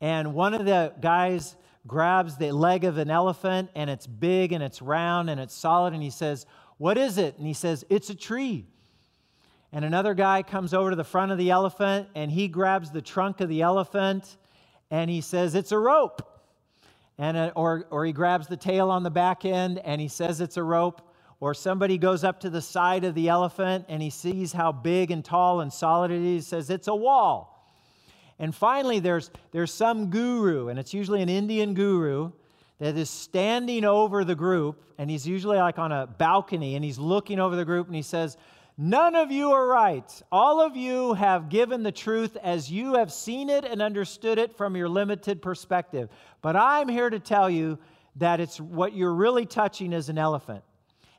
And 0.00 0.34
one 0.34 0.54
of 0.54 0.64
the 0.64 0.92
guys 1.00 1.56
grabs 1.86 2.36
the 2.36 2.52
leg 2.52 2.84
of 2.84 2.98
an 2.98 3.10
elephant 3.10 3.70
and 3.74 3.88
it's 3.88 4.06
big 4.06 4.52
and 4.52 4.62
it's 4.62 4.82
round 4.82 5.30
and 5.30 5.40
it's 5.40 5.54
solid 5.54 5.94
and 5.94 6.02
he 6.02 6.10
says, 6.10 6.46
What 6.76 6.98
is 6.98 7.18
it? 7.18 7.36
And 7.38 7.46
he 7.46 7.54
says, 7.54 7.84
It's 7.88 8.10
a 8.10 8.14
tree. 8.14 8.66
And 9.72 9.84
another 9.84 10.14
guy 10.14 10.42
comes 10.42 10.72
over 10.72 10.90
to 10.90 10.96
the 10.96 11.04
front 11.04 11.30
of 11.30 11.38
the 11.38 11.50
elephant 11.50 12.08
and 12.14 12.30
he 12.30 12.48
grabs 12.48 12.90
the 12.90 13.02
trunk 13.02 13.40
of 13.40 13.48
the 13.48 13.62
elephant 13.62 14.36
and 14.90 15.10
he 15.10 15.20
says, 15.20 15.54
It's 15.54 15.72
a 15.72 15.78
rope. 15.78 16.22
And 17.18 17.36
a, 17.36 17.52
or, 17.52 17.86
or 17.90 18.04
he 18.04 18.12
grabs 18.12 18.46
the 18.46 18.56
tail 18.56 18.90
on 18.90 19.02
the 19.02 19.10
back 19.10 19.44
end 19.44 19.80
and 19.84 20.00
he 20.00 20.08
says, 20.08 20.40
It's 20.40 20.56
a 20.56 20.62
rope. 20.62 21.02
Or 21.40 21.54
somebody 21.54 21.98
goes 21.98 22.24
up 22.24 22.40
to 22.40 22.50
the 22.50 22.60
side 22.60 23.04
of 23.04 23.14
the 23.14 23.28
elephant 23.28 23.84
and 23.88 24.02
he 24.02 24.10
sees 24.10 24.52
how 24.52 24.72
big 24.72 25.10
and 25.10 25.24
tall 25.24 25.60
and 25.60 25.72
solid 25.72 26.10
it 26.10 26.22
is. 26.22 26.44
He 26.44 26.48
says, 26.48 26.70
It's 26.70 26.88
a 26.88 26.94
wall. 26.94 27.54
And 28.38 28.54
finally, 28.54 29.00
there's, 29.00 29.30
there's 29.50 29.72
some 29.72 30.10
guru, 30.10 30.68
and 30.68 30.78
it's 30.78 30.94
usually 30.94 31.22
an 31.22 31.28
Indian 31.28 31.74
guru 31.74 32.30
that 32.78 32.96
is 32.96 33.10
standing 33.10 33.84
over 33.84 34.24
the 34.24 34.36
group, 34.36 34.80
and 34.96 35.10
he's 35.10 35.26
usually 35.26 35.58
like 35.58 35.78
on 35.78 35.90
a 35.90 36.06
balcony, 36.06 36.76
and 36.76 36.84
he's 36.84 36.98
looking 36.98 37.40
over 37.40 37.56
the 37.56 37.64
group, 37.64 37.88
and 37.88 37.96
he 37.96 38.02
says, 38.02 38.36
None 38.80 39.16
of 39.16 39.32
you 39.32 39.50
are 39.50 39.66
right. 39.66 40.22
All 40.30 40.60
of 40.60 40.76
you 40.76 41.14
have 41.14 41.48
given 41.48 41.82
the 41.82 41.90
truth 41.90 42.36
as 42.40 42.70
you 42.70 42.94
have 42.94 43.12
seen 43.12 43.50
it 43.50 43.64
and 43.64 43.82
understood 43.82 44.38
it 44.38 44.56
from 44.56 44.76
your 44.76 44.88
limited 44.88 45.42
perspective. 45.42 46.08
But 46.42 46.54
I'm 46.54 46.88
here 46.88 47.10
to 47.10 47.18
tell 47.18 47.50
you 47.50 47.80
that 48.16 48.38
it's 48.38 48.60
what 48.60 48.94
you're 48.94 49.14
really 49.14 49.46
touching 49.46 49.92
is 49.92 50.08
an 50.08 50.16
elephant. 50.16 50.62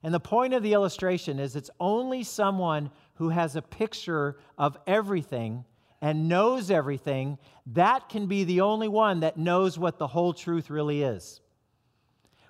And 0.03 0.13
the 0.13 0.21
point 0.21 0.53
of 0.53 0.63
the 0.63 0.71
illustration 0.71 1.37
is 1.37 1.57
it's 1.57 1.69
only 1.81 2.23
someone 2.23 2.91
who 3.15 3.27
has 3.27 3.57
a 3.57 3.61
picture 3.61 4.37
of 4.57 4.77
everything 4.87 5.65
and 6.01 6.29
knows 6.29 6.71
everything, 6.71 7.37
that 7.65 8.07
can 8.07 8.27
be 8.27 8.45
the 8.45 8.61
only 8.61 8.87
one 8.87 9.19
that 9.19 9.35
knows 9.35 9.77
what 9.77 9.97
the 9.97 10.07
whole 10.07 10.33
truth 10.33 10.69
really 10.69 11.03
is. 11.03 11.41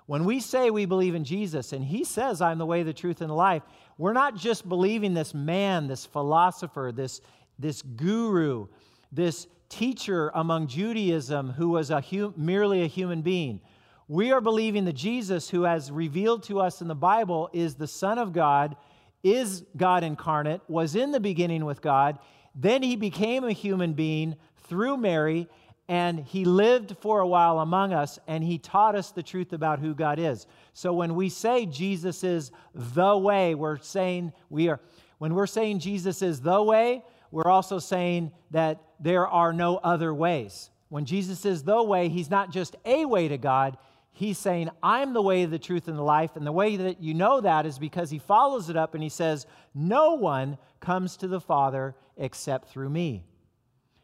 When 0.06 0.24
we 0.24 0.40
say 0.40 0.70
we 0.70 0.86
believe 0.86 1.14
in 1.14 1.24
Jesus 1.24 1.72
and 1.72 1.84
he 1.84 2.04
says, 2.04 2.40
I'm 2.40 2.58
the 2.58 2.66
way, 2.66 2.82
the 2.82 2.92
truth, 2.92 3.20
and 3.20 3.30
the 3.30 3.34
life, 3.34 3.62
we're 4.00 4.14
not 4.14 4.34
just 4.34 4.66
believing 4.66 5.12
this 5.12 5.34
man, 5.34 5.86
this 5.86 6.06
philosopher, 6.06 6.90
this, 6.90 7.20
this 7.58 7.82
guru, 7.82 8.66
this 9.12 9.46
teacher 9.68 10.30
among 10.32 10.68
Judaism 10.68 11.50
who 11.50 11.68
was 11.68 11.90
a 11.90 12.02
merely 12.34 12.82
a 12.82 12.86
human 12.86 13.20
being. 13.20 13.60
We 14.08 14.32
are 14.32 14.40
believing 14.40 14.86
that 14.86 14.94
Jesus, 14.94 15.50
who 15.50 15.64
has 15.64 15.92
revealed 15.92 16.44
to 16.44 16.60
us 16.60 16.80
in 16.80 16.88
the 16.88 16.94
Bible, 16.94 17.50
is 17.52 17.74
the 17.74 17.86
Son 17.86 18.16
of 18.16 18.32
God, 18.32 18.74
is 19.22 19.64
God 19.76 20.02
incarnate, 20.02 20.62
was 20.66 20.96
in 20.96 21.12
the 21.12 21.20
beginning 21.20 21.66
with 21.66 21.82
God. 21.82 22.18
Then 22.54 22.82
he 22.82 22.96
became 22.96 23.44
a 23.44 23.52
human 23.52 23.92
being 23.92 24.36
through 24.66 24.96
Mary 24.96 25.46
and 25.90 26.20
he 26.20 26.44
lived 26.44 26.96
for 27.00 27.18
a 27.18 27.26
while 27.26 27.58
among 27.58 27.92
us 27.92 28.20
and 28.28 28.44
he 28.44 28.58
taught 28.58 28.94
us 28.94 29.10
the 29.10 29.24
truth 29.24 29.52
about 29.52 29.80
who 29.80 29.92
God 29.92 30.20
is. 30.20 30.46
So 30.72 30.92
when 30.92 31.16
we 31.16 31.28
say 31.28 31.66
Jesus 31.66 32.22
is 32.22 32.52
the 32.72 33.18
way, 33.18 33.56
we're 33.56 33.78
saying 33.78 34.32
we 34.50 34.68
are 34.68 34.80
when 35.18 35.34
we're 35.34 35.48
saying 35.48 35.80
Jesus 35.80 36.22
is 36.22 36.40
the 36.40 36.62
way, 36.62 37.02
we're 37.32 37.50
also 37.50 37.80
saying 37.80 38.30
that 38.52 38.80
there 39.00 39.26
are 39.26 39.52
no 39.52 39.78
other 39.78 40.14
ways. 40.14 40.70
When 40.90 41.06
Jesus 41.06 41.44
is 41.44 41.64
the 41.64 41.82
way, 41.82 42.08
he's 42.08 42.30
not 42.30 42.52
just 42.52 42.76
a 42.84 43.04
way 43.04 43.26
to 43.26 43.36
God, 43.36 43.76
he's 44.12 44.38
saying, 44.38 44.70
I'm 44.84 45.12
the 45.12 45.22
way, 45.22 45.44
the 45.44 45.58
truth, 45.58 45.88
and 45.88 45.98
the 45.98 46.02
life. 46.02 46.36
And 46.36 46.46
the 46.46 46.52
way 46.52 46.76
that 46.76 47.02
you 47.02 47.14
know 47.14 47.40
that 47.40 47.66
is 47.66 47.80
because 47.80 48.10
he 48.10 48.20
follows 48.20 48.70
it 48.70 48.76
up 48.76 48.94
and 48.94 49.02
he 49.02 49.08
says, 49.08 49.44
No 49.74 50.14
one 50.14 50.56
comes 50.78 51.16
to 51.18 51.28
the 51.28 51.40
Father 51.40 51.96
except 52.16 52.70
through 52.70 52.90
me. 52.90 53.24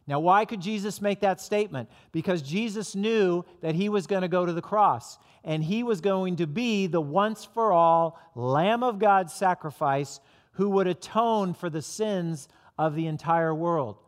Now, 0.08 0.20
why 0.20 0.44
could 0.44 0.60
Jesus 0.60 1.00
make 1.00 1.20
that 1.20 1.40
statement? 1.40 1.90
Because 2.12 2.40
Jesus 2.40 2.94
knew 2.94 3.44
that 3.60 3.74
he 3.74 3.88
was 3.88 4.06
going 4.06 4.22
to 4.22 4.28
go 4.28 4.46
to 4.46 4.52
the 4.52 4.62
cross 4.62 5.18
and 5.42 5.64
he 5.64 5.82
was 5.82 6.00
going 6.00 6.36
to 6.36 6.46
be 6.46 6.86
the 6.86 7.00
once 7.00 7.44
for 7.44 7.72
all 7.72 8.20
Lamb 8.34 8.82
of 8.82 8.98
God 8.98 9.30
sacrifice 9.30 10.20
who 10.52 10.70
would 10.70 10.86
atone 10.86 11.54
for 11.54 11.68
the 11.68 11.82
sins 11.82 12.48
of 12.78 12.94
the 12.94 13.06
entire 13.06 13.54
world. 13.54 13.98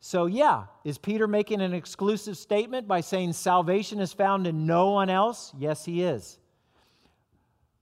So, 0.00 0.26
yeah, 0.26 0.64
is 0.84 0.98
Peter 0.98 1.26
making 1.26 1.60
an 1.60 1.72
exclusive 1.72 2.36
statement 2.36 2.86
by 2.86 3.00
saying 3.00 3.32
salvation 3.32 4.00
is 4.00 4.12
found 4.12 4.46
in 4.46 4.66
no 4.66 4.90
one 4.90 5.10
else? 5.10 5.52
Yes, 5.58 5.84
he 5.84 6.02
is. 6.02 6.38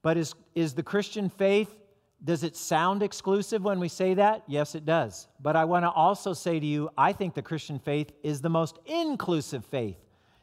But 0.02 0.16
is, 0.16 0.34
is 0.54 0.74
the 0.74 0.82
Christian 0.82 1.28
faith 1.28 1.74
does 2.24 2.42
it 2.42 2.56
sound 2.56 3.02
exclusive 3.02 3.62
when 3.62 3.78
we 3.78 3.88
say 3.88 4.14
that? 4.14 4.44
Yes, 4.46 4.74
it 4.74 4.86
does. 4.86 5.28
But 5.40 5.56
I 5.56 5.66
want 5.66 5.84
to 5.84 5.90
also 5.90 6.32
say 6.32 6.58
to 6.58 6.66
you, 6.66 6.88
I 6.96 7.12
think 7.12 7.34
the 7.34 7.42
Christian 7.42 7.78
faith 7.78 8.12
is 8.22 8.40
the 8.40 8.48
most 8.48 8.78
inclusive 8.86 9.64
faith 9.66 9.98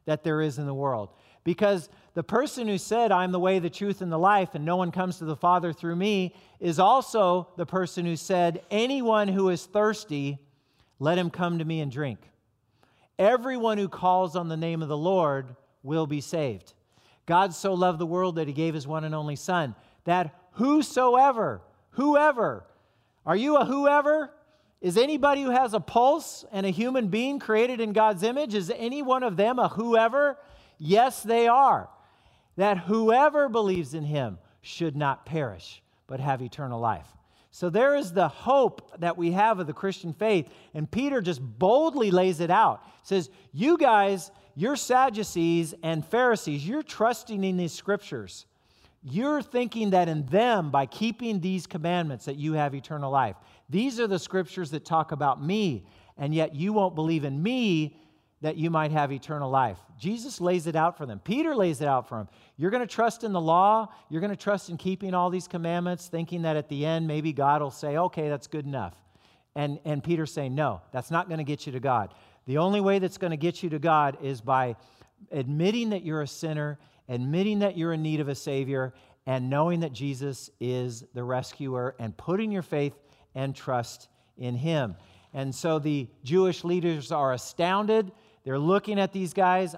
that 0.05 0.23
there 0.23 0.41
is 0.41 0.59
in 0.59 0.67
the 0.67 0.73
world. 0.73 1.09
Because 1.43 1.89
the 2.13 2.23
person 2.23 2.67
who 2.67 2.77
said, 2.77 3.11
I'm 3.11 3.31
the 3.31 3.39
way, 3.39 3.57
the 3.57 3.69
truth, 3.69 4.01
and 4.01 4.11
the 4.11 4.19
life, 4.19 4.53
and 4.53 4.63
no 4.63 4.75
one 4.75 4.91
comes 4.91 5.17
to 5.17 5.25
the 5.25 5.35
Father 5.35 5.73
through 5.73 5.95
me, 5.95 6.35
is 6.59 6.77
also 6.77 7.47
the 7.57 7.65
person 7.65 8.05
who 8.05 8.15
said, 8.15 8.61
Anyone 8.69 9.27
who 9.27 9.49
is 9.49 9.65
thirsty, 9.65 10.37
let 10.99 11.17
him 11.17 11.31
come 11.31 11.57
to 11.57 11.65
me 11.65 11.79
and 11.79 11.91
drink. 11.91 12.19
Everyone 13.17 13.79
who 13.79 13.89
calls 13.89 14.35
on 14.35 14.49
the 14.49 14.57
name 14.57 14.83
of 14.83 14.87
the 14.87 14.97
Lord 14.97 15.55
will 15.81 16.05
be 16.05 16.21
saved. 16.21 16.73
God 17.25 17.55
so 17.55 17.73
loved 17.73 17.97
the 17.97 18.05
world 18.05 18.35
that 18.35 18.47
he 18.47 18.53
gave 18.53 18.75
his 18.75 18.87
one 18.87 19.03
and 19.03 19.15
only 19.15 19.35
Son, 19.35 19.73
that 20.03 20.35
whosoever 20.53 21.61
Whoever. 21.91 22.65
Are 23.25 23.35
you 23.35 23.57
a 23.57 23.65
whoever? 23.65 24.31
Is 24.81 24.97
anybody 24.97 25.43
who 25.43 25.51
has 25.51 25.73
a 25.73 25.79
pulse 25.79 26.43
and 26.51 26.65
a 26.65 26.71
human 26.71 27.07
being 27.07 27.37
created 27.37 27.79
in 27.79 27.93
God's 27.93 28.23
image, 28.23 28.55
is 28.55 28.71
any 28.75 29.01
one 29.03 29.21
of 29.21 29.37
them 29.37 29.59
a 29.59 29.67
whoever? 29.67 30.37
Yes, 30.79 31.21
they 31.21 31.47
are. 31.47 31.89
That 32.57 32.79
whoever 32.79 33.47
believes 33.47 33.93
in 33.93 34.03
him 34.03 34.39
should 34.61 34.95
not 34.95 35.25
perish, 35.25 35.83
but 36.07 36.19
have 36.19 36.41
eternal 36.41 36.79
life. 36.79 37.05
So 37.51 37.69
there 37.69 37.95
is 37.95 38.13
the 38.13 38.29
hope 38.29 38.99
that 38.99 39.17
we 39.17 39.31
have 39.33 39.59
of 39.59 39.67
the 39.67 39.73
Christian 39.73 40.13
faith. 40.13 40.47
And 40.73 40.89
Peter 40.89 41.21
just 41.21 41.41
boldly 41.41 42.09
lays 42.09 42.39
it 42.39 42.49
out. 42.49 42.81
Says, 43.03 43.29
You 43.51 43.77
guys, 43.77 44.31
you're 44.55 44.77
Sadducees 44.77 45.75
and 45.83 46.05
Pharisees, 46.05 46.67
you're 46.67 46.81
trusting 46.81 47.43
in 47.43 47.57
these 47.57 47.73
scriptures. 47.73 48.45
You're 49.03 49.41
thinking 49.41 49.91
that 49.91 50.07
in 50.07 50.25
them, 50.27 50.69
by 50.69 50.85
keeping 50.85 51.39
these 51.39 51.65
commandments, 51.65 52.25
that 52.25 52.35
you 52.35 52.53
have 52.53 52.75
eternal 52.75 53.11
life. 53.11 53.35
These 53.69 53.99
are 53.99 54.07
the 54.07 54.19
scriptures 54.19 54.71
that 54.71 54.85
talk 54.85 55.11
about 55.11 55.43
me, 55.43 55.87
and 56.17 56.35
yet 56.35 56.55
you 56.55 56.71
won't 56.71 56.93
believe 56.93 57.23
in 57.23 57.41
me 57.41 57.97
that 58.41 58.57
you 58.57 58.69
might 58.69 58.91
have 58.91 59.11
eternal 59.11 59.49
life. 59.49 59.77
Jesus 59.99 60.41
lays 60.41 60.65
it 60.65 60.75
out 60.75 60.97
for 60.97 61.05
them. 61.05 61.19
Peter 61.19 61.55
lays 61.55 61.79
it 61.79 61.87
out 61.87 62.09
for 62.09 62.17
them. 62.17 62.27
You're 62.57 62.71
going 62.71 62.81
to 62.81 62.87
trust 62.87 63.23
in 63.23 63.33
the 63.33 63.41
law. 63.41 63.87
You're 64.09 64.21
going 64.21 64.31
to 64.31 64.35
trust 64.35 64.69
in 64.69 64.77
keeping 64.77 65.13
all 65.13 65.29
these 65.29 65.47
commandments, 65.47 66.07
thinking 66.07 66.41
that 66.43 66.55
at 66.55 66.67
the 66.67 66.85
end, 66.85 67.07
maybe 67.07 67.33
God 67.33 67.61
will 67.61 67.71
say, 67.71 67.97
okay, 67.97 68.29
that's 68.29 68.47
good 68.47 68.65
enough. 68.65 68.95
And, 69.55 69.79
and 69.85 70.03
Peter's 70.03 70.33
saying, 70.33 70.55
no, 70.55 70.81
that's 70.91 71.11
not 71.11 71.27
going 71.27 71.37
to 71.37 71.43
get 71.43 71.65
you 71.65 71.71
to 71.73 71.79
God. 71.79 72.13
The 72.45 72.57
only 72.57 72.81
way 72.81 72.99
that's 72.99 73.17
going 73.17 73.31
to 73.31 73.37
get 73.37 73.61
you 73.61 73.69
to 73.69 73.79
God 73.79 74.17
is 74.23 74.41
by 74.41 74.75
admitting 75.31 75.91
that 75.91 76.03
you're 76.03 76.21
a 76.21 76.27
sinner 76.27 76.79
admitting 77.11 77.59
that 77.59 77.77
you're 77.77 77.93
in 77.93 78.01
need 78.01 78.21
of 78.21 78.29
a 78.29 78.35
Savior, 78.35 78.93
and 79.25 79.49
knowing 79.49 79.81
that 79.81 79.93
Jesus 79.93 80.49
is 80.59 81.03
the 81.13 81.23
rescuer, 81.23 81.95
and 81.99 82.15
putting 82.17 82.51
your 82.51 82.61
faith 82.63 82.93
and 83.35 83.55
trust 83.55 84.07
in 84.37 84.55
Him. 84.55 84.95
And 85.33 85.53
so 85.53 85.77
the 85.77 86.07
Jewish 86.23 86.63
leaders 86.63 87.11
are 87.11 87.33
astounded. 87.33 88.11
They're 88.43 88.57
looking 88.57 88.99
at 88.99 89.13
these 89.13 89.33
guys. 89.33 89.75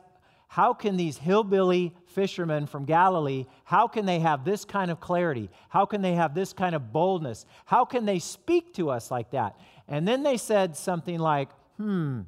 How 0.48 0.74
can 0.74 0.98
these 0.98 1.18
hillbilly 1.18 1.96
fishermen 2.06 2.68
from 2.68 2.86
Galilee, 2.86 3.48
how 3.64 3.88
can 3.88 4.06
they 4.06 4.20
have 4.20 4.46
this 4.46 4.66
kind 4.66 4.92
of 4.92 5.00
clarity? 5.00 5.50
How 5.70 5.86
can 5.88 6.04
they 6.04 6.14
have 6.14 6.36
this 6.36 6.54
kind 6.54 6.76
of 6.76 6.94
boldness? 6.94 7.48
How 7.66 7.86
can 7.86 8.06
they 8.06 8.20
speak 8.20 8.74
to 8.76 8.92
us 8.92 9.10
like 9.10 9.32
that? 9.32 9.60
And 9.88 10.08
then 10.08 10.22
they 10.22 10.38
said 10.38 10.78
something 10.78 11.18
like, 11.18 11.50
hmm. 11.78 12.22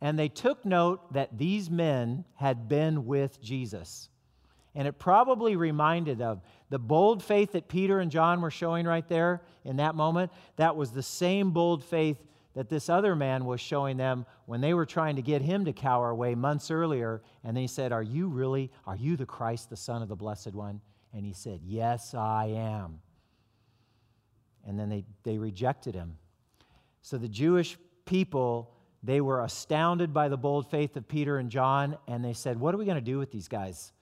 And 0.00 0.18
they 0.18 0.28
took 0.28 0.64
note 0.64 1.12
that 1.12 1.36
these 1.36 1.70
men 1.70 2.24
had 2.34 2.68
been 2.68 3.06
with 3.06 3.40
Jesus. 3.42 4.08
And 4.74 4.88
it 4.88 4.98
probably 4.98 5.56
reminded 5.56 6.20
of 6.20 6.42
the 6.68 6.78
bold 6.78 7.22
faith 7.22 7.52
that 7.52 7.68
Peter 7.68 8.00
and 8.00 8.10
John 8.10 8.40
were 8.40 8.50
showing 8.50 8.86
right 8.86 9.06
there 9.08 9.42
in 9.64 9.76
that 9.76 9.94
moment. 9.94 10.32
That 10.56 10.76
was 10.76 10.90
the 10.90 11.02
same 11.02 11.52
bold 11.52 11.84
faith 11.84 12.18
that 12.54 12.68
this 12.68 12.88
other 12.88 13.14
man 13.14 13.44
was 13.44 13.60
showing 13.60 13.96
them 13.96 14.26
when 14.46 14.60
they 14.60 14.74
were 14.74 14.86
trying 14.86 15.16
to 15.16 15.22
get 15.22 15.42
him 15.42 15.64
to 15.64 15.72
cower 15.72 16.10
away 16.10 16.34
months 16.34 16.70
earlier. 16.70 17.22
And 17.42 17.56
they 17.56 17.66
said, 17.66 17.92
Are 17.92 18.02
you 18.02 18.28
really, 18.28 18.70
are 18.86 18.96
you 18.96 19.16
the 19.16 19.26
Christ, 19.26 19.70
the 19.70 19.76
Son 19.76 20.02
of 20.02 20.08
the 20.08 20.16
Blessed 20.16 20.54
One? 20.54 20.80
And 21.12 21.24
he 21.24 21.32
said, 21.32 21.60
Yes, 21.64 22.14
I 22.14 22.46
am. 22.46 23.00
And 24.66 24.78
then 24.78 24.88
they, 24.88 25.04
they 25.24 25.38
rejected 25.38 25.94
him. 25.94 26.16
So 27.02 27.18
the 27.18 27.28
Jewish 27.28 27.76
people, 28.06 28.72
they 29.02 29.20
were 29.20 29.42
astounded 29.42 30.14
by 30.14 30.28
the 30.28 30.36
bold 30.36 30.70
faith 30.70 30.96
of 30.96 31.06
Peter 31.06 31.38
and 31.38 31.50
John, 31.50 31.98
and 32.08 32.24
they 32.24 32.32
said, 32.32 32.58
What 32.58 32.74
are 32.74 32.78
we 32.78 32.84
going 32.84 32.96
to 32.96 33.00
do 33.00 33.18
with 33.18 33.30
these 33.30 33.48
guys? 33.48 33.92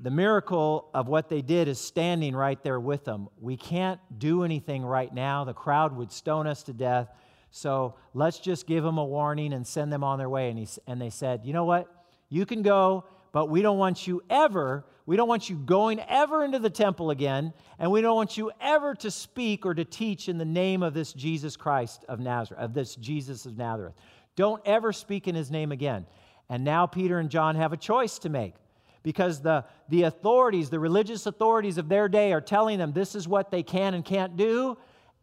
The 0.00 0.10
miracle 0.10 0.90
of 0.94 1.08
what 1.08 1.28
they 1.28 1.42
did 1.42 1.66
is 1.66 1.80
standing 1.80 2.36
right 2.36 2.62
there 2.62 2.78
with 2.78 3.04
them. 3.04 3.28
We 3.40 3.56
can't 3.56 4.00
do 4.18 4.44
anything 4.44 4.84
right 4.84 5.12
now. 5.12 5.44
The 5.44 5.54
crowd 5.54 5.96
would 5.96 6.12
stone 6.12 6.46
us 6.46 6.62
to 6.64 6.72
death. 6.72 7.08
So 7.50 7.94
let's 8.14 8.38
just 8.38 8.66
give 8.66 8.84
them 8.84 8.98
a 8.98 9.04
warning 9.04 9.52
and 9.52 9.66
send 9.66 9.92
them 9.92 10.04
on 10.04 10.18
their 10.18 10.28
way. 10.28 10.50
And, 10.50 10.58
he, 10.58 10.68
and 10.86 11.00
they 11.00 11.10
said, 11.10 11.40
You 11.44 11.52
know 11.52 11.64
what? 11.64 11.92
You 12.28 12.46
can 12.46 12.62
go, 12.62 13.04
but 13.32 13.48
we 13.48 13.60
don't 13.60 13.78
want 13.78 14.06
you 14.06 14.22
ever, 14.30 14.84
we 15.06 15.16
don't 15.16 15.28
want 15.28 15.48
you 15.48 15.56
going 15.56 15.98
ever 16.00 16.44
into 16.44 16.58
the 16.58 16.70
temple 16.70 17.10
again, 17.10 17.52
and 17.78 17.90
we 17.90 18.00
don't 18.00 18.14
want 18.14 18.36
you 18.36 18.52
ever 18.60 18.94
to 18.96 19.10
speak 19.10 19.66
or 19.66 19.74
to 19.74 19.84
teach 19.84 20.28
in 20.28 20.38
the 20.38 20.44
name 20.44 20.82
of 20.82 20.94
this 20.94 21.12
Jesus 21.12 21.56
Christ 21.56 22.04
of 22.08 22.20
Nazareth, 22.20 22.62
of 22.62 22.74
this 22.74 22.94
Jesus 22.94 23.46
of 23.46 23.56
Nazareth. 23.56 23.94
Don't 24.36 24.62
ever 24.64 24.92
speak 24.92 25.26
in 25.26 25.34
his 25.34 25.50
name 25.50 25.72
again. 25.72 26.06
And 26.48 26.64
now 26.64 26.86
Peter 26.86 27.18
and 27.18 27.30
John 27.30 27.56
have 27.56 27.72
a 27.72 27.76
choice 27.76 28.18
to 28.20 28.28
make 28.28 28.54
because 29.02 29.40
the, 29.40 29.64
the 29.88 30.02
authorities, 30.04 30.70
the 30.70 30.80
religious 30.80 31.26
authorities 31.26 31.78
of 31.78 31.88
their 31.88 32.08
day, 32.08 32.32
are 32.32 32.40
telling 32.40 32.78
them 32.78 32.92
this 32.92 33.14
is 33.14 33.28
what 33.28 33.50
they 33.50 33.62
can 33.62 33.94
and 33.94 34.04
can't 34.04 34.36
do. 34.36 34.76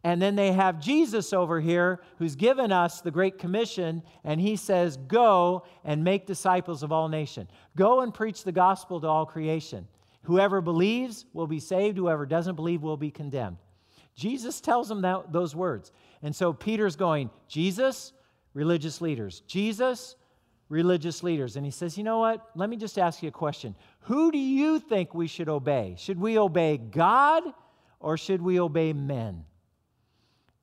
And 0.04 0.22
then 0.22 0.36
they 0.36 0.52
have 0.52 0.80
Jesus 0.80 1.32
over 1.32 1.60
here 1.60 2.00
who's 2.18 2.36
given 2.36 2.70
us 2.70 3.00
the 3.00 3.10
Great 3.10 3.38
Commission, 3.38 4.02
and 4.22 4.40
he 4.40 4.54
says, 4.54 4.96
Go 4.96 5.64
and 5.84 6.04
make 6.04 6.26
disciples 6.26 6.82
of 6.82 6.92
all 6.92 7.08
nations. 7.08 7.50
Go 7.76 8.02
and 8.02 8.14
preach 8.14 8.44
the 8.44 8.52
gospel 8.52 9.00
to 9.00 9.06
all 9.08 9.26
creation. 9.26 9.88
Whoever 10.22 10.60
believes 10.60 11.24
will 11.32 11.46
be 11.46 11.60
saved, 11.60 11.96
whoever 11.98 12.26
doesn't 12.26 12.56
believe 12.56 12.82
will 12.82 12.96
be 12.96 13.10
condemned. 13.10 13.56
Jesus 14.14 14.60
tells 14.60 14.88
them 14.88 15.02
that, 15.02 15.32
those 15.32 15.54
words. 15.54 15.92
And 16.22 16.34
so 16.34 16.52
Peter's 16.52 16.96
going, 16.96 17.30
Jesus, 17.48 18.12
religious 18.54 19.00
leaders. 19.00 19.40
Jesus, 19.46 20.16
religious 20.68 21.22
leaders. 21.22 21.56
And 21.56 21.64
he 21.64 21.70
says, 21.70 21.96
You 21.96 22.04
know 22.04 22.18
what? 22.18 22.50
Let 22.54 22.68
me 22.68 22.76
just 22.76 22.98
ask 22.98 23.22
you 23.22 23.28
a 23.28 23.32
question. 23.32 23.74
Who 24.00 24.30
do 24.30 24.38
you 24.38 24.78
think 24.78 25.14
we 25.14 25.26
should 25.26 25.48
obey? 25.48 25.96
Should 25.98 26.20
we 26.20 26.38
obey 26.38 26.76
God 26.76 27.42
or 28.00 28.16
should 28.16 28.42
we 28.42 28.60
obey 28.60 28.92
men? 28.92 29.44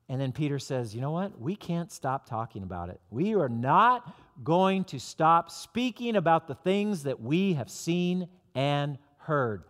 And 0.08 0.20
then 0.20 0.32
Peter 0.32 0.58
says, 0.58 0.94
You 0.94 1.00
know 1.00 1.12
what? 1.12 1.40
We 1.40 1.56
can't 1.56 1.90
stop 1.90 2.28
talking 2.28 2.62
about 2.62 2.90
it. 2.90 3.00
We 3.10 3.34
are 3.34 3.48
not 3.48 4.14
going 4.42 4.84
to 4.84 5.00
stop 5.00 5.50
speaking 5.50 6.16
about 6.16 6.46
the 6.46 6.54
things 6.54 7.04
that 7.04 7.20
we 7.20 7.54
have 7.54 7.70
seen 7.70 8.28
and 8.54 8.98
heard. 9.18 9.64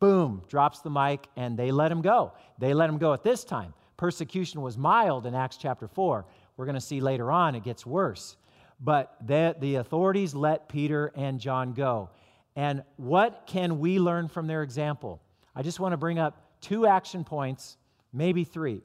Boom, 0.00 0.42
drops 0.48 0.80
the 0.80 0.90
mic, 0.90 1.26
and 1.36 1.58
they 1.58 1.70
let 1.70 1.92
him 1.92 2.02
go. 2.02 2.32
They 2.58 2.74
let 2.74 2.88
him 2.88 2.98
go 2.98 3.12
at 3.12 3.22
this 3.22 3.44
time. 3.44 3.74
Persecution 3.96 4.62
was 4.62 4.78
mild 4.78 5.26
in 5.26 5.34
Acts 5.34 5.58
chapter 5.58 5.86
4. 5.86 6.24
We're 6.56 6.64
going 6.64 6.74
to 6.74 6.80
see 6.80 7.00
later 7.00 7.30
on 7.30 7.54
it 7.54 7.64
gets 7.64 7.84
worse. 7.84 8.36
But 8.80 9.16
the, 9.26 9.56
the 9.58 9.76
authorities 9.76 10.34
let 10.34 10.68
Peter 10.68 11.12
and 11.14 11.38
John 11.38 11.72
go. 11.72 12.10
And 12.56 12.82
what 12.96 13.44
can 13.46 13.78
we 13.78 13.98
learn 13.98 14.28
from 14.28 14.46
their 14.46 14.62
example? 14.62 15.20
I 15.54 15.62
just 15.62 15.80
want 15.80 15.92
to 15.92 15.96
bring 15.96 16.18
up 16.18 16.60
two 16.60 16.86
action 16.86 17.24
points, 17.24 17.76
maybe 18.12 18.44
three. 18.44 18.82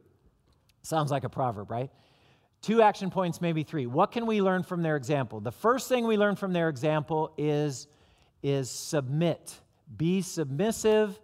Sounds 0.82 1.12
like 1.12 1.24
a 1.24 1.30
proverb, 1.30 1.72
right? 1.72 1.90
Two 2.62 2.82
action 2.82 3.10
points, 3.10 3.42
maybe 3.42 3.64
three. 3.64 3.86
What 3.86 4.12
can 4.12 4.26
we 4.26 4.42
learn 4.42 4.64
from 4.64 4.82
their 4.82 4.96
example? 4.96 5.40
The 5.40 5.52
first 5.52 5.88
thing 5.88 6.06
we 6.06 6.18
learn 6.18 6.36
from 6.36 6.52
their 6.52 6.70
example 6.70 7.34
is, 7.38 7.88
is 8.44 8.70
submit. 8.70 9.60
Be 9.98 10.22
submissive 10.22 11.20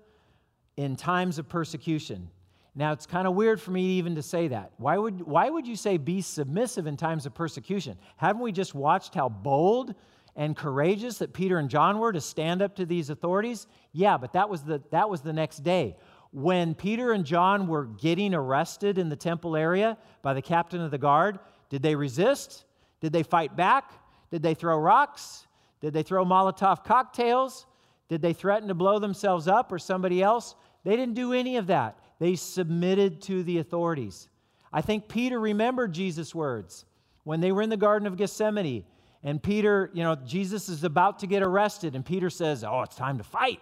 in 0.78 0.95
times 0.95 1.39
of 1.39 1.49
persecution. 1.49 2.30
Now, 2.74 2.93
it's 2.93 3.05
kind 3.05 3.28
of 3.28 3.36
weird 3.36 3.59
for 3.59 3.72
me 3.72 3.84
even 3.97 4.15
to 4.15 4.22
say 4.22 4.47
that. 4.47 4.72
Why 4.78 4.97
would, 4.97 5.22
why 5.22 5.49
would 5.49 5.67
you 5.67 5.76
say 5.76 5.97
be 5.97 6.22
submissive 6.22 6.88
in 6.88 6.95
times 6.95 7.26
of 7.26 7.34
persecution? 7.34 7.97
Haven't 8.15 8.41
we 8.41 8.53
just 8.53 8.74
watched 8.74 9.13
how 9.13 9.28
bold 9.28 9.93
and 10.38 10.55
courageous 10.55 11.17
that 11.17 11.34
Peter 11.34 11.57
and 11.57 11.69
John 11.69 11.99
were 11.99 12.13
to 12.13 12.22
stand 12.22 12.61
up 12.61 12.78
to 12.78 12.86
these 12.86 13.09
authorities? 13.09 13.67
Yeah, 13.91 14.17
but 14.17 14.32
that 14.34 14.49
was 14.49 14.63
the, 14.63 14.82
that 14.91 15.09
was 15.09 15.19
the 15.19 15.34
next 15.34 15.63
day. 15.63 15.97
When 16.32 16.74
Peter 16.74 17.11
and 17.11 17.26
John 17.26 17.67
were 17.67 17.86
getting 17.86 18.34
arrested 18.34 18.97
in 18.97 19.09
the 19.09 19.17
temple 19.17 19.57
area 19.57 19.97
by 20.22 20.34
the 20.34 20.41
captain 20.41 20.80
of 20.80 20.91
the 20.91 20.97
guard, 20.97 21.39
did 21.69 21.82
they 21.82 21.95
resist? 21.95 22.63
Did 23.01 23.11
they 23.11 23.24
fight 23.24 23.57
back? 23.57 23.91
Did 24.30 24.41
they 24.41 24.53
throw 24.53 24.78
rocks? 24.78 25.45
Did 25.82 25.93
they 25.93 26.03
throw 26.03 26.24
Molotov 26.24 26.86
cocktails? 26.86 27.65
Did 28.07 28.22
they 28.22 28.32
threaten 28.32 28.69
to 28.69 28.74
blow 28.74 28.97
themselves 28.97 29.49
up 29.49 29.74
or 29.74 29.80
somebody 29.80 30.24
else? 30.24 30.55
They 30.86 30.95
didn't 30.95 31.15
do 31.15 31.34
any 31.34 31.57
of 31.57 31.67
that. 31.67 31.97
They 32.22 32.36
submitted 32.36 33.19
to 33.24 33.41
the 33.41 33.57
authorities. 33.57 34.30
I 34.72 34.82
think 34.82 35.07
Peter 35.07 35.39
remembered 35.39 35.91
Jesus' 35.91 36.36
words 36.36 36.86
when 37.24 37.41
they 37.41 37.51
were 37.51 37.63
in 37.63 37.72
the 37.72 37.78
Garden 37.78 38.07
of 38.07 38.15
Gethsemane. 38.15 38.86
And 39.24 39.41
Peter, 39.41 39.89
you 39.95 40.03
know, 40.03 40.15
Jesus 40.15 40.69
is 40.69 40.84
about 40.84 41.17
to 41.19 41.28
get 41.28 41.41
arrested, 41.41 41.95
and 41.95 42.05
Peter 42.05 42.30
says, 42.30 42.63
Oh, 42.63 42.82
it's 42.82 42.95
time 42.95 43.17
to 43.17 43.24
fight. 43.24 43.59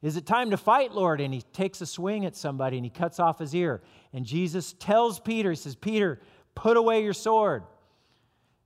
Is 0.00 0.16
it 0.16 0.24
time 0.24 0.50
to 0.50 0.56
fight, 0.56 0.92
Lord? 0.92 1.20
And 1.20 1.34
he 1.34 1.42
takes 1.42 1.82
a 1.82 1.86
swing 1.86 2.24
at 2.24 2.34
somebody 2.34 2.78
and 2.78 2.86
he 2.86 2.90
cuts 2.90 3.20
off 3.20 3.38
his 3.38 3.54
ear. 3.54 3.82
And 4.14 4.24
Jesus 4.24 4.72
tells 4.78 5.20
Peter, 5.20 5.50
He 5.50 5.56
says, 5.56 5.74
Peter, 5.74 6.20
put 6.54 6.78
away 6.78 7.04
your 7.04 7.12
sword. 7.12 7.64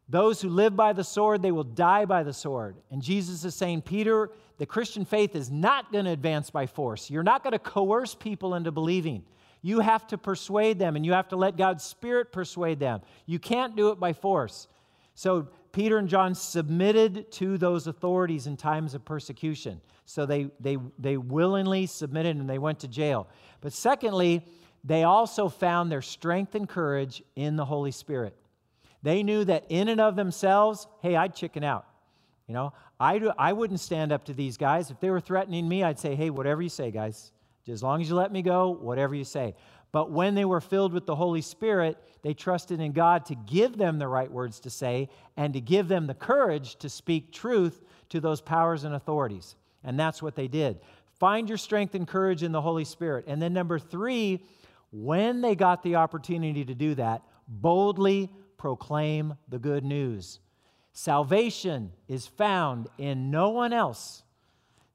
Those 0.09 0.41
who 0.41 0.51
live 0.51 0.77
by 0.77 0.93
the 0.93 1.05
sword, 1.05 1.41
they 1.41 1.53
will 1.53 1.65
die 1.65 2.05
by 2.05 2.23
the 2.23 2.33
sword. 2.33 2.77
And 2.91 3.01
Jesus 3.01 3.45
is 3.45 3.55
saying, 3.55 3.83
Peter, 3.83 4.31
the 4.59 4.67
Christian 4.67 5.05
faith 5.05 5.35
is 5.35 5.51
not 5.51 5.93
going 5.93 6.05
to 6.05 6.11
advance 6.11 6.51
by 6.51 6.67
force. 6.67 7.11
You're 7.11 7.23
not 7.23 7.43
going 7.43 7.53
to 7.53 7.59
coerce 7.59 8.15
people 8.15 8.55
into 8.55 8.71
believing. 8.71 9.25
You 9.63 9.81
have 9.81 10.07
to 10.09 10.19
persuade 10.19 10.79
them, 10.79 10.95
and 10.95 11.07
you 11.07 11.15
have 11.15 11.29
to 11.29 11.37
let 11.37 11.57
God's 11.57 11.85
Spirit 11.85 12.33
persuade 12.33 12.79
them. 12.79 13.01
You 13.25 13.39
can't 13.39 13.77
do 13.77 13.89
it 13.89 13.99
by 13.99 14.13
force. 14.13 14.69
So 15.15 15.49
Peter 15.73 15.97
and 15.97 16.09
John 16.09 16.35
submitted 16.35 17.33
to 17.33 17.57
those 17.57 17.87
authorities 17.87 18.47
in 18.47 18.57
times 18.57 18.95
of 18.95 19.05
persecution. 19.05 19.81
So 20.05 20.27
they, 20.27 20.51
they, 20.61 20.77
they 20.99 21.17
willingly 21.17 21.87
submitted 21.87 22.37
and 22.37 22.49
they 22.49 22.59
went 22.59 22.81
to 22.81 22.89
jail. 22.89 23.29
But 23.61 23.73
secondly, 23.73 24.45
they 24.85 25.05
also 25.05 25.49
found 25.49 25.91
their 25.91 26.03
strength 26.03 26.55
and 26.55 26.69
courage 26.69 27.23
in 27.37 27.57
the 27.57 27.65
Holy 27.65 27.91
Spirit. 27.91 28.37
They 29.05 29.23
knew 29.23 29.45
that 29.45 29.67
in 29.69 29.89
and 29.89 30.01
of 30.01 30.17
themselves, 30.17 30.87
hey, 31.03 31.15
I'd 31.15 31.35
chicken 31.35 31.63
out. 31.63 31.85
You 32.49 32.55
know, 32.55 32.73
I, 32.99 33.21
I 33.39 33.53
wouldn't 33.53 33.81
stand 33.81 34.13
up 34.13 34.25
to 34.25 34.33
these 34.33 34.57
guys. 34.57 34.91
If 34.91 34.99
they 34.99 35.11
were 35.11 35.21
threatening 35.21 35.69
me, 35.69 35.83
I'd 35.83 35.99
say, 35.99 36.15
hey, 36.15 36.31
whatever 36.31 36.63
you 36.63 36.71
say, 36.71 36.91
guys. 36.91 37.31
As 37.69 37.83
long 37.83 38.01
as 38.01 38.09
you 38.09 38.15
let 38.15 38.33
me 38.33 38.41
go, 38.41 38.71
whatever 38.71 39.15
you 39.15 39.25
say. 39.25 39.55
But 39.93 40.11
when 40.11 40.35
they 40.35 40.47
were 40.47 40.63
filled 40.63 40.95
with 40.95 41.05
the 41.05 41.15
Holy 41.15 41.43
Spirit, 41.43 41.99
they 42.23 42.33
trusted 42.33 42.81
in 42.81 42.93
God 42.93 43.27
to 43.27 43.35
give 43.35 43.77
them 43.77 43.99
the 43.99 44.09
right 44.09 44.31
words 44.31 44.59
to 44.61 44.71
say 44.71 45.11
and 45.37 45.53
to 45.53 45.61
give 45.61 45.87
them 45.87 46.07
the 46.07 46.15
courage 46.15 46.77
to 46.77 46.89
speak 46.89 47.31
truth 47.31 47.83
to 48.09 48.21
those 48.21 48.41
powers 48.41 48.85
and 48.85 48.95
authorities. 48.95 49.55
And 49.85 50.01
that's 50.01 50.23
what 50.23 50.35
they 50.35 50.49
did. 50.49 50.81
Find 51.21 51.47
your 51.47 51.59
strength 51.59 51.95
and 51.95 52.09
courage 52.09 52.43
in 52.43 52.53
the 52.53 52.63
Holy 52.63 52.87
Spirit. 52.87 53.27
And 53.29 53.41
then, 53.41 53.53
number 53.53 53.79
three, 53.79 54.43
when 54.93 55.43
they 55.43 55.55
got 55.55 55.83
the 55.83 55.97
opportunity 55.97 56.65
to 56.65 56.75
do 56.75 56.95
that, 56.95 57.23
boldly 57.47 58.31
proclaim 58.65 59.35
the 59.47 59.59
good 59.59 59.85
news. 59.85 60.41
Salvation 60.95 61.93
is 62.09 62.27
found 62.27 62.89
in 62.97 63.31
no 63.31 63.51
one 63.51 63.75
else. 63.75 64.23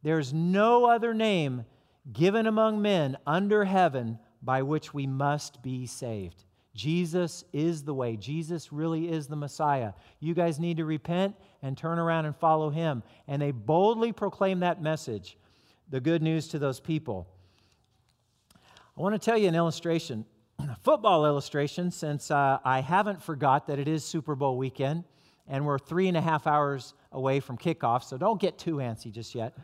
There's 0.02 0.34
no 0.34 0.86
other 0.86 1.14
name 1.14 1.66
given 2.12 2.48
among 2.48 2.82
men 2.82 3.16
under 3.28 3.66
heaven 3.66 4.18
by 4.42 4.64
which 4.64 4.92
we 4.92 5.06
must 5.06 5.62
be 5.62 5.86
saved. 5.86 6.46
Jesus 6.74 7.44
is 7.54 7.84
the 7.84 7.94
way. 7.94 8.16
Jesus 8.16 8.74
really 8.74 9.12
is 9.12 9.28
the 9.28 9.36
Messiah. 9.36 9.94
You 10.20 10.34
guys 10.34 10.60
need 10.60 10.78
to 10.78 10.86
repent 10.86 11.36
and 11.62 11.78
turn 11.78 12.00
around 12.00 12.26
and 12.26 12.36
follow 12.36 12.72
him. 12.72 13.04
And 13.28 13.40
they 13.40 13.52
boldly 13.52 14.14
proclaim 14.14 14.62
that 14.62 14.82
message, 14.82 15.38
the 15.88 16.02
good 16.02 16.24
news 16.24 16.48
to 16.48 16.58
those 16.58 16.80
people. 16.80 17.28
I 18.98 19.02
want 19.02 19.14
to 19.14 19.24
tell 19.24 19.38
you 19.38 19.48
an 19.48 19.54
illustration 19.54 20.26
football 20.82 21.26
illustration 21.26 21.92
since 21.92 22.32
uh, 22.32 22.60
I 22.64 22.82
haven't 22.82 23.22
forgot 23.22 23.68
that 23.68 23.80
it 23.80 23.88
is 23.88 24.04
Super 24.04 24.36
Bowl 24.36 24.58
weekend 24.58 25.04
and 25.48 25.66
we're 25.66 25.80
three 25.80 26.08
and 26.08 26.16
a 26.16 26.22
half 26.22 26.48
hours 26.48 26.94
away 27.12 27.40
from 27.40 27.58
kickoff, 27.58 28.04
so 28.04 28.18
don't 28.18 28.40
get 28.40 28.58
too 28.58 28.76
antsy 28.76 29.12
just 29.12 29.34
yet. 29.34 29.58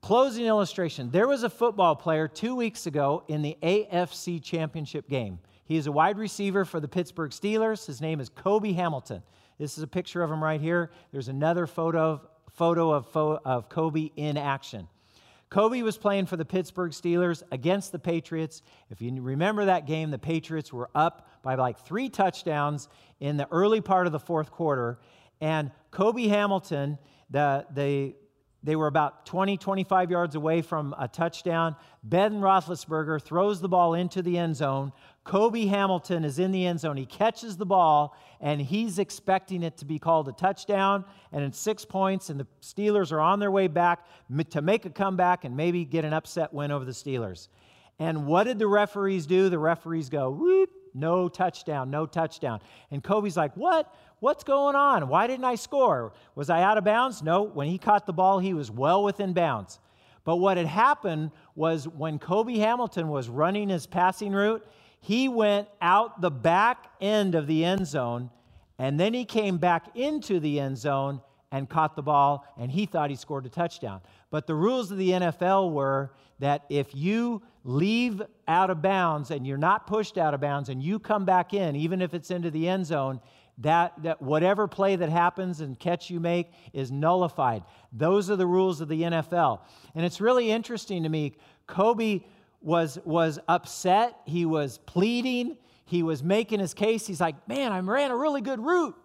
Closing 0.00 0.44
illustration 0.44 1.10
there 1.10 1.26
was 1.26 1.42
a 1.42 1.50
football 1.50 1.96
player 1.96 2.28
two 2.28 2.54
weeks 2.54 2.86
ago 2.86 3.24
in 3.28 3.42
the 3.42 3.56
AFC 3.62 4.42
Championship 4.42 5.08
game. 5.08 5.38
He 5.64 5.76
is 5.76 5.86
a 5.86 5.92
wide 5.92 6.18
receiver 6.18 6.64
for 6.64 6.80
the 6.80 6.88
Pittsburgh 6.88 7.30
Steelers. 7.30 7.86
His 7.86 8.00
name 8.00 8.20
is 8.20 8.28
Cobi 8.28 8.72
Hamilton. 8.72 9.22
This 9.58 9.76
is 9.76 9.82
a 9.82 9.88
picture 9.88 10.22
of 10.22 10.30
him 10.30 10.42
right 10.42 10.60
here. 10.60 10.90
There's 11.12 11.28
another 11.28 11.66
photo 11.66 12.20
photo 12.52 12.92
of, 12.92 13.16
of 13.16 13.68
Cobi 13.68 14.12
in 14.16 14.36
action. 14.36 14.88
Cobi 15.50 15.82
was 15.82 15.96
playing 15.96 16.26
for 16.26 16.36
the 16.36 16.44
Pittsburgh 16.44 16.92
Steelers 16.92 17.42
against 17.50 17.92
the 17.92 17.98
Patriots. 17.98 18.62
If 18.90 19.00
you 19.00 19.20
remember 19.22 19.64
that 19.64 19.86
game, 19.86 20.10
the 20.10 20.18
Patriots 20.18 20.72
were 20.72 20.90
up 20.94 21.28
by 21.42 21.54
like 21.54 21.78
three 21.78 22.10
touchdowns 22.10 22.88
in 23.20 23.38
the 23.38 23.48
early 23.50 23.80
part 23.80 24.06
of 24.06 24.12
the 24.12 24.18
fourth 24.18 24.50
quarter. 24.50 24.98
And 25.40 25.70
Cobi 25.90 26.28
Hamilton, 26.28 26.98
the, 27.30 27.64
the, 27.72 28.14
they 28.62 28.76
were 28.76 28.88
about 28.88 29.24
20, 29.24 29.56
25 29.56 30.10
yards 30.10 30.34
away 30.34 30.60
from 30.60 30.94
a 30.98 31.08
touchdown. 31.08 31.76
Ben 32.02 32.40
Roethlisberger 32.40 33.22
throws 33.22 33.60
the 33.60 33.68
ball 33.68 33.94
into 33.94 34.20
the 34.20 34.36
end 34.36 34.56
zone. 34.56 34.92
Cobi 35.28 35.66
Hamilton 35.66 36.24
is 36.24 36.38
in 36.38 36.52
the 36.52 36.64
end 36.64 36.80
zone. 36.80 36.96
He 36.96 37.04
catches 37.04 37.58
the 37.58 37.66
ball, 37.66 38.16
and 38.40 38.62
he's 38.62 38.98
expecting 38.98 39.62
it 39.62 39.76
to 39.76 39.84
be 39.84 39.98
called 39.98 40.26
a 40.26 40.32
touchdown. 40.32 41.04
And 41.32 41.44
it's 41.44 41.58
six 41.58 41.84
points, 41.84 42.30
and 42.30 42.40
the 42.40 42.46
Steelers 42.62 43.12
are 43.12 43.20
on 43.20 43.38
their 43.38 43.50
way 43.50 43.68
back 43.68 44.06
to 44.48 44.62
make 44.62 44.86
a 44.86 44.90
comeback 44.90 45.44
and 45.44 45.54
maybe 45.54 45.84
get 45.84 46.06
an 46.06 46.14
upset 46.14 46.54
win 46.54 46.70
over 46.70 46.86
the 46.86 46.92
Steelers. 46.92 47.48
And 47.98 48.26
what 48.26 48.44
did 48.44 48.58
the 48.58 48.66
referees 48.66 49.26
do? 49.26 49.50
The 49.50 49.58
referees 49.58 50.08
go, 50.08 50.30
whoop, 50.30 50.70
no 50.94 51.28
touchdown, 51.28 51.90
no 51.90 52.06
touchdown. 52.06 52.60
And 52.90 53.04
Cobi's 53.04 53.36
like, 53.36 53.54
What? 53.54 53.94
What's 54.20 54.44
going 54.44 54.76
on? 54.76 55.08
Why 55.08 55.26
didn't 55.26 55.44
I 55.44 55.56
score? 55.56 56.14
Was 56.36 56.48
I 56.48 56.62
out 56.62 56.78
of 56.78 56.84
bounds? 56.84 57.22
No. 57.22 57.42
When 57.42 57.68
he 57.68 57.76
caught 57.76 58.06
the 58.06 58.14
ball, 58.14 58.38
he 58.38 58.54
was 58.54 58.70
well 58.70 59.04
within 59.04 59.34
bounds. 59.34 59.78
But 60.24 60.36
what 60.36 60.56
had 60.56 60.66
happened 60.66 61.30
was 61.54 61.86
when 61.86 62.18
Cobi 62.18 62.58
Hamilton 62.58 63.08
was 63.08 63.28
running 63.28 63.68
his 63.68 63.86
passing 63.86 64.32
route, 64.32 64.66
he 65.00 65.28
went 65.28 65.68
out 65.80 66.20
the 66.20 66.30
back 66.30 66.90
end 67.00 67.34
of 67.34 67.46
the 67.46 67.64
end 67.64 67.86
zone, 67.86 68.30
and 68.78 68.98
then 68.98 69.14
he 69.14 69.24
came 69.24 69.58
back 69.58 69.96
into 69.96 70.40
the 70.40 70.60
end 70.60 70.78
zone 70.78 71.20
and 71.50 71.68
caught 71.68 71.96
the 71.96 72.02
ball, 72.02 72.44
and 72.58 72.70
he 72.70 72.86
thought 72.86 73.10
he 73.10 73.16
scored 73.16 73.46
a 73.46 73.48
touchdown. 73.48 74.00
But 74.30 74.46
the 74.46 74.54
rules 74.54 74.90
of 74.90 74.98
the 74.98 75.10
NFL 75.10 75.72
were 75.72 76.12
that 76.40 76.64
if 76.68 76.94
you 76.94 77.42
leave 77.64 78.22
out 78.46 78.70
of 78.70 78.82
bounds 78.82 79.30
and 79.30 79.46
you're 79.46 79.56
not 79.56 79.86
pushed 79.86 80.18
out 80.18 80.34
of 80.34 80.40
bounds 80.40 80.68
and 80.68 80.82
you 80.82 80.98
come 80.98 81.24
back 81.24 81.54
in, 81.54 81.74
even 81.74 82.00
if 82.00 82.14
it's 82.14 82.30
into 82.30 82.50
the 82.50 82.68
end 82.68 82.86
zone, 82.86 83.20
that, 83.58 83.92
that 84.02 84.22
whatever 84.22 84.68
play 84.68 84.94
that 84.96 85.08
happens 85.08 85.60
and 85.60 85.78
catch 85.78 86.10
you 86.10 86.20
make 86.20 86.52
is 86.72 86.92
nullified. 86.92 87.64
Those 87.92 88.30
are 88.30 88.36
the 88.36 88.46
rules 88.46 88.80
of 88.80 88.88
the 88.88 89.02
NFL. 89.02 89.60
And 89.94 90.04
it's 90.04 90.20
really 90.20 90.50
interesting 90.50 91.02
to 91.02 91.08
me. 91.08 91.36
Cobi 91.66 92.24
was, 92.60 92.98
was 93.04 93.38
upset, 93.48 94.16
he 94.26 94.44
was 94.44 94.78
pleading, 94.78 95.56
he 95.84 96.02
was 96.02 96.22
making 96.22 96.60
his 96.60 96.74
case. 96.74 97.06
He's 97.06 97.20
like, 97.20 97.48
Man, 97.48 97.72
I 97.72 97.80
ran 97.80 98.10
a 98.10 98.16
really 98.16 98.40
good 98.40 98.60
route. 98.60 98.96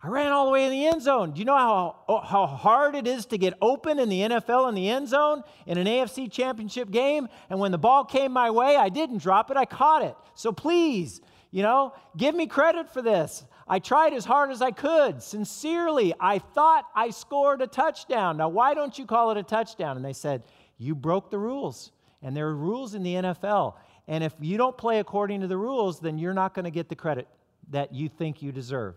I 0.00 0.08
ran 0.08 0.30
all 0.30 0.46
the 0.46 0.52
way 0.52 0.64
in 0.64 0.70
the 0.70 0.86
end 0.86 1.02
zone. 1.02 1.32
Do 1.32 1.40
you 1.40 1.44
know 1.44 1.56
how, 1.56 2.22
how 2.24 2.46
hard 2.46 2.94
it 2.94 3.08
is 3.08 3.26
to 3.26 3.38
get 3.38 3.54
open 3.60 3.98
in 3.98 4.08
the 4.08 4.20
NFL 4.20 4.68
in 4.68 4.76
the 4.76 4.88
end 4.88 5.08
zone 5.08 5.42
in 5.66 5.76
an 5.76 5.88
AFC 5.88 6.30
championship 6.30 6.90
game? 6.92 7.28
And 7.50 7.58
when 7.58 7.72
the 7.72 7.78
ball 7.78 8.04
came 8.04 8.30
my 8.30 8.50
way, 8.50 8.76
I 8.76 8.90
didn't 8.90 9.18
drop 9.18 9.50
it, 9.50 9.56
I 9.56 9.64
caught 9.64 10.04
it. 10.04 10.14
So 10.36 10.52
please, 10.52 11.20
you 11.50 11.62
know, 11.62 11.94
give 12.16 12.32
me 12.32 12.46
credit 12.46 12.92
for 12.92 13.02
this. 13.02 13.42
I 13.66 13.80
tried 13.80 14.12
as 14.14 14.24
hard 14.24 14.50
as 14.52 14.62
I 14.62 14.70
could. 14.70 15.20
Sincerely, 15.20 16.14
I 16.20 16.38
thought 16.38 16.84
I 16.94 17.10
scored 17.10 17.60
a 17.60 17.66
touchdown. 17.66 18.36
Now, 18.36 18.48
why 18.48 18.74
don't 18.74 18.96
you 18.98 19.04
call 19.04 19.32
it 19.32 19.36
a 19.36 19.42
touchdown? 19.42 19.96
And 19.96 20.04
they 20.04 20.12
said, 20.12 20.44
You 20.78 20.94
broke 20.94 21.30
the 21.30 21.38
rules. 21.38 21.90
And 22.22 22.36
there 22.36 22.48
are 22.48 22.56
rules 22.56 22.94
in 22.94 23.02
the 23.02 23.14
NFL. 23.14 23.74
And 24.06 24.24
if 24.24 24.34
you 24.40 24.56
don't 24.56 24.76
play 24.76 24.98
according 24.98 25.40
to 25.42 25.46
the 25.46 25.56
rules, 25.56 26.00
then 26.00 26.18
you're 26.18 26.34
not 26.34 26.54
going 26.54 26.64
to 26.64 26.70
get 26.70 26.88
the 26.88 26.96
credit 26.96 27.28
that 27.70 27.94
you 27.94 28.08
think 28.08 28.42
you 28.42 28.52
deserve. 28.52 28.96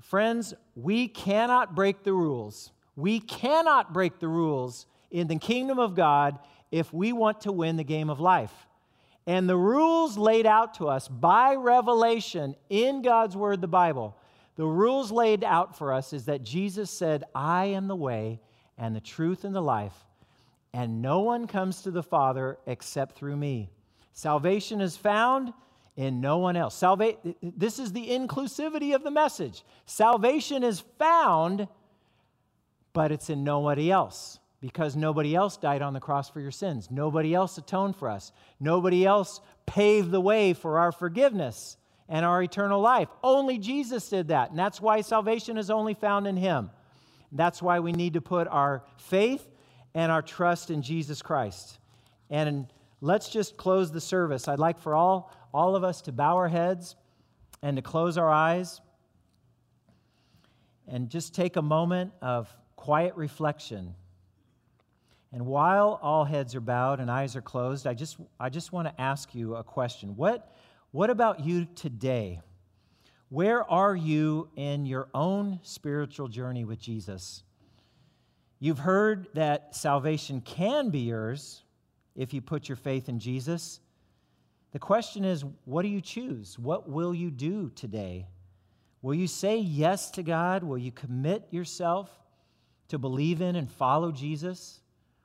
Friends, 0.00 0.54
we 0.74 1.08
cannot 1.08 1.74
break 1.74 2.04
the 2.04 2.12
rules. 2.12 2.72
We 2.96 3.20
cannot 3.20 3.92
break 3.92 4.18
the 4.18 4.28
rules 4.28 4.86
in 5.10 5.26
the 5.26 5.38
kingdom 5.38 5.78
of 5.78 5.94
God 5.94 6.38
if 6.70 6.92
we 6.92 7.12
want 7.12 7.42
to 7.42 7.52
win 7.52 7.76
the 7.76 7.84
game 7.84 8.10
of 8.10 8.20
life. 8.20 8.52
And 9.26 9.48
the 9.48 9.56
rules 9.56 10.16
laid 10.16 10.46
out 10.46 10.74
to 10.74 10.88
us 10.88 11.08
by 11.08 11.54
revelation 11.54 12.56
in 12.68 13.02
God's 13.02 13.36
Word, 13.36 13.60
the 13.60 13.68
Bible, 13.68 14.16
the 14.56 14.66
rules 14.66 15.10
laid 15.10 15.44
out 15.44 15.76
for 15.76 15.92
us 15.92 16.12
is 16.12 16.26
that 16.26 16.42
Jesus 16.42 16.90
said, 16.90 17.24
I 17.34 17.66
am 17.66 17.88
the 17.88 17.96
way 17.96 18.40
and 18.76 18.94
the 18.94 19.00
truth 19.00 19.44
and 19.44 19.54
the 19.54 19.62
life, 19.62 20.04
and 20.72 21.02
no 21.02 21.20
one 21.20 21.46
comes 21.46 21.82
to 21.82 21.90
the 21.90 22.02
Father 22.02 22.58
except 22.66 23.16
through 23.16 23.36
me. 23.36 23.70
Salvation 24.12 24.80
is 24.80 24.96
found 24.96 25.52
in 25.96 26.20
no 26.20 26.38
one 26.38 26.56
else. 26.56 26.74
Salva- 26.74 27.16
this 27.42 27.78
is 27.78 27.92
the 27.92 28.08
inclusivity 28.08 28.94
of 28.94 29.02
the 29.02 29.10
message. 29.10 29.64
Salvation 29.86 30.62
is 30.62 30.80
found, 30.98 31.68
but 32.92 33.12
it's 33.12 33.30
in 33.30 33.44
nobody 33.44 33.90
else 33.90 34.38
because 34.60 34.94
nobody 34.94 35.34
else 35.34 35.56
died 35.56 35.82
on 35.82 35.94
the 35.94 36.00
cross 36.00 36.30
for 36.30 36.40
your 36.40 36.50
sins. 36.50 36.90
Nobody 36.90 37.34
else 37.34 37.58
atoned 37.58 37.96
for 37.96 38.08
us. 38.08 38.32
Nobody 38.60 39.04
else 39.04 39.40
paved 39.66 40.10
the 40.10 40.20
way 40.20 40.52
for 40.52 40.78
our 40.78 40.92
forgiveness 40.92 41.76
and 42.08 42.26
our 42.26 42.42
eternal 42.42 42.80
life. 42.80 43.08
Only 43.22 43.58
Jesus 43.58 44.08
did 44.08 44.28
that. 44.28 44.50
And 44.50 44.58
that's 44.58 44.80
why 44.80 45.00
salvation 45.00 45.56
is 45.56 45.70
only 45.70 45.94
found 45.94 46.26
in 46.26 46.36
Him. 46.36 46.70
That's 47.32 47.62
why 47.62 47.80
we 47.80 47.92
need 47.92 48.14
to 48.14 48.20
put 48.20 48.48
our 48.48 48.84
faith 48.96 49.46
and 49.94 50.10
our 50.12 50.22
trust 50.22 50.70
in 50.70 50.82
Jesus 50.82 51.22
Christ. 51.22 51.78
And 52.28 52.66
let's 53.00 53.28
just 53.28 53.56
close 53.56 53.90
the 53.90 54.00
service. 54.00 54.48
I'd 54.48 54.58
like 54.58 54.78
for 54.78 54.94
all 54.94 55.32
all 55.52 55.76
of 55.76 55.84
us 55.84 56.02
to 56.02 56.12
bow 56.12 56.36
our 56.36 56.48
heads 56.48 56.96
and 57.62 57.76
to 57.76 57.82
close 57.82 58.16
our 58.16 58.30
eyes 58.30 58.80
and 60.88 61.08
just 61.08 61.34
take 61.34 61.56
a 61.56 61.62
moment 61.62 62.12
of 62.22 62.48
quiet 62.76 63.14
reflection. 63.16 63.94
And 65.32 65.46
while 65.46 65.98
all 66.02 66.24
heads 66.24 66.54
are 66.54 66.60
bowed 66.60 67.00
and 67.00 67.10
eyes 67.10 67.36
are 67.36 67.42
closed, 67.42 67.86
I 67.86 67.94
just, 67.94 68.16
I 68.38 68.48
just 68.48 68.72
want 68.72 68.88
to 68.88 69.00
ask 69.00 69.34
you 69.34 69.54
a 69.56 69.62
question. 69.62 70.16
What, 70.16 70.52
what 70.90 71.10
about 71.10 71.40
you 71.40 71.66
today? 71.76 72.40
Where 73.28 73.68
are 73.70 73.94
you 73.94 74.48
in 74.56 74.86
your 74.86 75.08
own 75.14 75.60
spiritual 75.62 76.26
journey 76.26 76.64
with 76.64 76.80
Jesus? 76.80 77.44
You've 78.60 78.78
heard 78.78 79.28
that 79.32 79.74
salvation 79.74 80.42
can 80.42 80.90
be 80.90 81.00
yours 81.00 81.62
if 82.14 82.34
you 82.34 82.42
put 82.42 82.68
your 82.68 82.76
faith 82.76 83.08
in 83.08 83.18
Jesus. 83.18 83.80
The 84.72 84.78
question 84.78 85.24
is, 85.24 85.44
what 85.64 85.82
do 85.82 85.88
you 85.88 86.02
choose? 86.02 86.58
What 86.58 86.88
will 86.88 87.14
you 87.14 87.30
do 87.30 87.70
today? 87.70 88.26
Will 89.00 89.14
you 89.14 89.26
say 89.26 89.56
yes 89.56 90.10
to 90.12 90.22
God? 90.22 90.62
Will 90.62 90.76
you 90.76 90.92
commit 90.92 91.48
yourself 91.50 92.10
to 92.88 92.98
believe 92.98 93.40
in 93.40 93.56
and 93.56 93.70
follow 93.70 94.12
Jesus? 94.12 94.80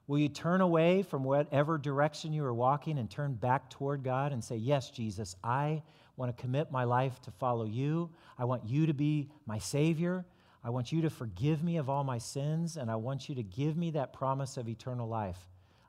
Will 0.08 0.20
you 0.20 0.30
turn 0.30 0.62
away 0.62 1.02
from 1.02 1.26
whatever 1.26 1.78
direction 1.78 2.32
you 2.32 2.46
are 2.46 2.54
walking 2.54 2.98
and 2.98 3.10
turn 3.10 3.34
back 3.34 3.70
toward 3.70 4.04
God 4.04 4.32
and 4.32 4.44
say, 4.44 4.56
Yes, 4.56 4.92
Jesus, 4.92 5.36
I 5.44 5.84
want 6.16 6.36
to 6.36 6.42
commit 6.42 6.72
my 6.72 6.86
life 6.86 7.22
to 7.24 7.32
follow 7.32 7.66
you. 7.66 8.10
I 8.38 8.46
want 8.46 8.66
you 8.66 8.86
to 8.86 8.94
be 8.94 9.30
my 9.46 9.60
Savior. 9.60 10.26
I 10.66 10.70
want 10.70 10.92
you 10.92 11.02
to 11.04 11.10
forgive 11.10 11.64
me 11.64 11.78
of 11.78 11.90
all 11.90 12.04
my 12.04 12.18
sins, 12.18 12.76
and 12.76 12.92
I 12.92 12.98
want 12.98 13.30
you 13.30 13.36
to 13.36 13.44
give 13.44 13.78
me 13.78 13.92
that 13.92 14.12
promise 14.12 14.58
of 14.58 14.68
eternal 14.68 15.08
life. 15.08 15.40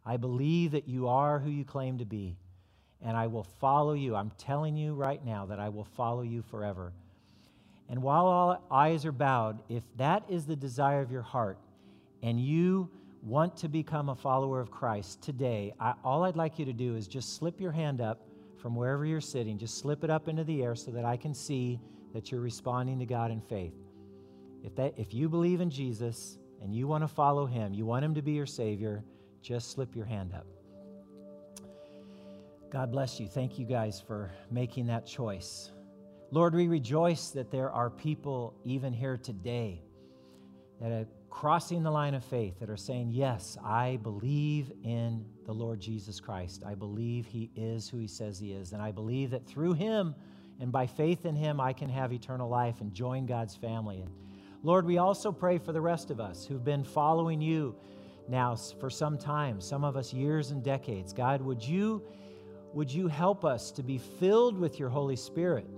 I 0.04 0.16
believe 0.16 0.70
that 0.70 0.86
you 0.86 1.08
are 1.08 1.40
who 1.40 1.50
you 1.50 1.64
claim 1.64 1.98
to 1.98 2.04
be 2.04 2.36
and 3.02 3.16
I 3.16 3.26
will 3.26 3.44
follow 3.44 3.92
you. 3.92 4.16
I'm 4.16 4.30
telling 4.38 4.76
you 4.76 4.94
right 4.94 5.24
now 5.24 5.46
that 5.46 5.60
I 5.60 5.68
will 5.68 5.84
follow 5.84 6.22
you 6.22 6.42
forever. 6.42 6.92
And 7.88 8.02
while 8.02 8.26
all 8.26 8.66
eyes 8.70 9.04
are 9.04 9.12
bowed, 9.12 9.60
if 9.68 9.84
that 9.96 10.24
is 10.28 10.46
the 10.46 10.56
desire 10.56 11.00
of 11.00 11.12
your 11.12 11.22
heart 11.22 11.58
and 12.22 12.40
you 12.40 12.90
want 13.22 13.56
to 13.58 13.68
become 13.68 14.08
a 14.08 14.14
follower 14.14 14.60
of 14.60 14.70
Christ 14.70 15.22
today, 15.22 15.72
I, 15.78 15.94
all 16.04 16.24
I'd 16.24 16.36
like 16.36 16.58
you 16.58 16.64
to 16.64 16.72
do 16.72 16.96
is 16.96 17.06
just 17.06 17.36
slip 17.36 17.60
your 17.60 17.72
hand 17.72 18.00
up 18.00 18.26
from 18.56 18.74
wherever 18.74 19.04
you're 19.04 19.20
sitting. 19.20 19.58
Just 19.58 19.78
slip 19.78 20.02
it 20.02 20.10
up 20.10 20.28
into 20.28 20.42
the 20.42 20.62
air 20.62 20.74
so 20.74 20.90
that 20.90 21.04
I 21.04 21.16
can 21.16 21.34
see 21.34 21.78
that 22.12 22.32
you're 22.32 22.40
responding 22.40 22.98
to 22.98 23.06
God 23.06 23.30
in 23.30 23.40
faith. 23.40 23.74
If, 24.66 24.74
that, 24.74 24.94
if 24.96 25.14
you 25.14 25.28
believe 25.28 25.60
in 25.60 25.70
Jesus 25.70 26.38
and 26.60 26.74
you 26.74 26.88
want 26.88 27.04
to 27.04 27.08
follow 27.08 27.46
him, 27.46 27.72
you 27.72 27.86
want 27.86 28.04
him 28.04 28.14
to 28.16 28.22
be 28.22 28.32
your 28.32 28.46
Savior, 28.46 29.04
just 29.40 29.70
slip 29.70 29.94
your 29.94 30.04
hand 30.04 30.34
up. 30.34 30.46
God 32.72 32.90
bless 32.90 33.20
you. 33.20 33.28
Thank 33.28 33.60
you 33.60 33.64
guys 33.64 34.02
for 34.04 34.32
making 34.50 34.88
that 34.88 35.06
choice. 35.06 35.70
Lord, 36.32 36.52
we 36.52 36.66
rejoice 36.66 37.30
that 37.30 37.52
there 37.52 37.70
are 37.70 37.88
people 37.88 38.54
even 38.64 38.92
here 38.92 39.16
today 39.16 39.80
that 40.80 40.90
are 40.90 41.06
crossing 41.30 41.84
the 41.84 41.90
line 41.90 42.14
of 42.14 42.24
faith, 42.24 42.58
that 42.58 42.68
are 42.68 42.76
saying, 42.76 43.10
Yes, 43.12 43.56
I 43.64 44.00
believe 44.02 44.72
in 44.82 45.24
the 45.44 45.52
Lord 45.52 45.78
Jesus 45.78 46.18
Christ. 46.18 46.64
I 46.66 46.74
believe 46.74 47.24
he 47.26 47.50
is 47.54 47.88
who 47.88 47.98
he 47.98 48.08
says 48.08 48.40
he 48.40 48.52
is. 48.52 48.72
And 48.72 48.82
I 48.82 48.90
believe 48.90 49.30
that 49.30 49.46
through 49.46 49.74
him 49.74 50.16
and 50.58 50.72
by 50.72 50.88
faith 50.88 51.24
in 51.24 51.36
him, 51.36 51.60
I 51.60 51.72
can 51.72 51.88
have 51.88 52.12
eternal 52.12 52.48
life 52.48 52.80
and 52.80 52.92
join 52.92 53.26
God's 53.26 53.54
family. 53.54 54.04
Lord, 54.66 54.84
we 54.84 54.98
also 54.98 55.30
pray 55.30 55.58
for 55.58 55.70
the 55.70 55.80
rest 55.80 56.10
of 56.10 56.18
us 56.18 56.44
who've 56.44 56.64
been 56.64 56.82
following 56.82 57.40
you 57.40 57.76
now 58.28 58.56
for 58.80 58.90
some 58.90 59.16
time, 59.16 59.60
some 59.60 59.84
of 59.84 59.96
us 59.96 60.12
years 60.12 60.50
and 60.50 60.60
decades. 60.60 61.12
God, 61.12 61.40
would 61.40 61.62
you, 61.62 62.02
would 62.74 62.90
you 62.90 63.06
help 63.06 63.44
us 63.44 63.70
to 63.70 63.84
be 63.84 63.96
filled 63.96 64.58
with 64.58 64.80
your 64.80 64.88
Holy 64.88 65.14
Spirit? 65.14 65.68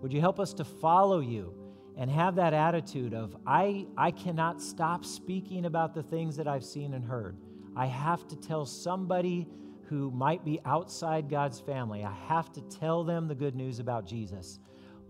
Would 0.00 0.12
you 0.12 0.20
help 0.20 0.38
us 0.38 0.52
to 0.54 0.64
follow 0.64 1.18
you? 1.18 1.54
and 1.96 2.08
have 2.08 2.36
that 2.36 2.54
attitude 2.54 3.12
of, 3.12 3.36
I, 3.46 3.84
I 3.94 4.10
cannot 4.12 4.62
stop 4.62 5.04
speaking 5.04 5.66
about 5.66 5.92
the 5.92 6.02
things 6.02 6.36
that 6.36 6.48
I've 6.48 6.64
seen 6.64 6.94
and 6.94 7.04
heard. 7.04 7.36
I 7.76 7.86
have 7.86 8.26
to 8.28 8.36
tell 8.36 8.64
somebody 8.64 9.46
who 9.86 10.10
might 10.12 10.42
be 10.42 10.60
outside 10.64 11.28
God's 11.28 11.60
family, 11.60 12.04
I 12.04 12.14
have 12.28 12.52
to 12.52 12.62
tell 12.62 13.04
them 13.04 13.28
the 13.28 13.34
good 13.34 13.54
news 13.54 13.80
about 13.80 14.06
Jesus. 14.06 14.60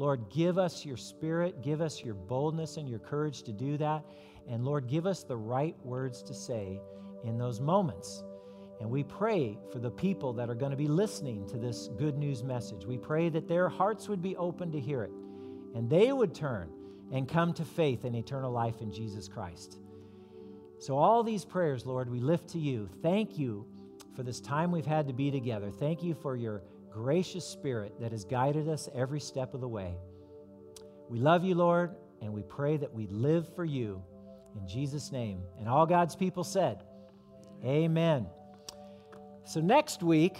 Lord, 0.01 0.31
give 0.31 0.57
us 0.57 0.87
your 0.87 0.97
spirit, 0.97 1.61
give 1.61 1.83
us 1.83 2.03
your 2.03 2.15
boldness 2.15 2.79
and 2.79 2.89
your 2.89 3.01
courage 3.01 3.43
to 3.43 3.53
do 3.53 3.77
that. 3.77 4.03
And 4.49 4.65
Lord, 4.65 4.87
give 4.87 5.05
us 5.05 5.25
the 5.25 5.37
right 5.37 5.77
words 5.85 6.23
to 6.23 6.33
say 6.33 6.81
in 7.23 7.37
those 7.37 7.61
moments. 7.61 8.25
And 8.81 8.89
we 8.89 9.05
pray 9.05 9.59
for 9.71 9.79
the 9.79 9.91
people 9.91 10.33
that 10.33 10.49
are 10.49 10.55
going 10.55 10.71
to 10.71 10.77
be 10.77 10.89
listening 10.89 11.47
to 11.49 11.59
this 11.59 11.91
good 11.99 12.17
news 12.17 12.43
message. 12.43 12.87
We 12.87 12.97
pray 12.97 13.29
that 13.29 13.47
their 13.47 13.69
hearts 13.69 14.09
would 14.09 14.23
be 14.23 14.35
open 14.37 14.73
to 14.73 14.81
hear 14.81 15.03
it 15.03 15.13
and 15.75 15.91
they 15.91 16.13
would 16.13 16.35
turn 16.35 16.71
and 17.13 17.29
come 17.29 17.53
to 17.53 17.65
faith 17.67 18.05
and 18.05 18.17
eternal 18.17 18.51
life 18.51 18.81
in 18.81 18.91
Jesus 18.91 19.29
Christ. 19.29 19.81
So, 20.79 20.97
all 20.97 21.23
these 21.23 21.45
prayers, 21.45 21.85
Lord, 21.85 22.09
we 22.09 22.21
lift 22.21 22.49
to 22.53 22.59
you. 22.59 22.89
Thank 23.03 23.39
you 23.39 23.67
for 24.17 24.23
this 24.23 24.41
time 24.41 24.73
we've 24.73 24.87
had 24.87 25.09
to 25.09 25.13
be 25.13 25.31
together. 25.31 25.71
Thank 25.71 26.03
you 26.03 26.15
for 26.15 26.37
your 26.37 26.63
gracious 26.91 27.45
spirit 27.45 27.95
that 28.01 28.13
has 28.13 28.25
guided 28.25 28.69
us 28.69 28.89
every 28.95 29.21
step 29.21 29.55
of 29.55 29.61
the 29.61 29.69
way. 29.69 29.95
We 31.09 31.19
love 31.19 31.45
you, 31.45 31.55
Lord, 31.55 31.95
and 32.21 32.33
we 32.33 32.43
pray 32.43 32.77
that 32.77 32.93
we 32.93 33.07
live 33.07 33.55
for 33.55 33.65
you 33.65 34.03
in 34.61 34.67
Jesus' 34.67 35.13
name. 35.13 35.43
And 35.59 35.69
all 35.69 35.87
God's 35.87 36.17
people 36.17 36.45
said, 36.45 36.83
Amen. 37.65 38.27
So, 39.45 39.61
next 39.61 40.03
week, 40.03 40.37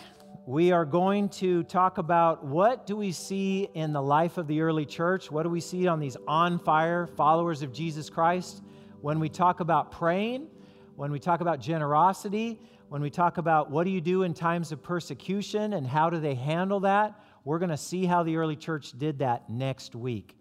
we 0.47 0.73
are 0.73 0.85
going 0.85 1.29
to 1.29 1.63
talk 1.65 1.99
about 1.99 2.45
what 2.45 2.87
do 2.87 2.97
we 2.97 3.13
see 3.13 3.69
in 3.75 3.93
the 3.93 4.03
life 4.03 4.39
of 4.39 4.47
the 4.47 4.63
early 4.63 4.87
church? 4.87 5.31
What 5.31 5.43
do 5.43 5.49
we 5.51 5.61
see 5.61 5.87
on 5.87 6.01
these 6.01 6.17
on 6.27 6.59
fire 6.59 7.07
followers 7.07 7.63
of 7.63 7.73
Jesus 7.73 8.09
Christ? 8.09 8.63
When 9.01 9.21
we 9.21 9.29
talk 9.29 9.61
about 9.61 9.93
praying, 9.93 10.49
when 10.97 11.13
we 11.13 11.19
talk 11.19 11.41
about 11.41 11.61
generosity, 11.61 12.59
when 12.91 13.03
we 13.03 13.09
talk 13.09 13.39
about 13.39 13.71
what 13.71 13.85
do 13.85 13.91
you 13.91 14.01
do 14.01 14.25
in 14.25 14.35
times 14.35 14.73
of 14.73 14.83
persecution 14.83 15.75
and 15.75 15.87
how 15.87 16.11
do 16.11 16.19
they 16.19 16.35
handle 16.35 16.81
that, 16.81 17.15
we're 17.45 17.61
going 17.61 17.71
to 17.71 17.77
see 17.77 18.05
how 18.05 18.25
the 18.25 18.37
early 18.37 18.57
church 18.57 18.99
did 18.99 19.21
that 19.21 19.49
next 19.49 19.95
week. 19.95 20.37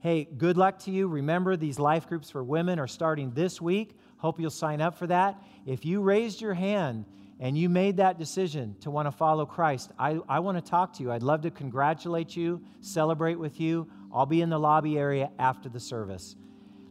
Hey, 0.00 0.24
good 0.24 0.58
luck 0.58 0.78
to 0.80 0.90
you. 0.90 1.08
Remember, 1.08 1.56
these 1.56 1.78
life 1.78 2.06
groups 2.06 2.28
for 2.28 2.44
women 2.44 2.78
are 2.78 2.86
starting 2.86 3.30
this 3.30 3.62
week. 3.62 3.96
Hope 4.18 4.38
you'll 4.38 4.50
sign 4.50 4.82
up 4.82 4.98
for 4.98 5.06
that. 5.06 5.42
If 5.64 5.86
you 5.86 6.02
raised 6.02 6.42
your 6.42 6.52
hand 6.52 7.06
and 7.40 7.56
you 7.56 7.70
made 7.70 7.96
that 7.96 8.18
decision 8.18 8.76
to 8.80 8.90
want 8.90 9.06
to 9.06 9.12
follow 9.12 9.46
Christ, 9.46 9.90
I, 9.98 10.18
I 10.28 10.40
want 10.40 10.62
to 10.62 10.70
talk 10.70 10.92
to 10.98 11.02
you. 11.02 11.10
I'd 11.10 11.22
love 11.22 11.40
to 11.42 11.50
congratulate 11.50 12.36
you, 12.36 12.60
celebrate 12.82 13.38
with 13.38 13.58
you. 13.58 13.88
I'll 14.12 14.26
be 14.26 14.42
in 14.42 14.50
the 14.50 14.60
lobby 14.60 14.98
area 14.98 15.30
after 15.38 15.70
the 15.70 15.80
service. 15.80 16.36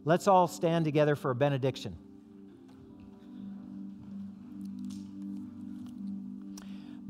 Let's 0.04 0.26
all 0.26 0.48
stand 0.48 0.84
together 0.84 1.14
for 1.14 1.30
a 1.30 1.34
benediction. 1.36 1.96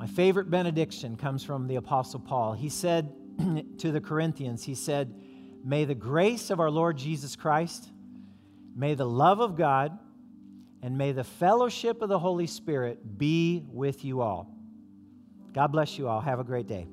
My 0.06 0.12
favorite 0.12 0.48
benediction 0.48 1.16
comes 1.16 1.42
from 1.42 1.66
the 1.66 1.74
Apostle 1.74 2.20
Paul. 2.20 2.52
He 2.52 2.68
said 2.68 3.12
to 3.78 3.90
the 3.90 4.00
Corinthians, 4.00 4.62
He 4.62 4.76
said, 4.76 5.12
May 5.64 5.84
the 5.84 5.96
grace 5.96 6.50
of 6.50 6.60
our 6.60 6.70
Lord 6.70 6.96
Jesus 6.96 7.34
Christ, 7.34 7.88
may 8.76 8.94
the 8.94 9.04
love 9.04 9.40
of 9.40 9.56
God, 9.56 9.98
and 10.80 10.96
may 10.96 11.10
the 11.10 11.24
fellowship 11.24 12.02
of 12.02 12.08
the 12.08 12.20
Holy 12.20 12.46
Spirit 12.46 13.18
be 13.18 13.64
with 13.66 14.04
you 14.04 14.20
all. 14.20 14.48
God 15.52 15.72
bless 15.72 15.98
you 15.98 16.06
all. 16.06 16.20
Have 16.20 16.38
a 16.38 16.44
great 16.44 16.68
day. 16.68 16.86